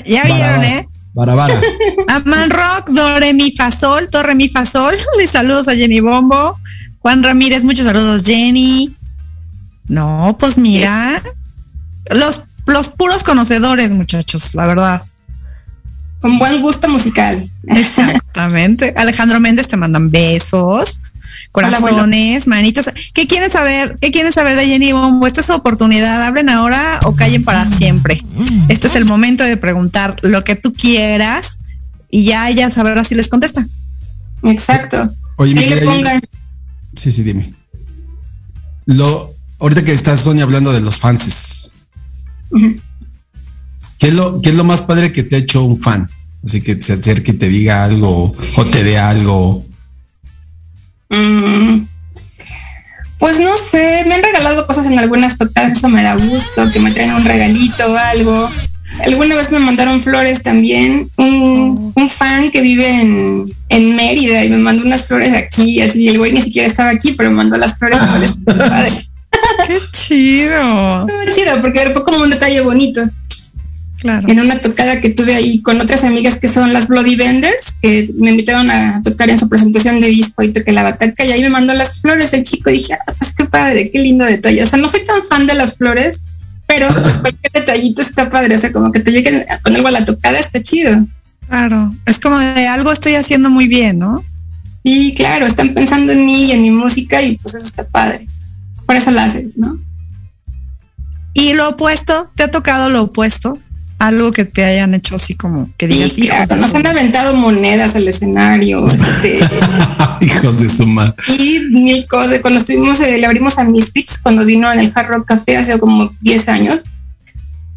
Ya 0.06 0.24
vieron. 0.24 0.64
¿eh? 0.64 0.88
Vara. 1.14 1.34
Aman 2.08 2.49
Rock, 2.49 2.89
Do, 2.89 3.20
Re, 3.20 3.34
Mi, 3.34 3.52
Fa, 3.52 3.72
Sol, 3.72 4.10
Do, 4.12 4.24
Re, 4.24 4.36
Mi, 4.36 4.49
Fa, 4.49 4.66
Sol. 4.66 4.95
Les 5.18 5.30
saludos 5.30 5.68
a 5.68 5.76
Jenny 5.76 5.99
Bombo. 5.99 6.58
Juan 6.99 7.24
Ramírez, 7.24 7.64
muchos 7.64 7.86
saludos, 7.86 8.26
Jenny. 8.26 8.95
No, 9.88 10.36
pues 10.39 10.58
mira. 10.58 11.22
Los, 12.14 12.41
los 12.66 12.89
puros 12.89 13.24
conocedores, 13.24 13.93
muchachos, 13.93 14.55
la 14.55 14.68
verdad. 14.68 15.01
Con 16.22 16.38
buen 16.38 16.62
gusto 16.62 16.88
musical. 16.88 17.49
Exactamente. 17.68 18.93
Alejandro 18.97 19.39
Méndez 19.39 19.68
te 19.68 19.76
mandan 19.76 20.12
besos, 20.12 20.99
corazones, 21.51 22.47
manitas. 22.47 22.91
¿Qué 23.14 23.28
quieren 23.28 23.49
saber? 23.49 23.97
¿Qué 23.99 24.12
quieren 24.12 24.32
saber 24.32 24.55
de 24.55 24.66
Jenny 24.66 24.91
Bombo? 24.91 25.26
Esta 25.26 25.41
es 25.41 25.47
su 25.47 25.53
oportunidad. 25.53 26.24
Hablen 26.24 26.49
ahora 26.49 26.99
o 27.05 27.16
callen 27.16 27.43
para 27.43 27.66
siempre. 27.66 28.24
Este 28.70 28.88
es 28.88 28.95
el 28.95 29.05
momento 29.05 29.43
de 29.43 29.57
preguntar 29.57 30.16
lo 30.22 30.43
que 30.43 30.55
tú 30.55 30.74
quieras 30.74 31.59
y 32.12 32.26
ya 32.26 32.49
ella 32.49 32.70
sabrá 32.70 33.03
si 33.03 33.16
les 33.16 33.28
contesta. 33.28 33.68
Exacto. 34.43 35.09
Oye, 35.38 35.57
Ahí 35.57 35.70
le 35.70 35.82
pongan. 35.82 36.22
Sí, 36.95 37.12
sí, 37.12 37.24
dime. 37.24 37.53
Lo, 38.86 39.34
ahorita 39.59 39.84
que 39.84 39.93
estás, 39.93 40.20
Sonia, 40.20 40.43
hablando 40.43 40.72
de 40.72 40.82
los 40.82 40.99
fans, 40.99 41.71
¿qué 43.99 44.08
es, 44.08 44.14
lo, 44.14 44.41
¿qué 44.41 44.49
es 44.49 44.56
lo 44.56 44.64
más 44.64 44.82
padre 44.82 45.12
que 45.12 45.24
te 45.24 45.36
ha 45.36 45.39
hecho 45.39 45.64
un 45.64 45.80
fan? 45.80 46.10
Así 46.43 46.62
que 46.62 46.82
se 46.82 46.93
acerque 46.93 47.32
y 47.32 47.36
te 47.36 47.49
diga 47.49 47.84
algo 47.84 48.36
o 48.56 48.66
te 48.66 48.84
dé 48.84 48.97
algo. 48.97 49.64
Mm, 51.10 51.84
Pues 53.20 53.39
no 53.39 53.56
sé, 53.58 54.04
me 54.08 54.16
han 54.16 54.24
regalado 54.24 54.66
cosas 54.66 54.88
en 54.88 54.97
algunas 54.97 55.38
tocadas, 55.38 55.74
eso 55.74 55.89
me 55.89 56.02
da 56.02 56.16
gusto, 56.16 56.72
que 56.72 56.80
me 56.80 56.91
traen 56.91 57.14
un 57.14 57.24
regalito 57.26 57.91
o 57.91 57.95
algo. 57.95 58.49
Alguna 59.06 59.36
vez 59.36 59.52
me 59.52 59.60
mandaron 59.60 60.02
flores 60.02 60.41
también, 60.41 61.10
un, 61.18 61.93
un 61.95 62.10
fan 62.10 62.49
que 62.52 62.62
vive 62.62 62.88
en, 63.02 63.54
en 63.70 63.95
Mérida 63.95 64.43
y 64.43 64.49
me 64.49 64.58
mandó 64.58 64.84
unas 64.84 65.06
flores 65.08 65.32
aquí, 65.34 65.80
así 65.82 66.08
el 66.10 66.18
güey 66.18 66.34
ni 66.34 66.41
siquiera 66.41 66.68
estaba 66.68 66.89
aquí, 66.89 67.14
pero 67.14 67.30
me 67.30 67.38
mandó 67.38 67.58
las 67.58 67.78
flores. 67.78 67.99
padre. 68.45 68.89
¡Qué 69.68 69.76
chido! 69.92 71.08
Estuvo 71.08 71.32
chido 71.36 71.62
porque 71.62 71.89
fue 71.92 72.04
como 72.04 72.24
un 72.24 72.30
detalle 72.30 72.62
bonito. 72.62 73.02
Claro. 74.02 74.28
en 74.30 74.39
una 74.39 74.60
tocada 74.60 75.00
que 75.00 75.12
tuve 75.12 75.36
ahí 75.36 75.62
con 75.62 75.80
otras 75.80 76.04
amigas 76.04 76.39
que 76.39 76.48
son 76.48 76.74
las 76.74 76.88
Bloody 76.88 77.16
Vendors, 77.16 77.78
que 77.84 78.10
me 78.18 78.32
invitaron 78.32 78.72
a 78.72 79.04
tocar 79.04 79.30
en 79.30 79.38
su 79.38 79.48
presentación 79.48 80.02
de 80.02 80.08
disco 80.08 80.42
y 80.42 80.52
toqué 80.52 80.72
la 80.72 80.82
bataca 80.82 81.24
y 81.24 81.32
ahí 81.32 81.44
me 81.44 81.50
mandó 81.50 81.76
las 81.76 82.02
flores 82.02 82.34
el 82.34 82.42
chico 82.42 82.72
y 82.72 82.80
dije, 82.80 82.96
ah, 82.96 83.14
pues 83.16 83.36
qué 83.36 83.46
padre, 83.46 83.92
qué 83.92 84.00
lindo 84.00 84.26
detalle. 84.26 84.64
O 84.64 84.66
sea, 84.66 84.80
no 84.80 84.88
soy 84.88 85.06
tan 85.06 85.22
fan 85.22 85.46
de 85.46 85.54
las 85.54 85.78
flores, 85.78 86.26
pero 86.66 86.88
pues 86.88 87.18
cualquier 87.18 87.52
detallito 87.54 88.02
está 88.02 88.28
padre. 88.28 88.56
O 88.56 88.58
sea, 88.58 88.74
como 88.74 88.92
que 88.92 89.02
te 89.02 89.12
lleguen 89.12 89.46
con 89.62 89.76
algo 89.76 89.88
a 89.88 89.92
la 89.92 90.04
tocada 90.04 90.39
está 90.39 90.64
chido. 90.64 91.06
Claro. 91.48 91.94
Es 92.08 92.18
como 92.18 92.39
de 92.39 92.68
algo 92.68 92.92
estoy 92.92 93.14
haciendo 93.14 93.52
muy 93.52 93.68
bien, 93.68 94.00
¿no? 94.00 94.26
Y 94.82 95.14
claro, 95.14 95.46
están 95.46 95.76
pensando 95.76 96.12
en 96.12 96.26
mí 96.26 96.46
y 96.46 96.52
en 96.54 96.64
mi 96.64 96.72
música 96.72 97.22
y 97.22 97.38
pues 97.38 97.54
eso 97.54 97.68
está 97.68 97.88
padre. 97.88 98.28
Por 98.92 98.98
eso 98.98 99.12
la 99.12 99.24
haces, 99.24 99.58
¿no? 99.58 99.80
Y 101.34 101.54
lo 101.54 101.70
opuesto, 101.70 102.30
¿te 102.36 102.44
ha 102.44 102.52
tocado 102.52 102.89
lo 102.89 103.04
opuesto? 103.04 103.58
Algo 104.00 104.34
que 104.34 104.44
te 104.44 104.66
hayan 104.66 104.94
hecho 104.94 105.16
así 105.16 105.34
como 105.34 105.70
que 105.78 105.88
digas, 105.88 106.12
Sí, 106.12 106.24
"Hijos 106.26 106.36
claro, 106.36 106.56
de 106.56 106.62
nos 106.62 106.72
su-". 106.72 106.76
han 106.76 106.88
aventado 106.88 107.34
monedas 107.36 107.96
al 107.96 108.06
escenario, 108.10 108.86
este, 108.88 109.39
Hijos 110.26 110.60
de 110.60 110.68
su 110.68 110.86
madre. 110.86 111.14
y 111.39 111.60
mil 111.72 112.06
cosas. 112.08 112.39
Cuando 112.42 112.60
estuvimos, 112.60 113.00
eh, 113.00 113.18
le 113.18 113.26
abrimos 113.26 113.58
a 113.60 113.64
Misfits 113.64 114.20
cuando 114.22 114.44
vino 114.44 114.70
en 114.74 114.80
el 114.80 114.92
Hard 114.94 115.08
Rock 115.08 115.26
Café 115.28 115.56
hace 115.56 115.80
como 115.80 116.14
10 116.20 116.50
años. 116.50 116.84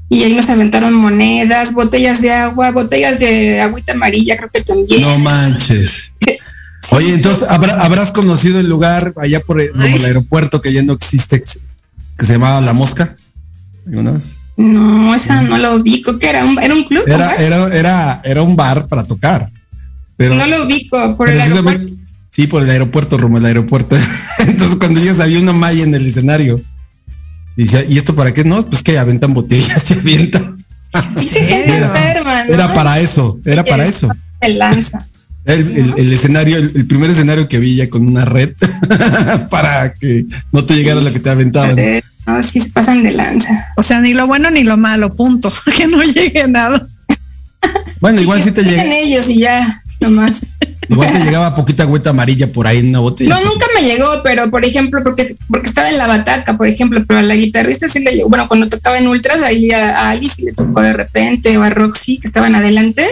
Y 0.09 0.25
ahí 0.25 0.33
nos 0.35 0.51
aventaron 0.51 0.95
monedas, 0.95 1.75
botellas 1.75 2.21
de 2.23 2.33
agua, 2.33 2.73
botellas 2.73 3.21
de 3.21 3.61
agüita 3.61 3.93
amarilla, 3.93 4.37
creo 4.37 4.51
que 4.53 4.63
también. 4.63 5.01
No 5.03 5.17
manches. 5.19 6.14
Oye, 6.91 7.15
entonces, 7.15 7.49
¿habrá- 7.49 7.81
¿habrás 7.85 8.13
conocido 8.13 8.61
el 8.61 8.69
lugar 8.69 9.13
allá 9.17 9.41
por 9.41 9.61
el, 9.61 9.71
aeropuerto 10.05 10.61
que 10.61 10.73
ya 10.73 10.83
no 10.83 10.93
existe, 10.93 11.41
que 11.41 11.45
se- 11.47 11.61
que 12.19 12.27
llamaba 12.27 12.61
La 12.61 12.73
Mosca? 12.73 13.17
¿Alguna 13.87 14.13
vez? 14.13 14.39
No, 14.57 15.15
esa 15.15 15.43
no 15.43 15.59
lo 15.59 15.77
ubico. 15.77 16.19
¿Qué 16.19 16.31
era? 16.31 16.45
¿Un, 16.45 16.63
¿Era 16.63 16.75
un 16.75 16.85
club? 16.85 17.03
Era, 17.07 17.35
era, 17.37 17.75
era, 17.77 18.23
era 18.25 18.43
un 18.43 18.55
bar 18.57 18.87
para 18.87 19.05
tocar. 19.05 19.51
Pero 20.17 20.35
no 20.35 20.47
lo 20.47 20.65
ubico 20.65 21.17
por 21.17 21.29
el 21.29 21.41
aeropuerto. 21.41 21.93
Sí, 22.29 22.47
por 22.47 22.63
el 22.63 22.71
aeropuerto, 22.71 23.17
rumbo 23.17 23.39
al 23.39 23.47
aeropuerto. 23.47 23.97
Entonces, 24.39 24.77
cuando 24.77 25.01
llegas, 25.01 25.21
había 25.21 25.41
una 25.41 25.53
malla 25.53 25.83
en 25.83 25.95
el 25.95 26.07
escenario. 26.07 26.61
Y 27.57 27.65
decía, 27.65 27.85
¿y 27.85 27.97
esto 27.97 28.15
para 28.15 28.33
qué? 28.35 28.45
No, 28.45 28.65
pues 28.67 28.83
que 28.83 28.99
aventan 28.99 29.35
botellas 29.35 29.91
y 29.91 29.95
avientan. 29.95 30.57
Pinche 31.17 31.41
gente 31.45 31.77
enferma, 31.79 32.45
¿no? 32.45 32.55
Era 32.55 32.73
para 32.75 33.01
eso, 33.01 33.41
era 33.45 33.65
para 33.65 33.85
eso. 33.85 34.09
Se 34.41 34.49
lanza. 34.51 35.07
El, 35.45 35.77
el- 35.77 35.95
el 35.99 36.13
escenario, 36.13 36.57
el, 36.57 36.73
el 36.75 36.87
primer 36.87 37.11
escenario 37.11 37.49
que 37.49 37.59
vi 37.59 37.77
ya 37.77 37.91
con 37.91 38.07
una 38.07 38.25
red 38.25 38.55
para 39.51 39.93
que 39.95 40.25
no 40.53 40.65
te 40.65 40.75
llegara 40.75 41.01
lo 41.01 41.13
que 41.13 41.21
te 41.21 41.31
aventaban. 41.31 41.77
No, 42.27 42.43
sí 42.43 42.61
se 42.61 42.71
pasan 42.71 43.03
de 43.03 43.13
lanza. 43.13 43.67
O 43.77 43.83
sea, 43.83 44.01
ni 44.01 44.15
lo 44.15 44.27
bueno 44.27 44.51
ni 44.51 44.65
lo 44.65 44.77
malo, 44.77 45.15
punto. 45.15 45.53
Que 45.77 45.87
no 45.87 46.01
llegue 46.03 46.47
nada. 46.49 46.87
Bueno, 48.01 48.21
igual 48.21 48.43
sí 48.43 48.51
te 48.53 48.63
Llegan 48.63 48.85
llega, 48.87 48.97
ellos 48.99 49.29
y 49.29 49.39
ya, 49.41 49.83
nomás. 50.01 50.47
igual 50.89 51.11
te 51.11 51.19
llegaba 51.21 51.55
poquita 51.55 51.83
agüita 51.85 52.11
amarilla 52.11 52.51
por 52.53 52.67
ahí 52.67 52.79
en 52.79 52.89
una 52.91 52.99
botella. 53.01 53.31
No, 53.35 53.45
nunca 53.45 53.67
me 53.75 53.87
llegó, 53.87 54.23
pero 54.23 54.51
por 54.51 54.65
ejemplo, 54.65 55.03
porque, 55.03 55.35
porque 55.49 55.69
estaba 55.69 55.89
en 55.91 55.97
la 55.99 56.07
bataca, 56.07 56.57
por 56.57 56.69
ejemplo, 56.69 57.03
pero 57.07 57.21
a 57.21 57.23
la 57.23 57.35
guitarrista 57.35 57.89
sí 57.89 58.01
le 58.01 58.13
llegó. 58.13 58.29
Bueno, 58.29 58.47
cuando 58.49 58.69
tocaba 58.69 58.99
en 58.99 59.09
Ultras, 59.09 59.41
ahí 59.43 59.71
a, 59.71 59.97
a 59.97 60.11
Alice 60.11 60.43
le 60.43 60.53
tocó 60.53 60.81
de 60.83 60.93
repente, 60.93 61.57
o 61.57 61.63
a 61.63 61.71
Roxy, 61.71 62.19
que 62.19 62.27
estaban 62.27 62.55
adelante, 62.55 63.05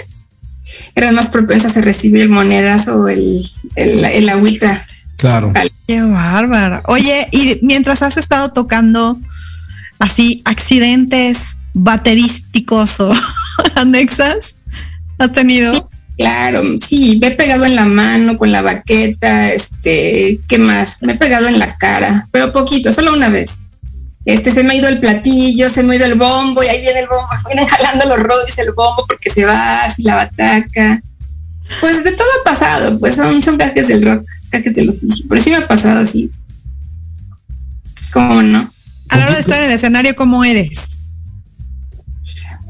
eran 0.94 1.14
más 1.14 1.28
propensas 1.28 1.76
a 1.76 1.80
recibir 1.80 2.28
monedas 2.28 2.88
o 2.88 3.08
el, 3.08 3.40
el, 3.76 4.04
el 4.04 4.28
agüita. 4.28 4.86
Claro. 5.16 5.52
Qué 5.86 6.02
bárbara. 6.02 6.82
Oye, 6.86 7.28
y 7.30 7.58
mientras 7.62 8.02
has 8.02 8.16
estado 8.16 8.52
tocando 8.52 9.20
así 9.98 10.42
accidentes 10.44 11.58
baterísticos 11.74 13.00
o 13.00 13.12
anexas, 13.74 14.58
¿has 15.18 15.32
tenido? 15.32 15.88
Claro, 16.16 16.62
sí, 16.76 17.18
me 17.20 17.28
he 17.28 17.30
pegado 17.32 17.64
en 17.64 17.74
la 17.74 17.86
mano 17.86 18.36
con 18.36 18.52
la 18.52 18.62
baqueta, 18.62 19.52
este, 19.52 20.40
¿qué 20.46 20.58
más? 20.58 21.02
Me 21.02 21.14
he 21.14 21.16
pegado 21.16 21.48
en 21.48 21.58
la 21.58 21.76
cara, 21.76 22.28
pero 22.30 22.52
poquito, 22.52 22.92
solo 22.92 23.12
una 23.12 23.28
vez. 23.28 23.62
Este, 24.24 24.52
se 24.52 24.62
me 24.62 24.74
ha 24.74 24.76
ido 24.76 24.88
el 24.88 25.00
platillo, 25.00 25.68
se 25.68 25.82
me 25.82 25.94
ha 25.94 25.96
ido 25.96 26.06
el 26.06 26.14
bombo 26.14 26.62
y 26.62 26.68
ahí 26.68 26.80
viene 26.80 27.00
el 27.00 27.08
bombo, 27.08 27.28
vienen 27.46 27.66
jalando 27.66 28.06
los 28.06 28.18
rodis 28.18 28.58
el 28.58 28.72
bombo 28.72 29.04
porque 29.06 29.30
se 29.30 29.44
va 29.44 29.84
así 29.84 30.02
la 30.04 30.16
bataca. 30.16 31.00
Pues 31.80 32.04
de 32.04 32.12
todo 32.12 32.26
ha 32.40 32.44
pasado, 32.44 32.98
pues 32.98 33.14
son, 33.14 33.42
son 33.42 33.56
gajes 33.56 33.88
del 33.88 34.04
rock, 34.04 34.28
gajes 34.50 34.74
del 34.74 34.90
oficio, 34.90 35.24
pero 35.28 35.40
sí 35.40 35.50
me 35.50 35.56
ha 35.56 35.66
pasado, 35.66 36.04
sí. 36.04 36.30
¿Cómo 38.12 38.42
no? 38.42 38.70
A 39.08 39.16
la 39.16 39.24
hora 39.24 39.34
de 39.34 39.40
estar 39.40 39.58
en 39.58 39.70
el 39.70 39.72
escenario, 39.72 40.14
¿cómo 40.14 40.44
eres? 40.44 40.91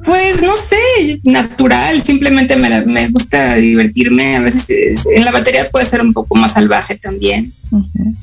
Pues 0.05 0.43
no 0.43 0.53
sé, 0.57 1.21
natural, 1.25 2.01
simplemente 2.01 2.57
me, 2.57 2.69
la- 2.69 2.85
me 2.85 3.09
gusta 3.09 3.55
divertirme, 3.57 4.37
a 4.37 4.41
veces 4.41 4.69
es- 4.71 5.07
en 5.15 5.25
la 5.25 5.31
batería 5.33 5.71
puede 5.71 5.87
ser 5.87 6.01
un 6.03 6.13
poco 6.13 6.35
más 6.37 6.53
salvaje 6.55 6.97
también. 6.97 7.53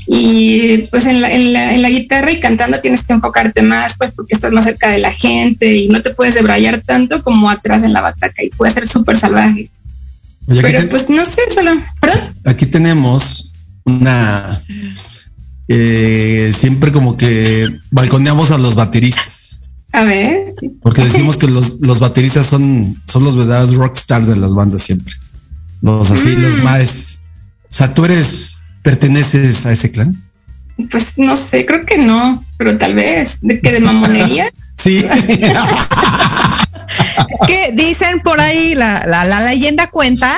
Y 0.07 0.77
pues 0.91 1.05
en 1.07 1.21
la, 1.21 1.32
en, 1.32 1.53
la, 1.53 1.73
en 1.73 1.82
la 1.82 1.89
guitarra 1.89 2.32
y 2.32 2.39
cantando 2.39 2.80
tienes 2.82 3.03
que 3.03 3.13
enfocarte 3.13 3.61
más, 3.63 3.95
pues 3.97 4.11
porque 4.11 4.36
estás 4.36 4.51
más 4.51 4.65
cerca 4.65 4.89
de 4.91 4.99
la 4.99 5.11
gente 5.11 5.73
y 5.75 5.88
no 5.88 6.01
te 6.01 6.11
puedes 6.13 6.36
debrayar 6.36 6.82
tanto 6.82 7.23
como 7.23 7.49
atrás 7.49 7.84
en 7.84 7.93
la 7.93 8.01
bataca 8.01 8.43
y 8.43 8.49
puede 8.49 8.71
ser 8.73 8.88
súper 8.88 9.17
salvaje. 9.17 9.71
Pero 10.47 10.82
te- 10.82 10.88
pues 10.88 11.09
no 11.09 11.23
sé, 11.25 11.41
solo, 11.53 11.71
perdón. 12.01 12.19
aquí 12.45 12.65
tenemos 12.65 13.53
una. 13.86 14.61
eh, 15.67 16.51
siempre 16.55 16.91
como 16.91 17.15
que 17.17 17.67
balconeamos 17.91 18.51
a 18.51 18.57
los 18.57 18.75
bateristas. 18.75 19.49
A 19.92 20.04
ver, 20.04 20.54
sí. 20.60 20.70
Porque 20.82 21.02
decimos 21.02 21.38
que 21.38 21.48
los, 21.48 21.80
los 21.82 22.00
bateristas 22.00 22.46
son, 22.46 23.02
son 23.08 23.24
los 23.24 23.36
verdaderos 23.36 23.76
rockstars 23.76 24.28
de 24.28 24.36
las 24.36 24.54
bandas 24.54 24.84
siempre. 24.84 25.14
Los 25.82 26.12
así, 26.12 26.30
Mm. 26.30 26.42
los 26.42 26.64
más. 26.64 27.22
O 27.64 27.74
sea, 27.74 27.94
tú 27.94 28.06
eres, 28.06 28.58
perteneces 28.84 29.66
a 29.66 29.72
ese 29.72 29.92
clan. 29.92 30.22
pues 30.90 31.18
no 31.18 31.36
sé, 31.36 31.66
creo 31.66 31.86
que 31.86 31.98
no, 31.98 32.44
pero 32.58 32.78
tal 32.78 32.96
vez, 32.96 33.40
de 33.42 33.60
que 33.60 33.72
de 33.72 33.80
mamonería. 33.80 34.50
Sí. 34.80 35.04
que 37.48 37.72
dicen 37.74 38.22
por 38.22 38.40
ahí, 38.40 38.76
la, 38.76 39.06
la, 39.06 39.26
la 39.26 39.42
leyenda 39.50 39.88
cuenta 39.88 40.34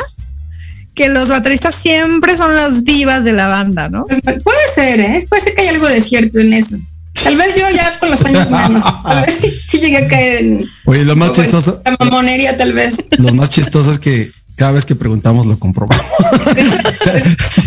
que 0.95 1.09
los 1.09 1.29
bateristas 1.29 1.75
siempre 1.75 2.35
son 2.35 2.55
las 2.55 2.83
divas 2.83 3.23
de 3.23 3.33
la 3.33 3.47
banda, 3.47 3.87
¿no? 3.89 4.05
Pues, 4.23 4.43
puede 4.43 4.57
ser, 4.73 4.99
¿eh? 4.99 5.19
Puede 5.29 5.43
ser 5.43 5.53
que 5.55 5.61
hay 5.61 5.67
algo 5.67 5.87
de 5.87 6.01
cierto 6.01 6.39
en 6.39 6.53
eso. 6.53 6.77
Tal 7.23 7.37
vez 7.37 7.55
yo 7.55 7.69
ya 7.75 7.99
con 7.99 8.09
los 8.09 8.23
años 8.25 8.49
menos, 8.67 8.83
tal 9.03 9.25
vez 9.25 9.37
sí, 9.41 9.51
sí 9.67 9.79
llegué 9.79 9.97
a 9.97 10.07
caer 10.07 10.37
en 10.37 10.65
Oye, 10.85 11.05
lo 11.05 11.15
más 11.15 11.31
chistoso, 11.33 11.81
la 11.85 11.95
mamonería, 11.99 12.57
tal 12.57 12.73
vez. 12.73 13.07
lo 13.17 13.33
más 13.33 13.49
chistoso 13.49 13.91
es 13.91 13.99
que 13.99 14.31
cada 14.55 14.71
vez 14.73 14.85
que 14.85 14.95
preguntamos 14.95 15.47
lo 15.47 15.57
comprobamos. 15.57 16.05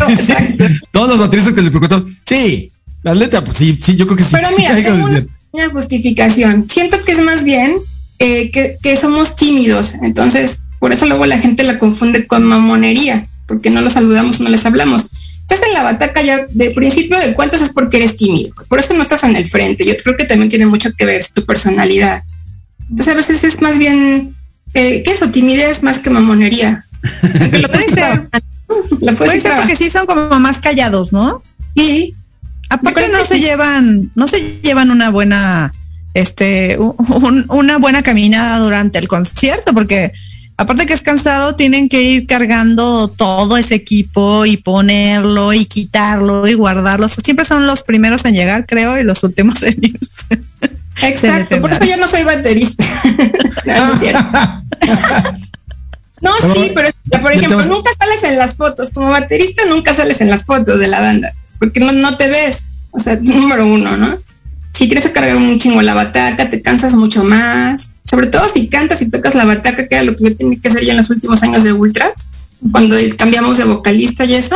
Exacto. 0.07 0.65
Todos 0.91 1.09
los 1.09 1.19
bateristas 1.19 1.53
que 1.53 1.61
le 1.61 1.69
preguntamos, 1.69 2.09
sí, 2.25 2.71
la 3.03 3.13
neta, 3.13 3.43
pues 3.43 3.57
sí, 3.57 3.77
sí, 3.79 3.95
yo 3.95 4.07
creo 4.07 4.17
que 4.17 4.23
sí. 4.23 4.29
Pero 4.31 4.49
mira, 4.57 4.75
tengo 4.83 5.07
una 5.51 5.69
justificación. 5.69 6.67
Siento 6.69 6.97
que 7.05 7.11
es 7.11 7.21
más 7.21 7.43
bien 7.43 7.77
eh, 8.19 8.51
que, 8.51 8.77
que 8.81 8.95
somos 8.95 9.35
tímidos. 9.35 9.95
Entonces, 10.01 10.63
por 10.79 10.91
eso 10.91 11.05
luego 11.05 11.25
la 11.25 11.37
gente 11.37 11.63
la 11.63 11.79
confunde 11.79 12.27
con 12.27 12.43
mamonería, 12.43 13.27
porque 13.45 13.69
no 13.69 13.81
los 13.81 13.93
saludamos, 13.93 14.39
no 14.39 14.49
les 14.49 14.65
hablamos. 14.65 15.09
Estás 15.47 15.67
en 15.67 15.73
la 15.73 15.83
bataca 15.83 16.21
ya 16.23 16.45
de 16.49 16.71
principio 16.71 17.19
de 17.19 17.33
cuentas 17.35 17.61
es 17.61 17.69
porque 17.69 17.97
eres 17.97 18.17
tímido. 18.17 18.51
Por 18.67 18.79
eso 18.79 18.93
no 18.95 19.01
estás 19.03 19.23
en 19.23 19.35
el 19.35 19.45
frente. 19.45 19.85
Yo 19.85 19.93
creo 20.03 20.17
que 20.17 20.25
también 20.25 20.49
tiene 20.49 20.65
mucho 20.65 20.91
que 20.97 21.05
ver 21.05 21.23
tu 21.33 21.45
personalidad. 21.45 22.23
Entonces, 22.89 23.13
a 23.13 23.17
veces 23.17 23.43
es 23.43 23.61
más 23.61 23.77
bien, 23.77 24.35
eh, 24.73 25.03
¿qué 25.03 25.11
eso? 25.11 25.29
Timidez 25.31 25.83
más 25.83 25.99
que 25.99 26.09
mamonería. 26.09 26.85
Porque 27.21 27.59
lo 27.59 27.67
Puede 27.71 27.89
ser. 27.89 28.27
La 28.99 29.13
Puede 29.13 29.31
ser 29.33 29.41
trabajar. 29.41 29.67
porque 29.67 29.75
sí 29.75 29.89
son 29.91 30.07
como 30.07 30.39
más 30.39 30.59
callados, 30.59 31.13
¿no? 31.13 31.43
Sí, 31.75 32.15
Aparte 32.69 33.09
no 33.09 33.19
se 33.23 33.35
sí. 33.35 33.41
llevan, 33.41 34.11
no 34.15 34.27
se 34.27 34.59
llevan 34.63 34.89
una 34.89 35.11
buena, 35.11 35.71
este, 36.15 36.77
un- 36.79 37.45
una 37.49 37.77
buena 37.77 38.01
caminada 38.01 38.57
durante 38.57 38.97
el 38.97 39.07
concierto, 39.07 39.73
porque 39.73 40.11
aparte 40.57 40.85
que 40.85 40.93
es 40.93 41.01
cansado, 41.01 41.55
tienen 41.55 41.89
que 41.89 42.01
ir 42.01 42.27
cargando 42.27 43.07
todo 43.09 43.57
ese 43.57 43.75
equipo 43.75 44.45
y 44.45 44.57
ponerlo 44.57 45.53
y 45.53 45.65
quitarlo 45.65 46.47
y 46.47 46.53
guardarlo. 46.53 47.05
O 47.05 47.09
sea, 47.09 47.23
siempre 47.23 47.45
son 47.45 47.67
los 47.67 47.83
primeros 47.83 48.25
en 48.25 48.33
llegar, 48.33 48.65
creo, 48.65 48.97
y 48.99 49.03
los 49.03 49.23
últimos 49.23 49.61
en 49.63 49.75
irse. 49.81 50.25
Exacto, 51.03 51.59
por 51.59 51.71
eso 51.71 51.83
yo 51.83 51.97
no 51.97 52.07
soy 52.07 52.23
baterista. 52.23 52.85
no, 53.65 53.85
no 53.85 53.93
es 53.93 53.99
cierto. 53.99 54.23
No, 56.21 56.31
Pero- 56.41 56.53
sí, 56.55 56.71
pero 56.73 56.89
por 57.21 57.33
ejemplo, 57.33 57.61
nunca 57.65 57.89
sales 57.99 58.23
en 58.23 58.37
las 58.37 58.55
fotos. 58.55 58.93
Como 58.93 59.09
baterista 59.09 59.63
nunca 59.67 59.93
sales 59.93 60.21
en 60.21 60.29
las 60.29 60.45
fotos 60.45 60.79
de 60.79 60.87
la 60.87 61.01
banda, 61.01 61.33
porque 61.59 61.79
no, 61.79 61.91
no 61.91 62.17
te 62.17 62.29
ves. 62.29 62.69
O 62.91 62.99
sea, 62.99 63.17
número 63.21 63.67
uno, 63.67 63.97
¿no? 63.97 64.17
Si 64.71 64.87
tienes 64.87 65.05
que 65.05 65.11
cargar 65.11 65.35
un 65.35 65.59
chingo 65.59 65.81
la 65.81 65.93
bataca, 65.93 66.49
te 66.49 66.61
cansas 66.61 66.93
mucho 66.95 67.23
más. 67.23 67.94
Sobre 68.05 68.27
todo 68.27 68.47
si 68.47 68.69
cantas 68.69 69.01
y 69.01 69.09
tocas 69.09 69.35
la 69.35 69.45
bataca, 69.45 69.87
que 69.87 69.95
era 69.95 70.03
lo 70.03 70.15
que 70.15 70.25
yo 70.25 70.35
tenía 70.35 70.59
que 70.61 70.67
hacer 70.67 70.85
ya 70.85 70.91
en 70.91 70.97
los 70.97 71.09
últimos 71.09 71.41
años 71.43 71.63
de 71.63 71.73
Ultras, 71.73 72.49
cuando 72.71 72.95
cambiamos 73.17 73.57
de 73.57 73.65
vocalista 73.65 74.25
y 74.25 74.35
eso. 74.35 74.55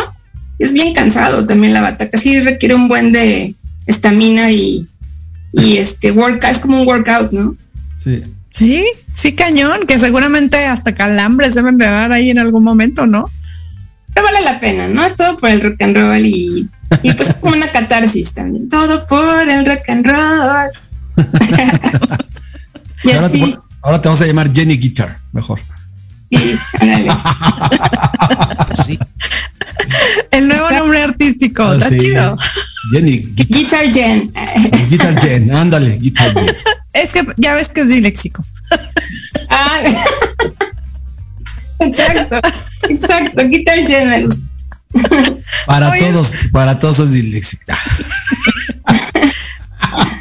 Es 0.59 0.73
bien 0.73 0.93
cansado 0.93 1.45
también 1.45 1.73
la 1.73 1.81
bataca. 1.81 2.17
Sí 2.17 2.39
requiere 2.41 2.75
un 2.75 2.87
buen 2.87 3.11
de 3.11 3.55
estamina 3.85 4.51
y, 4.51 4.87
y 5.53 5.77
este 5.77 6.11
workout. 6.11 6.51
Es 6.51 6.59
como 6.59 6.81
un 6.81 6.87
workout, 6.87 7.31
¿no? 7.31 7.55
Sí. 7.97 8.23
Sí, 8.51 8.85
sí, 9.13 9.33
cañón, 9.35 9.85
que 9.87 9.99
seguramente 9.99 10.57
hasta 10.65 10.95
calambres 10.95 11.55
deben 11.55 11.77
de 11.77 11.85
dar 11.85 12.11
ahí 12.11 12.29
en 12.29 12.39
algún 12.39 12.63
momento, 12.63 13.05
¿no? 13.05 13.29
pero 14.13 14.25
vale 14.25 14.41
la 14.43 14.59
pena, 14.59 14.87
¿no? 14.87 15.15
Todo 15.15 15.37
por 15.37 15.49
el 15.49 15.61
rock 15.61 15.81
and 15.81 15.95
roll 15.95 16.25
y, 16.25 16.69
y 17.03 17.13
pues 17.13 17.29
es 17.29 17.35
como 17.35 17.55
una 17.55 17.71
catarsis 17.71 18.33
también. 18.33 18.67
Todo 18.69 19.05
por 19.07 19.49
el 19.49 19.65
rock 19.65 19.89
and 19.89 20.05
roll. 20.05 20.71
y 23.03 23.11
Ahora, 23.11 23.29
te, 23.29 23.55
ahora 23.81 24.01
te 24.01 24.07
vamos 24.09 24.21
a 24.21 24.25
llamar 24.27 24.53
Jenny 24.53 24.77
Guitar, 24.77 25.19
mejor. 25.31 25.59
sí, 26.31 26.55
ándale. 26.79 27.09
Sí. 28.85 28.99
El 30.31 30.47
nuevo 30.47 30.69
nombre 30.71 31.01
artístico, 31.03 31.63
Ah, 31.63 31.75
está 31.75 31.89
sí. 31.89 31.99
chido. 31.99 32.37
Jenny 32.91 33.19
Gui- 33.35 33.47
Guitar 33.49 33.91
Gen. 33.91 34.31
Guitar 34.89 35.19
Jen, 35.21 35.51
ándale, 35.51 35.97
Guitar 35.97 36.33
Jen. 36.33 36.55
Es 36.93 37.11
que 37.13 37.21
ya 37.37 37.53
ves 37.53 37.69
que 37.69 37.81
es 37.81 37.87
disléxico. 37.89 38.43
Ah, 39.49 39.81
exacto, 41.79 42.39
exacto, 42.89 43.47
Guitar 43.47 43.77
me 44.07 44.23
gusta. 44.25 44.45
Para 45.65 45.89
Oye. 45.89 46.01
todos, 46.01 46.33
para 46.51 46.79
todos 46.79 46.99
es 46.99 47.11
disléxica. 47.13 47.77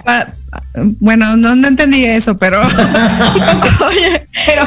Pa- 0.04 0.26
Bueno, 1.00 1.36
no, 1.36 1.56
no 1.56 1.68
entendí 1.68 2.04
eso, 2.04 2.38
pero 2.38 2.60
oye, 3.86 4.26
Pero 4.46 4.62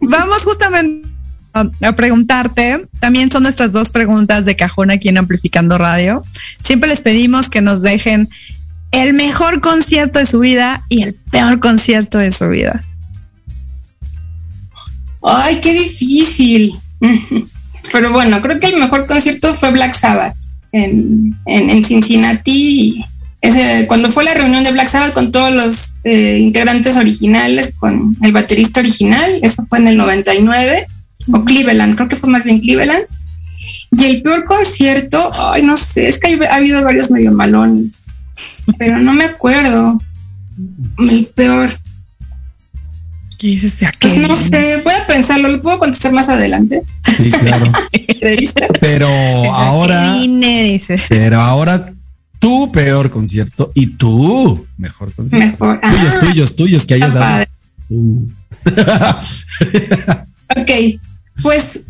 vamos, 0.00 0.44
justamente 0.44 1.08
a, 1.52 1.92
preguntarte, 1.92 2.86
también 3.00 3.30
son 3.30 3.42
nuestras 3.42 3.72
dos 3.72 3.90
preguntas 3.90 4.44
de 4.44 4.56
cajón 4.56 4.90
aquí 4.90 5.08
en 5.08 5.18
Amplificando 5.18 5.76
Radio. 5.78 6.22
Siempre 6.60 6.88
les 6.88 7.00
pedimos 7.00 7.48
que 7.48 7.60
nos 7.60 7.82
dejen 7.82 8.28
el 8.90 9.14
mejor 9.14 9.60
concierto 9.60 10.18
de 10.18 10.26
su 10.26 10.38
vida 10.38 10.82
y 10.88 11.02
el 11.02 11.14
peor 11.14 11.60
concierto 11.60 12.18
de 12.18 12.32
su 12.32 12.48
vida. 12.48 12.82
Ay, 15.22 15.60
qué 15.60 15.72
difícil. 15.72 16.74
Pero 17.92 18.12
bueno, 18.12 18.40
creo 18.40 18.58
que 18.58 18.68
el 18.68 18.78
mejor 18.78 19.06
concierto 19.06 19.54
fue 19.54 19.72
Black 19.72 19.94
Sabbath 19.94 20.36
en, 20.72 21.36
en, 21.46 21.70
en 21.70 21.84
Cincinnati. 21.84 23.04
Ese, 23.42 23.86
cuando 23.88 24.08
fue 24.10 24.22
la 24.24 24.34
reunión 24.34 24.62
de 24.62 24.70
Black 24.70 24.88
Sabbath 24.88 25.12
con 25.14 25.32
todos 25.32 25.52
los 25.52 25.96
eh, 26.04 26.38
integrantes 26.40 26.96
originales, 26.96 27.74
con 27.76 28.16
el 28.22 28.32
baterista 28.32 28.78
original, 28.80 29.40
eso 29.42 29.64
fue 29.66 29.78
en 29.80 29.88
el 29.88 29.96
99, 29.96 30.86
o 31.32 31.44
Cleveland, 31.44 31.96
creo 31.96 32.08
que 32.08 32.16
fue 32.16 32.30
más 32.30 32.44
bien 32.44 32.60
Cleveland. 32.60 33.04
Y 33.96 34.04
el 34.04 34.22
peor 34.22 34.44
concierto, 34.44 35.30
ay, 35.52 35.62
no 35.62 35.76
sé, 35.76 36.06
es 36.08 36.18
que 36.18 36.28
hay- 36.28 36.40
ha 36.48 36.54
habido 36.56 36.82
varios 36.84 37.10
medio 37.10 37.32
malones. 37.32 38.04
pero 38.78 38.98
no 38.98 39.12
me 39.12 39.24
acuerdo. 39.24 40.00
El 40.98 41.26
peor. 41.34 41.76
¿Qué 43.38 43.48
dices? 43.48 43.82
¿A 43.82 43.90
Pues 44.00 44.16
no 44.18 44.36
sé, 44.36 44.80
voy 44.84 44.92
a 44.94 45.06
pensarlo, 45.06 45.48
lo 45.48 45.60
puedo 45.60 45.78
contestar 45.80 46.12
más 46.12 46.28
adelante. 46.28 46.82
Sí, 47.04 47.30
claro. 47.30 47.72
Entrevista. 47.92 48.66
Pero 48.80 49.08
¿A 49.08 49.42
qué 49.42 49.48
ahora, 49.48 50.14
pero 51.08 51.40
ahora 51.40 51.92
tu 52.42 52.70
peor 52.72 53.10
concierto 53.10 53.70
y 53.74 53.86
tú 53.96 54.66
mejor 54.76 55.12
concierto. 55.14 55.64
Mejor. 55.64 55.80
Tuyos, 55.80 56.14
Ah, 56.14 56.18
tuyos, 56.18 56.56
tuyos 56.56 56.84
que 56.86 56.94
hayas 56.94 57.14
dado. 57.14 57.44
Uh. 57.88 58.26
Ok, 60.54 60.70
pues 61.42 61.84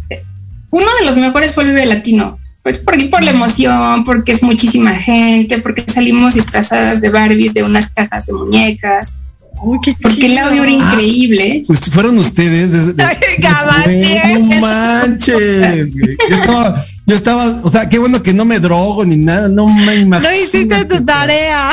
uno 0.70 0.86
de 1.00 1.06
los 1.06 1.16
mejores 1.16 1.52
fue 1.52 1.64
el 1.64 1.70
Vive 1.70 1.86
Latino. 1.86 2.38
Pues 2.62 2.78
por, 2.78 2.94
por 3.10 3.24
la 3.24 3.32
emoción, 3.32 4.04
porque 4.04 4.30
es 4.30 4.42
muchísima 4.44 4.94
gente, 4.94 5.58
porque 5.58 5.84
salimos 5.92 6.34
disfrazadas 6.34 7.00
de 7.00 7.10
Barbies, 7.10 7.54
de 7.54 7.64
unas 7.64 7.88
cajas 7.90 8.26
de 8.26 8.34
muñecas, 8.34 9.16
Uy, 9.64 9.78
qué 9.84 9.92
porque 10.00 10.26
el 10.26 10.38
audio 10.38 10.62
era 10.62 10.70
increíble. 10.70 11.64
Pues 11.66 11.86
fueron 11.90 12.16
ustedes. 12.18 12.72
de- 12.72 12.92
de- 12.94 13.02
Ay, 13.04 13.16
Gabán, 13.38 13.82
Güey, 13.84 14.42
no 14.42 14.60
manches. 14.60 15.94
Yo 15.94 16.02
estaba, 16.36 16.84
yo 17.06 17.16
estaba, 17.16 17.60
o 17.64 17.68
sea, 17.70 17.88
qué 17.88 17.98
bueno 17.98 18.22
que 18.22 18.32
no 18.32 18.44
me 18.44 18.60
drogo 18.60 19.04
ni 19.04 19.16
nada. 19.16 19.48
No 19.48 19.66
me 19.66 19.96
imagino. 20.00 20.30
No 20.30 20.36
hiciste 20.36 20.84
tu 20.84 21.04
tarea. 21.04 21.70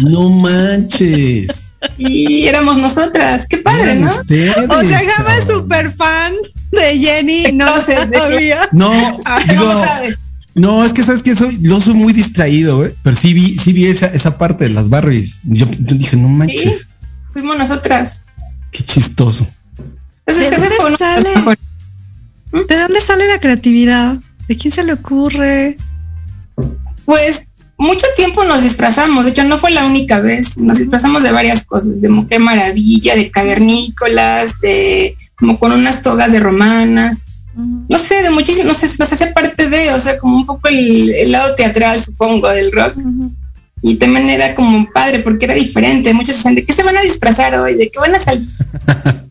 No 0.00 0.28
manches. 0.30 1.72
Y 1.98 2.46
éramos 2.46 2.76
nosotras. 2.78 3.46
Qué 3.46 3.58
padre, 3.58 3.82
Eran 3.92 4.00
¿no? 4.02 4.12
ustedes, 4.12 4.56
O 4.68 4.80
sea, 4.82 5.00
Gama 5.02 5.36
es 5.36 5.48
súper 5.48 5.92
fan 5.92 6.32
de 6.72 6.98
Jenny 6.98 7.46
y 7.46 7.52
no 7.52 7.66
No 7.66 7.80
sé, 7.82 7.96
sabía. 7.96 8.68
No, 8.72 8.90
digo, 8.90 9.62
¿Cómo 9.62 9.84
sabes? 9.84 10.18
no, 10.54 10.84
es 10.84 10.92
que 10.92 11.02
sabes 11.02 11.22
que 11.22 11.36
soy, 11.36 11.58
yo 11.62 11.80
soy 11.80 11.94
muy 11.94 12.12
distraído, 12.12 12.78
güey. 12.78 12.94
Pero 13.02 13.16
sí 13.16 13.32
vi, 13.34 13.56
sí 13.56 13.72
vi 13.72 13.86
esa, 13.86 14.06
esa 14.06 14.36
parte 14.38 14.64
de 14.64 14.70
las 14.70 14.88
Barbies. 14.88 15.40
Yo, 15.44 15.66
yo 15.78 15.96
dije, 15.96 16.16
no 16.16 16.28
manches, 16.28 16.78
Sí, 16.80 16.84
fuimos 17.32 17.56
nosotras. 17.56 18.24
qué 18.72 18.82
chistoso. 18.82 19.46
Entonces, 20.26 20.60
¿De 20.60 20.68
dónde 20.80 20.98
sale? 20.98 21.56
¿De 22.52 22.76
dónde 22.80 23.00
sale 23.00 23.28
la 23.28 23.38
creatividad? 23.38 24.16
¿De 24.48 24.56
quién 24.56 24.72
se 24.72 24.84
le 24.84 24.92
ocurre? 24.92 25.76
Pues 27.04 27.52
mucho 27.78 28.06
tiempo 28.16 28.44
nos 28.44 28.62
disfrazamos, 28.62 29.24
de 29.24 29.32
hecho 29.32 29.44
no 29.44 29.58
fue 29.58 29.70
la 29.70 29.84
única 29.84 30.20
vez, 30.20 30.56
nos 30.56 30.78
disfrazamos 30.78 31.22
de 31.22 31.32
varias 31.32 31.66
cosas, 31.66 32.00
de 32.00 32.08
mujer 32.08 32.40
maravilla, 32.40 33.14
de 33.14 33.30
cavernícolas, 33.30 34.60
de 34.60 35.14
como 35.36 35.58
con 35.58 35.72
unas 35.72 36.02
togas 36.02 36.32
de 36.32 36.40
romanas, 36.40 37.26
no 37.56 37.98
sé, 37.98 38.22
de 38.22 38.30
muchísimo, 38.30 38.68
no 38.68 38.74
sé, 38.74 38.86
nos 38.98 39.12
hace 39.12 39.28
parte 39.28 39.68
de, 39.68 39.92
o 39.92 39.98
sea, 39.98 40.18
como 40.18 40.36
un 40.36 40.46
poco 40.46 40.68
el, 40.68 41.10
el 41.10 41.32
lado 41.32 41.54
teatral, 41.54 41.98
supongo, 41.98 42.48
del 42.48 42.70
rock. 42.70 42.96
Y 43.82 43.96
también 43.96 44.28
era 44.28 44.54
como 44.54 44.90
padre 44.92 45.20
porque 45.20 45.46
era 45.46 45.54
diferente. 45.54 46.12
Muchos 46.12 46.36
decían, 46.36 46.54
¿de 46.54 46.66
qué 46.66 46.72
se 46.72 46.82
van 46.82 46.96
a 46.96 47.02
disfrazar 47.02 47.54
hoy? 47.54 47.74
¿De 47.74 47.90
qué 47.90 47.98
van 47.98 48.14
a 48.14 48.18
salir? 48.18 48.46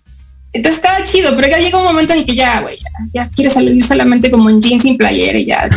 Entonces 0.56 0.82
estaba 0.82 1.03
chido, 1.03 1.36
pero 1.36 1.49
ya 1.49 1.58
llega 1.58 1.78
un 1.78 1.84
momento 1.84 2.14
en 2.14 2.26
que 2.26 2.34
ya, 2.34 2.62
güey, 2.62 2.78
ya, 2.78 3.26
ya 3.26 3.30
quieres 3.30 3.51
salir 3.51 3.84
solamente 3.84 4.32
como 4.32 4.49
en 4.49 4.62
jeans 4.62 4.84
sin 4.84 4.97
playera 4.97 5.38
y 5.38 5.45
ya. 5.45 5.70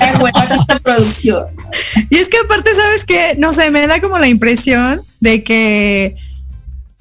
Ya, 0.00 0.18
güey, 0.20 0.32
tanta 0.32 0.78
producción. 0.78 1.46
Y 2.08 2.16
es 2.18 2.28
que 2.28 2.36
aparte, 2.44 2.70
¿sabes 2.72 3.04
qué? 3.04 3.34
No 3.36 3.52
sé, 3.52 3.72
me 3.72 3.84
da 3.88 4.00
como 4.00 4.18
la 4.18 4.28
impresión 4.28 5.02
de 5.18 5.42
que 5.42 6.14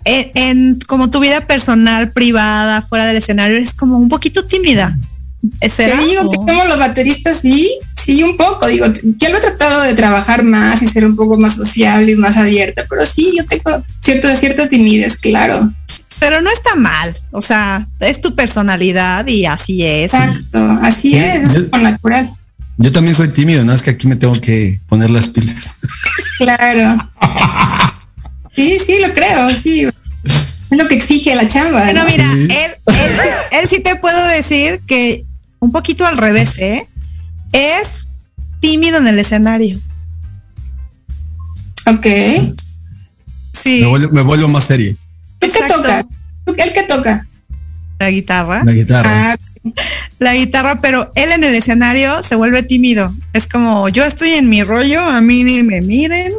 en, 0.03 0.31
en 0.33 0.79
como 0.87 1.11
tu 1.11 1.19
vida 1.19 1.41
personal, 1.41 2.11
privada, 2.11 2.81
fuera 2.81 3.05
del 3.05 3.17
escenario, 3.17 3.57
eres 3.57 3.75
como 3.75 3.99
un 3.99 4.09
poquito 4.09 4.45
tímida. 4.45 4.97
¿Será? 5.69 5.99
Te 5.99 6.05
digo 6.07 6.31
que 6.31 6.37
¿O? 6.39 6.47
somos 6.47 6.67
los 6.67 6.79
bateristas, 6.79 7.39
sí, 7.39 7.69
sí, 7.95 8.23
un 8.23 8.35
poco. 8.35 8.67
Digo, 8.67 8.87
ya 9.17 9.29
lo 9.29 9.37
he 9.37 9.41
tratado 9.41 9.83
de 9.83 9.93
trabajar 9.93 10.43
más 10.43 10.81
y 10.81 10.87
ser 10.87 11.05
un 11.05 11.15
poco 11.15 11.37
más 11.37 11.55
sociable 11.55 12.13
y 12.13 12.15
más 12.15 12.37
abierta, 12.37 12.85
pero 12.89 13.05
sí, 13.05 13.35
yo 13.37 13.45
tengo 13.45 13.83
cierta, 13.99 14.35
cierta 14.35 14.67
timidez, 14.69 15.17
claro. 15.17 15.59
Pero 16.19 16.41
no 16.41 16.49
está 16.49 16.75
mal. 16.75 17.15
O 17.31 17.41
sea, 17.41 17.87
es 17.99 18.21
tu 18.21 18.35
personalidad 18.35 19.27
y 19.27 19.45
así 19.45 19.83
es. 19.85 20.13
Exacto, 20.13 20.79
así 20.81 21.11
Sí, 21.11 21.17
es, 21.17 21.53
es 21.55 21.63
como 21.69 21.83
natural. 21.83 22.31
Yo 22.77 22.91
también 22.91 23.15
soy 23.15 23.29
tímido, 23.29 23.61
nada 23.61 23.73
más 23.73 23.83
que 23.83 23.91
aquí 23.91 24.05
me 24.07 24.15
tengo 24.15 24.39
que 24.41 24.79
poner 24.87 25.09
las 25.09 25.29
pilas. 25.29 25.75
Claro. 26.37 26.97
Sí, 28.55 28.77
sí, 28.79 28.95
lo 29.05 29.13
creo, 29.13 29.49
sí. 29.49 29.81
Es 29.83 30.77
lo 30.77 30.87
que 30.87 30.95
exige 30.95 31.35
la 31.35 31.45
chamba. 31.45 31.83
Bueno, 31.83 32.05
¿no? 32.05 32.09
mira, 32.09 32.25
Sí. 32.31 32.43
él, 32.43 32.49
él, 32.49 33.19
él 33.51 33.69
sí 33.69 33.81
te 33.81 33.97
puedo 33.97 34.27
decir 34.29 34.79
que 34.87 35.25
un 35.59 35.73
poquito 35.73 36.05
al 36.05 36.15
revés, 36.17 36.57
¿eh? 36.59 36.87
Es 37.51 38.07
tímido 38.61 38.97
en 38.99 39.07
el 39.07 39.19
escenario. 39.19 39.77
Ok. 41.85 42.05
Sí, 43.51 43.81
Me 43.81 43.87
vuelvo, 43.87 44.09
me 44.13 44.21
vuelvo 44.21 44.47
más 44.47 44.63
serio. 44.63 44.95
¿Tú 45.45 45.51
qué 45.53 45.59
Exacto. 45.59 45.81
toca? 45.83 46.05
¿Tú, 46.45 46.55
¿El 46.57 46.73
que 46.73 46.83
toca? 46.83 47.27
la 47.99 48.09
guitarra. 48.09 48.61
La 48.65 48.71
guitarra. 48.73 49.09
Ah, 49.31 49.35
la 50.19 50.33
guitarra, 50.35 50.81
pero 50.81 51.09
él 51.15 51.31
en 51.31 51.43
el 51.43 51.55
escenario 51.55 52.21
se 52.23 52.35
vuelve 52.35 52.61
tímido. 52.61 53.13
Es 53.33 53.47
como, 53.47 53.87
yo 53.89 54.03
estoy 54.03 54.31
en 54.33 54.49
mi 54.49 54.61
rollo, 54.63 55.01
a 55.01 55.21
mí 55.21 55.43
ni 55.43 55.63
me 55.63 55.81
miren. 55.81 56.33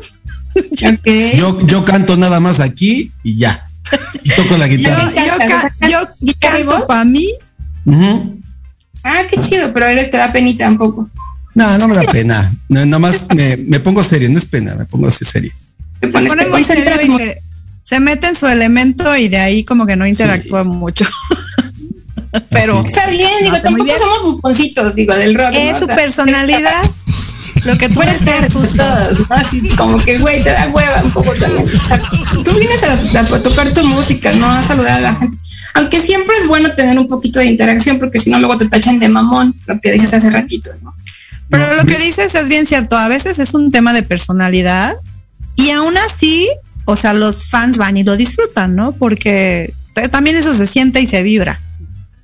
Yo, 1.37 1.67
yo 1.67 1.85
canto 1.85 2.17
nada 2.17 2.41
más 2.41 2.61
aquí 2.61 3.13
y 3.23 3.37
ya. 3.37 3.69
Y 4.23 4.31
toco 4.31 4.57
la 4.57 4.67
guitarra. 4.69 5.13
yo 5.13 5.39
ca- 5.39 6.15
yo 6.21 6.33
canto 6.41 6.87
para 6.87 7.05
mí. 7.05 7.27
Ah, 9.03 9.23
qué 9.31 9.39
chido, 9.41 9.73
pero 9.73 9.87
eres 9.87 10.11
te 10.11 10.17
da 10.17 10.33
penita 10.33 10.69
un 10.69 10.79
poco. 10.79 11.09
No, 11.55 11.79
no 11.79 11.89
me 11.89 11.95
da 11.95 12.03
pena. 12.05 12.53
No, 12.69 12.85
nada 12.85 12.99
más 12.99 13.29
me, 13.35 13.57
me 13.57 13.81
pongo 13.81 14.03
serio, 14.03 14.29
no 14.31 14.39
es 14.39 14.47
pena, 14.47 14.75
me 14.75 14.85
pongo 14.87 15.09
así 15.09 15.25
serio. 15.25 15.53
Te 16.01 16.07
Se 16.09 16.13
pones, 16.13 16.31
pone 16.31 16.47
muy 16.49 16.65
serio 16.65 16.85
y 17.03 17.11
se, 17.19 17.43
se 17.87 18.01
mete 18.01 18.27
en 18.27 18.35
su 18.35 18.49
elemento 18.49 19.17
y 19.17 19.29
de 19.29 19.39
ahí 19.39 19.65
como 19.65 19.87
que 19.87 19.95
no 19.95 20.07
interactúa 20.07 20.65
mucho. 20.65 21.07
Pero. 22.51 22.83
Está 22.85 23.09
bien, 23.09 23.31
digo, 23.43 23.55
No, 23.57 23.63
tampoco 23.63 23.85
bien. 23.85 23.97
somos 23.99 24.23
bufoncitos, 24.25 24.95
digo, 24.97 25.15
del 25.15 25.37
rock. 25.37 25.53
es 25.53 25.75
¿no? 25.75 25.79
su 25.79 25.87
personalidad. 25.87 26.83
Lo 27.65 27.79
que 27.79 27.89
tú 27.89 27.95
Puede 27.95 28.11
eres 28.11 28.53
ser 28.53 28.77
todos, 28.77 29.19
¿no? 29.21 29.27
Así 29.31 29.69
como 29.77 29.99
que, 29.99 30.19
güey, 30.19 30.43
te 30.43 30.51
da 30.51 30.69
hueva 30.69 31.03
un 31.03 31.11
poco 31.11 31.33
también. 31.35 31.65
O 31.65 31.69
sea, 31.69 32.01
tú 32.45 32.51
vienes 32.53 32.83
a, 32.83 33.21
a 33.21 33.43
tocar 33.43 33.73
tu 33.73 33.85
música, 33.85 34.31
no 34.33 34.47
a 34.51 34.63
saludar 34.63 34.99
a 34.99 35.01
la 35.01 35.15
gente. 35.15 35.39
Aunque 35.75 36.01
siempre 36.01 36.37
es 36.41 36.47
bueno 36.49 36.75
tener 36.75 36.99
un 36.99 37.09
poquito 37.09 37.39
de 37.39 37.47
interacción, 37.47 37.99
porque 37.99 38.19
si 38.19 38.31
no, 38.31 38.39
luego 38.39 38.59
te 38.59 38.69
tachan 38.69 38.99
de 39.01 39.09
mamón, 39.09 39.57
lo 39.67 39.81
que 39.81 39.91
dices 39.91 40.13
hace 40.13 40.31
ratito, 40.31 40.71
¿no? 40.83 40.95
Pero 41.49 41.75
lo 41.77 41.87
que 41.87 41.99
dices 41.99 42.35
es 42.35 42.49
bien 42.49 42.67
cierto. 42.67 42.97
A 42.97 43.09
veces 43.09 43.39
es 43.39 43.55
un 43.55 43.73
tema 43.73 43.93
de 43.93 44.03
personalidad 44.03 44.95
y 45.57 45.71
aún 45.71 45.97
así, 46.07 46.49
o 46.87 46.97
sea, 46.97 47.13
los 47.13 47.47
fans 47.47 47.77
van 47.77 47.97
y 47.97 48.05
lo 48.05 48.17
disfrutan, 48.17 48.75
¿no? 48.75 48.93
Porque 48.93 49.75
también 50.11 50.37
eso 50.37 50.55
se 50.55 50.67
siente 50.67 51.01
y 51.01 51.07
se 51.07 51.23
vibra. 51.23 51.61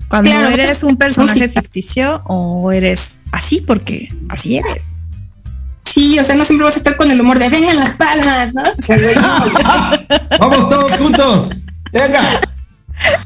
Cuando 0.09 0.31
Claro, 0.31 0.49
eres 0.49 0.71
es 0.71 0.83
un 0.83 0.97
personaje 0.97 1.41
música. 1.41 1.61
ficticio 1.61 2.23
o 2.27 2.71
eres 2.73 3.19
así 3.33 3.61
porque 3.61 4.13
así 4.29 4.57
eres. 4.57 4.97
Sí, 5.85 6.19
o 6.19 6.25
sea, 6.25 6.37
no 6.37 6.45
siempre 6.45 6.65
vas 6.65 6.75
a 6.75 6.79
estar 6.79 6.97
con 6.97 7.11
el 7.11 7.21
humor 7.21 7.39
de 7.39 7.49
vengan 7.49 7.77
las 7.77 7.97
palmas, 7.97 8.55
¿no? 8.55 8.63
O 8.63 8.83
sea. 8.83 8.97
Vamos 10.39 10.69
todos 10.69 10.93
juntos. 10.93 11.67
Venga. 11.93 12.21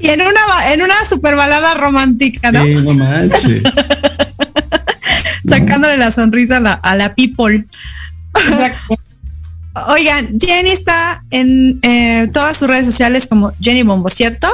Y 0.01 0.09
en 0.09 0.23
una 0.23 0.73
en 0.73 0.83
una 0.83 0.95
super 1.09 1.37
balada 1.37 1.75
romántica, 1.75 2.51
¿no? 2.51 2.65
Sí, 2.65 2.77
no 2.77 2.95
manches. 2.95 3.63
Sacándole 5.49 5.97
la 5.99 6.11
sonrisa 6.11 6.57
a 6.57 6.61
la, 6.61 6.73
a 6.73 6.97
la 6.97 7.15
people. 7.15 7.67
Exacto. 8.35 8.95
Oigan, 9.89 10.39
Jenny 10.41 10.71
está 10.71 11.23
en 11.31 11.79
eh, 11.83 12.29
todas 12.33 12.57
sus 12.57 12.69
redes 12.69 12.87
sociales 12.87 13.27
como 13.27 13.53
Jenny 13.61 13.83
Bombo, 13.83 14.09
¿cierto? 14.09 14.49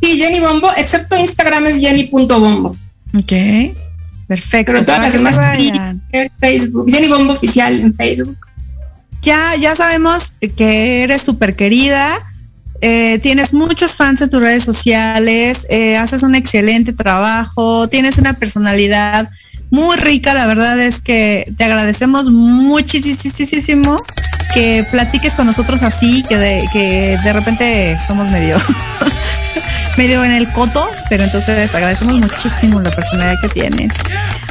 Sí, 0.00 0.18
Jenny 0.18 0.40
Bombo, 0.40 0.68
excepto 0.76 1.16
Instagram 1.18 1.66
es 1.68 1.78
jenny.bombo. 1.78 2.76
Ok. 3.14 3.32
Perfecto. 4.26 4.72
Pero 4.72 4.84
todas 4.84 5.00
las 5.00 5.12
demás 5.12 5.36
Facebook, 6.40 6.90
Jenny 6.90 7.08
Bombo 7.08 7.32
oficial 7.34 7.80
en 7.80 7.94
Facebook. 7.94 8.36
Ya, 9.22 9.56
ya 9.60 9.74
sabemos 9.74 10.34
que 10.56 11.02
eres 11.02 11.22
súper 11.22 11.54
querida. 11.54 12.04
eh, 12.80 13.20
tienes 13.20 13.52
muchos 13.52 13.94
fans 13.94 14.20
en 14.22 14.28
tus 14.28 14.40
redes 14.40 14.64
sociales, 14.64 15.66
eh, 15.70 15.96
haces 15.96 16.24
un 16.24 16.34
excelente 16.34 16.92
trabajo, 16.92 17.88
tienes 17.88 18.18
una 18.18 18.34
personalidad 18.34 19.30
muy 19.72 19.96
rica, 19.96 20.34
la 20.34 20.46
verdad 20.46 20.78
es 20.78 21.00
que 21.00 21.50
te 21.56 21.64
agradecemos 21.64 22.28
muchísimo 22.30 23.96
que 24.52 24.84
platiques 24.90 25.34
con 25.34 25.46
nosotros 25.46 25.82
así, 25.82 26.22
que 26.28 26.36
de, 26.36 26.62
que 26.74 27.16
de 27.24 27.32
repente 27.32 27.96
somos 28.06 28.30
medio, 28.30 28.58
medio 29.96 30.22
en 30.24 30.32
el 30.32 30.46
coto, 30.52 30.86
pero 31.08 31.24
entonces 31.24 31.74
agradecemos 31.74 32.16
muchísimo 32.16 32.82
la 32.82 32.90
personalidad 32.90 33.40
que 33.40 33.48
tienes. 33.48 33.94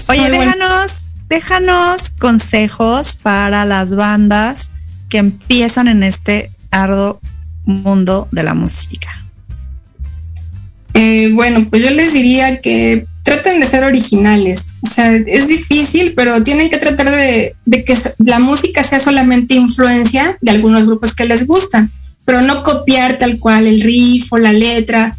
Oye, 0.07 0.21
Muy 0.21 0.37
bueno. 0.37 0.53
déjanos, 0.53 1.11
déjanos 1.29 2.09
consejos 2.17 3.15
para 3.21 3.63
las 3.65 3.95
bandas 3.95 4.71
que 5.07 5.19
empiezan 5.19 5.87
en 5.87 6.01
este 6.01 6.51
arduo 6.71 7.21
mundo 7.65 8.27
de 8.31 8.41
la 8.41 8.55
música. 8.55 9.23
Eh, 10.95 11.29
bueno, 11.35 11.67
pues 11.69 11.83
yo 11.83 11.91
les 11.91 12.11
diría 12.11 12.59
que 12.59 13.05
traten 13.23 13.59
de 13.59 13.65
ser 13.65 13.83
originales. 13.83 14.71
O 14.81 14.89
sea, 14.89 15.15
es 15.15 15.47
difícil, 15.47 16.13
pero 16.15 16.41
tienen 16.43 16.69
que 16.69 16.77
tratar 16.77 17.15
de, 17.15 17.55
que 17.65 17.97
la 18.19 18.39
música 18.39 18.83
sea 18.83 18.99
solamente 18.99 19.55
influencia 19.55 20.37
de 20.41 20.51
algunos 20.51 20.85
grupos 20.85 21.15
que 21.15 21.25
les 21.25 21.47
gustan, 21.47 21.91
pero 22.25 22.41
no 22.41 22.63
copiar 22.63 23.17
tal 23.17 23.39
cual 23.39 23.67
el 23.67 23.81
riff 23.81 24.31
o 24.31 24.37
la 24.37 24.53
letra. 24.53 25.15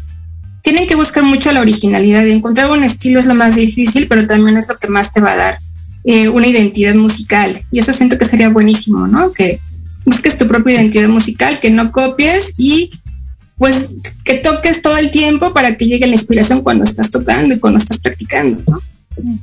Tienen 0.61 0.87
que 0.87 0.95
buscar 0.95 1.23
mucho 1.23 1.51
la 1.51 1.61
originalidad 1.61 2.25
y 2.25 2.31
encontrar 2.31 2.69
un 2.71 2.83
estilo 2.83 3.19
es 3.19 3.25
lo 3.25 3.35
más 3.35 3.55
difícil, 3.55 4.07
pero 4.07 4.27
también 4.27 4.57
es 4.57 4.69
lo 4.69 4.77
que 4.77 4.87
más 4.87 5.11
te 5.11 5.19
va 5.19 5.33
a 5.33 5.37
dar 5.37 5.57
eh, 6.05 6.29
una 6.29 6.47
identidad 6.47 6.95
musical. 6.95 7.61
Y 7.71 7.79
eso 7.79 7.91
siento 7.93 8.17
que 8.17 8.25
sería 8.25 8.49
buenísimo, 8.49 9.07
¿no? 9.07 9.31
Que 9.31 9.59
busques 10.05 10.37
tu 10.37 10.47
propia 10.47 10.75
identidad 10.75 11.09
musical, 11.09 11.59
que 11.59 11.69
no 11.69 11.91
copies 11.91 12.55
y 12.57 12.91
pues 13.63 13.95
que 14.25 14.33
toques 14.39 14.81
todo 14.81 14.97
el 14.97 15.09
tiempo 15.09 15.53
para 15.53 15.77
que 15.77 15.85
llegue 15.85 16.05
la 16.05 16.15
inspiración 16.15 16.61
cuando 16.63 16.83
estás 16.83 17.09
tocando 17.11 17.55
y 17.55 17.59
cuando 17.61 17.79
estás 17.79 17.99
practicando, 17.99 18.61
¿no? 18.67 18.81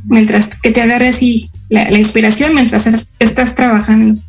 Mientras 0.04 0.60
que 0.60 0.72
te 0.72 0.82
agarre 0.82 1.08
así 1.08 1.50
la, 1.70 1.88
la 1.90 1.98
inspiración 1.98 2.54
mientras 2.54 2.86
es- 2.86 3.14
estás 3.18 3.54
trabajando. 3.54 4.20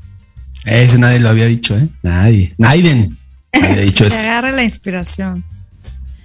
Ese 0.64 0.98
nadie 0.98 1.20
lo 1.20 1.28
había 1.28 1.46
dicho, 1.48 1.76
¿eh? 1.78 1.90
Nadie. 2.04 2.54
Naiden 2.58 3.18
había 3.52 3.82
dicho 3.92 4.06
Te 4.06 4.12
eso. 4.14 4.20
agarre 4.20 4.54
la 4.54 4.64
inspiración. 4.64 5.44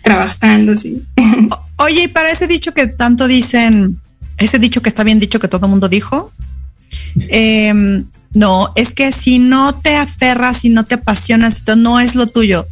Trabajando, 0.04 0.76
sí. 0.76 1.02
Oye, 1.78 2.04
y 2.04 2.08
para 2.08 2.30
ese 2.30 2.46
dicho 2.46 2.72
que 2.72 2.86
tanto 2.86 3.26
dicen, 3.26 4.00
ese 4.38 4.60
dicho 4.60 4.80
que 4.80 4.88
está 4.90 5.02
bien 5.02 5.18
dicho 5.18 5.40
que 5.40 5.48
todo 5.48 5.66
el 5.66 5.70
mundo 5.70 5.88
dijo, 5.88 6.30
em, 7.30 8.06
no, 8.32 8.72
es 8.76 8.94
que 8.94 9.10
si 9.10 9.40
no 9.40 9.74
te 9.74 9.96
aferras, 9.96 10.58
si 10.58 10.68
no 10.68 10.84
te 10.84 10.94
apasionas, 10.94 11.56
esto 11.56 11.74
no 11.74 11.98
es 11.98 12.14
lo 12.14 12.28
tuyo. 12.28 12.68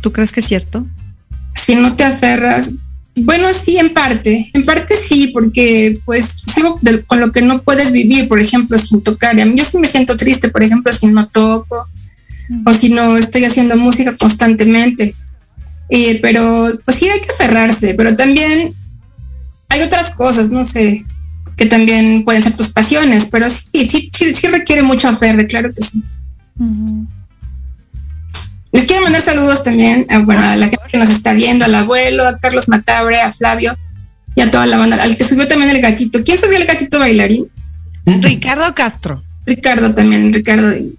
¿Tú 0.00 0.12
crees 0.12 0.32
que 0.32 0.40
es 0.40 0.46
cierto? 0.46 0.86
Si 1.54 1.74
no 1.74 1.96
te 1.96 2.04
aferras, 2.04 2.74
bueno, 3.16 3.48
sí, 3.52 3.78
en 3.78 3.92
parte, 3.92 4.50
en 4.52 4.64
parte 4.64 4.94
sí, 4.94 5.28
porque 5.28 5.98
pues 6.04 6.44
es 6.46 6.56
algo 6.56 6.78
con 7.06 7.20
lo 7.20 7.32
que 7.32 7.42
no 7.42 7.60
puedes 7.62 7.92
vivir, 7.92 8.28
por 8.28 8.40
ejemplo, 8.40 8.78
sin 8.78 9.02
tocar. 9.02 9.36
Yo 9.36 9.64
sí 9.64 9.78
me 9.78 9.86
siento 9.86 10.16
triste, 10.16 10.48
por 10.48 10.62
ejemplo, 10.62 10.92
si 10.92 11.06
no 11.08 11.26
toco 11.28 11.88
o 12.66 12.72
si 12.72 12.90
no 12.90 13.16
estoy 13.16 13.44
haciendo 13.44 13.76
música 13.76 14.16
constantemente. 14.16 15.14
Eh, 15.88 16.20
pero 16.22 16.68
pues 16.84 16.98
sí 16.98 17.08
hay 17.08 17.20
que 17.20 17.32
aferrarse, 17.32 17.94
pero 17.94 18.16
también 18.16 18.72
hay 19.68 19.82
otras 19.82 20.14
cosas, 20.14 20.50
no 20.50 20.62
sé, 20.62 21.04
que 21.56 21.66
también 21.66 22.24
pueden 22.24 22.42
ser 22.42 22.56
tus 22.56 22.70
pasiones, 22.70 23.28
pero 23.30 23.50
sí, 23.50 23.88
sí, 23.88 24.08
sí, 24.12 24.32
sí 24.32 24.46
requiere 24.46 24.82
mucho 24.82 25.08
aferre, 25.08 25.48
claro 25.48 25.70
que 25.74 25.82
sí. 25.82 26.02
Les 28.72 28.84
quiero 28.84 29.02
mandar 29.02 29.20
saludos 29.20 29.64
también 29.64 30.06
a, 30.08 30.18
bueno, 30.20 30.42
a 30.42 30.56
la 30.56 30.66
gente 30.66 30.84
que 30.90 30.98
nos 30.98 31.10
está 31.10 31.32
viendo, 31.32 31.64
al 31.64 31.74
abuelo, 31.74 32.26
a 32.26 32.38
Carlos 32.38 32.68
Macabre, 32.68 33.20
a 33.20 33.32
Flavio 33.32 33.76
y 34.36 34.40
a 34.42 34.50
toda 34.50 34.66
la 34.66 34.78
banda, 34.78 35.02
al 35.02 35.16
que 35.16 35.24
subió 35.24 35.48
también 35.48 35.70
el 35.70 35.80
gatito. 35.80 36.22
¿Quién 36.24 36.38
subió 36.38 36.56
el 36.56 36.66
gatito 36.66 36.98
bailarín? 36.98 37.50
Ricardo 38.06 38.74
Castro. 38.74 39.22
Ricardo 39.44 39.92
también, 39.92 40.32
Ricardo. 40.32 40.76
y 40.76 40.96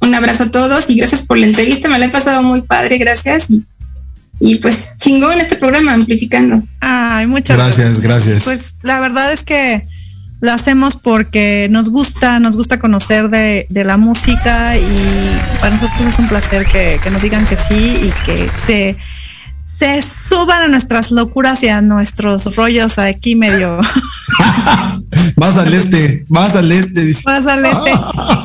Un 0.00 0.14
abrazo 0.14 0.44
a 0.44 0.50
todos 0.50 0.90
y 0.90 0.96
gracias 0.96 1.22
por 1.22 1.38
la 1.38 1.46
entrevista, 1.46 1.88
me 1.88 1.98
la 1.98 2.06
he 2.06 2.10
pasado 2.10 2.42
muy 2.42 2.62
padre, 2.62 2.98
gracias. 2.98 3.50
Y, 3.50 3.64
y 4.40 4.56
pues 4.56 4.94
chingón 4.98 5.40
este 5.40 5.56
programa, 5.56 5.92
amplificando. 5.94 6.62
Ay, 6.80 7.26
muchas 7.26 7.56
Gracias, 7.56 8.00
gracias. 8.00 8.44
Pues 8.44 8.74
la 8.82 9.00
verdad 9.00 9.32
es 9.32 9.44
que 9.44 9.86
lo 10.44 10.52
hacemos 10.52 10.96
porque 10.96 11.68
nos 11.70 11.88
gusta, 11.88 12.38
nos 12.38 12.56
gusta 12.56 12.78
conocer 12.78 13.30
de, 13.30 13.66
de 13.70 13.84
la 13.84 13.96
música 13.96 14.76
y 14.76 15.36
para 15.60 15.74
nosotros 15.74 16.02
es 16.06 16.18
un 16.18 16.28
placer 16.28 16.66
que, 16.66 17.00
que 17.02 17.10
nos 17.10 17.22
digan 17.22 17.46
que 17.46 17.56
sí 17.56 17.96
y 18.04 18.12
que 18.26 18.50
se, 18.54 18.96
se 19.62 20.02
suban 20.02 20.60
a 20.62 20.68
nuestras 20.68 21.10
locuras 21.10 21.62
y 21.62 21.68
a 21.68 21.80
nuestros 21.80 22.54
rollos 22.56 22.98
aquí 22.98 23.34
medio 23.36 23.80
Más 25.36 25.56
al 25.56 25.72
este, 25.72 26.24
más 26.28 26.54
al 26.54 26.70
este. 26.70 27.04
dice. 27.04 27.22
más 27.24 27.46
al 27.46 27.64
este. 27.64 27.90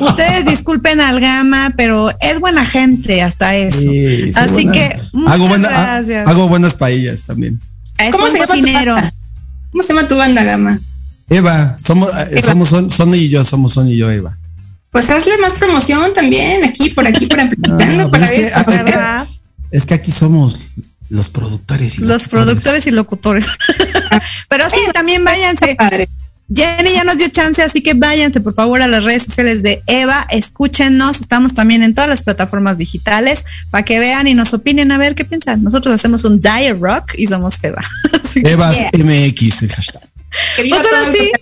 Ustedes 0.00 0.44
disculpen 0.46 1.00
al 1.00 1.20
gama, 1.20 1.72
pero 1.76 2.10
es 2.20 2.40
buena 2.40 2.64
gente 2.64 3.22
hasta 3.22 3.54
eso. 3.56 3.80
Sí, 3.80 4.24
sí, 4.26 4.32
Así 4.34 4.52
buena. 4.52 4.72
que 4.72 4.96
muchas 5.12 5.34
hago, 5.34 5.46
buena- 5.48 5.68
gracias. 5.68 6.28
hago 6.28 6.48
buenas 6.48 6.74
paellas 6.74 7.22
también. 7.24 7.60
es 7.98 8.10
¿Cómo 8.10 8.26
se 8.26 8.34
llama 8.34 8.46
tu 8.46 8.52
cocinero. 8.60 8.94
banda? 8.94 9.12
¿Cómo 9.70 9.82
se 9.82 9.88
llama 9.94 10.08
tu 10.08 10.16
banda, 10.16 10.42
Gama? 10.44 10.80
Eva, 11.30 11.76
somos, 11.78 12.10
eh, 12.12 12.28
Eva. 12.32 12.42
somos 12.42 12.68
Son, 12.68 12.90
Son 12.90 13.14
y 13.14 13.28
yo, 13.28 13.44
somos 13.44 13.72
Son 13.72 13.86
y 13.88 13.96
yo, 13.96 14.10
Eva. 14.10 14.36
Pues 14.90 15.08
hazle 15.08 15.38
más 15.38 15.54
promoción 15.54 16.12
también, 16.14 16.64
aquí, 16.64 16.90
por 16.90 17.06
aquí, 17.06 17.26
por 17.26 17.40
amplificando, 17.40 18.10
pues 18.10 18.22
para 18.22 18.32
es 18.34 18.38
ver. 18.40 18.52
que- 18.52 18.58
es 18.60 18.66
que- 18.66 18.84
¿Verdad? 18.92 19.26
Es 19.70 19.86
que 19.86 19.94
aquí 19.94 20.10
somos 20.10 20.70
los 21.08 21.30
productores 21.30 21.98
y 21.98 22.02
Los 22.02 22.28
productores 22.28 22.86
y 22.86 22.90
locutores. 22.90 23.46
Pero 24.48 24.68
sí, 24.68 24.78
también 24.92 25.24
váyanse. 25.24 25.76
Jenny 26.52 26.90
ya 26.92 27.04
nos 27.04 27.16
dio 27.18 27.28
chance, 27.28 27.62
así 27.62 27.80
que 27.80 27.94
váyanse 27.94 28.40
por 28.40 28.54
favor 28.54 28.82
a 28.82 28.88
las 28.88 29.04
redes 29.04 29.22
sociales 29.22 29.62
de 29.62 29.80
Eva, 29.86 30.26
escúchenos, 30.30 31.20
estamos 31.20 31.54
también 31.54 31.84
en 31.84 31.94
todas 31.94 32.10
las 32.10 32.22
plataformas 32.24 32.78
digitales 32.78 33.44
para 33.70 33.84
que 33.84 34.00
vean 34.00 34.26
y 34.26 34.34
nos 34.34 34.52
opinen 34.52 34.90
a 34.90 34.98
ver 34.98 35.14
qué 35.14 35.24
piensan. 35.24 35.62
Nosotros 35.62 35.94
hacemos 35.94 36.24
un 36.24 36.40
diet 36.40 36.76
rock 36.80 37.12
y 37.16 37.28
somos 37.28 37.54
Eva. 37.62 37.82
Evas 38.34 38.76
Yeah. 38.76 38.90
MX, 39.04 39.62
el 39.62 39.72
hashtag. 39.72 40.02
Que 40.56 40.62
viva 40.62 40.78
Pues 40.78 40.88
todo 40.88 41.12
sí. 41.12 41.32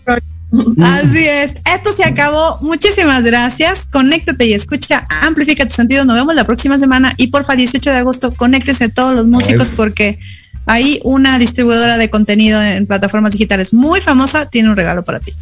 así 0.82 1.26
es. 1.26 1.56
Esto 1.74 1.92
se 1.94 2.04
acabó. 2.04 2.58
Muchísimas 2.62 3.22
gracias. 3.22 3.86
Conéctate 3.86 4.46
y 4.46 4.54
escucha, 4.54 5.06
amplifica 5.22 5.66
tu 5.66 5.74
sentido. 5.74 6.04
Nos 6.04 6.16
vemos 6.16 6.34
la 6.34 6.44
próxima 6.44 6.78
semana 6.78 7.12
y 7.16 7.28
porfa, 7.28 7.54
18 7.56 7.90
de 7.90 7.96
agosto, 7.96 8.32
conéctese 8.34 8.84
a 8.84 8.88
todos 8.88 9.14
los 9.14 9.26
músicos 9.26 9.70
porque 9.70 10.18
hay 10.66 11.00
una 11.04 11.38
distribuidora 11.38 11.98
de 11.98 12.10
contenido 12.10 12.62
en 12.62 12.86
plataformas 12.86 13.32
digitales 13.32 13.72
muy 13.72 14.00
famosa, 14.00 14.46
tiene 14.46 14.68
un 14.70 14.76
regalo 14.76 15.02
para 15.04 15.20
ti. 15.20 15.34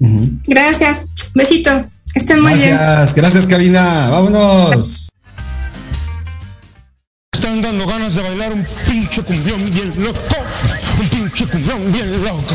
Gracias. 0.00 1.08
Besito. 1.34 1.84
Estén 2.14 2.40
muy 2.40 2.54
bien. 2.54 2.70
Gracias, 2.70 3.14
gracias, 3.14 3.46
cabina. 3.46 4.08
Vámonos. 4.10 5.08
Están 7.32 7.62
dando 7.62 7.86
ganas 7.86 8.14
de 8.14 8.22
bailar 8.22 8.52
un 8.52 8.66
pinche 8.88 9.22
cumbión 9.22 9.64
bien 9.72 9.92
loco. 10.02 10.18
Un 11.00 11.08
pinche 11.08 11.46
cumbión 11.46 11.92
bien 11.92 12.24
loco. 12.24 12.54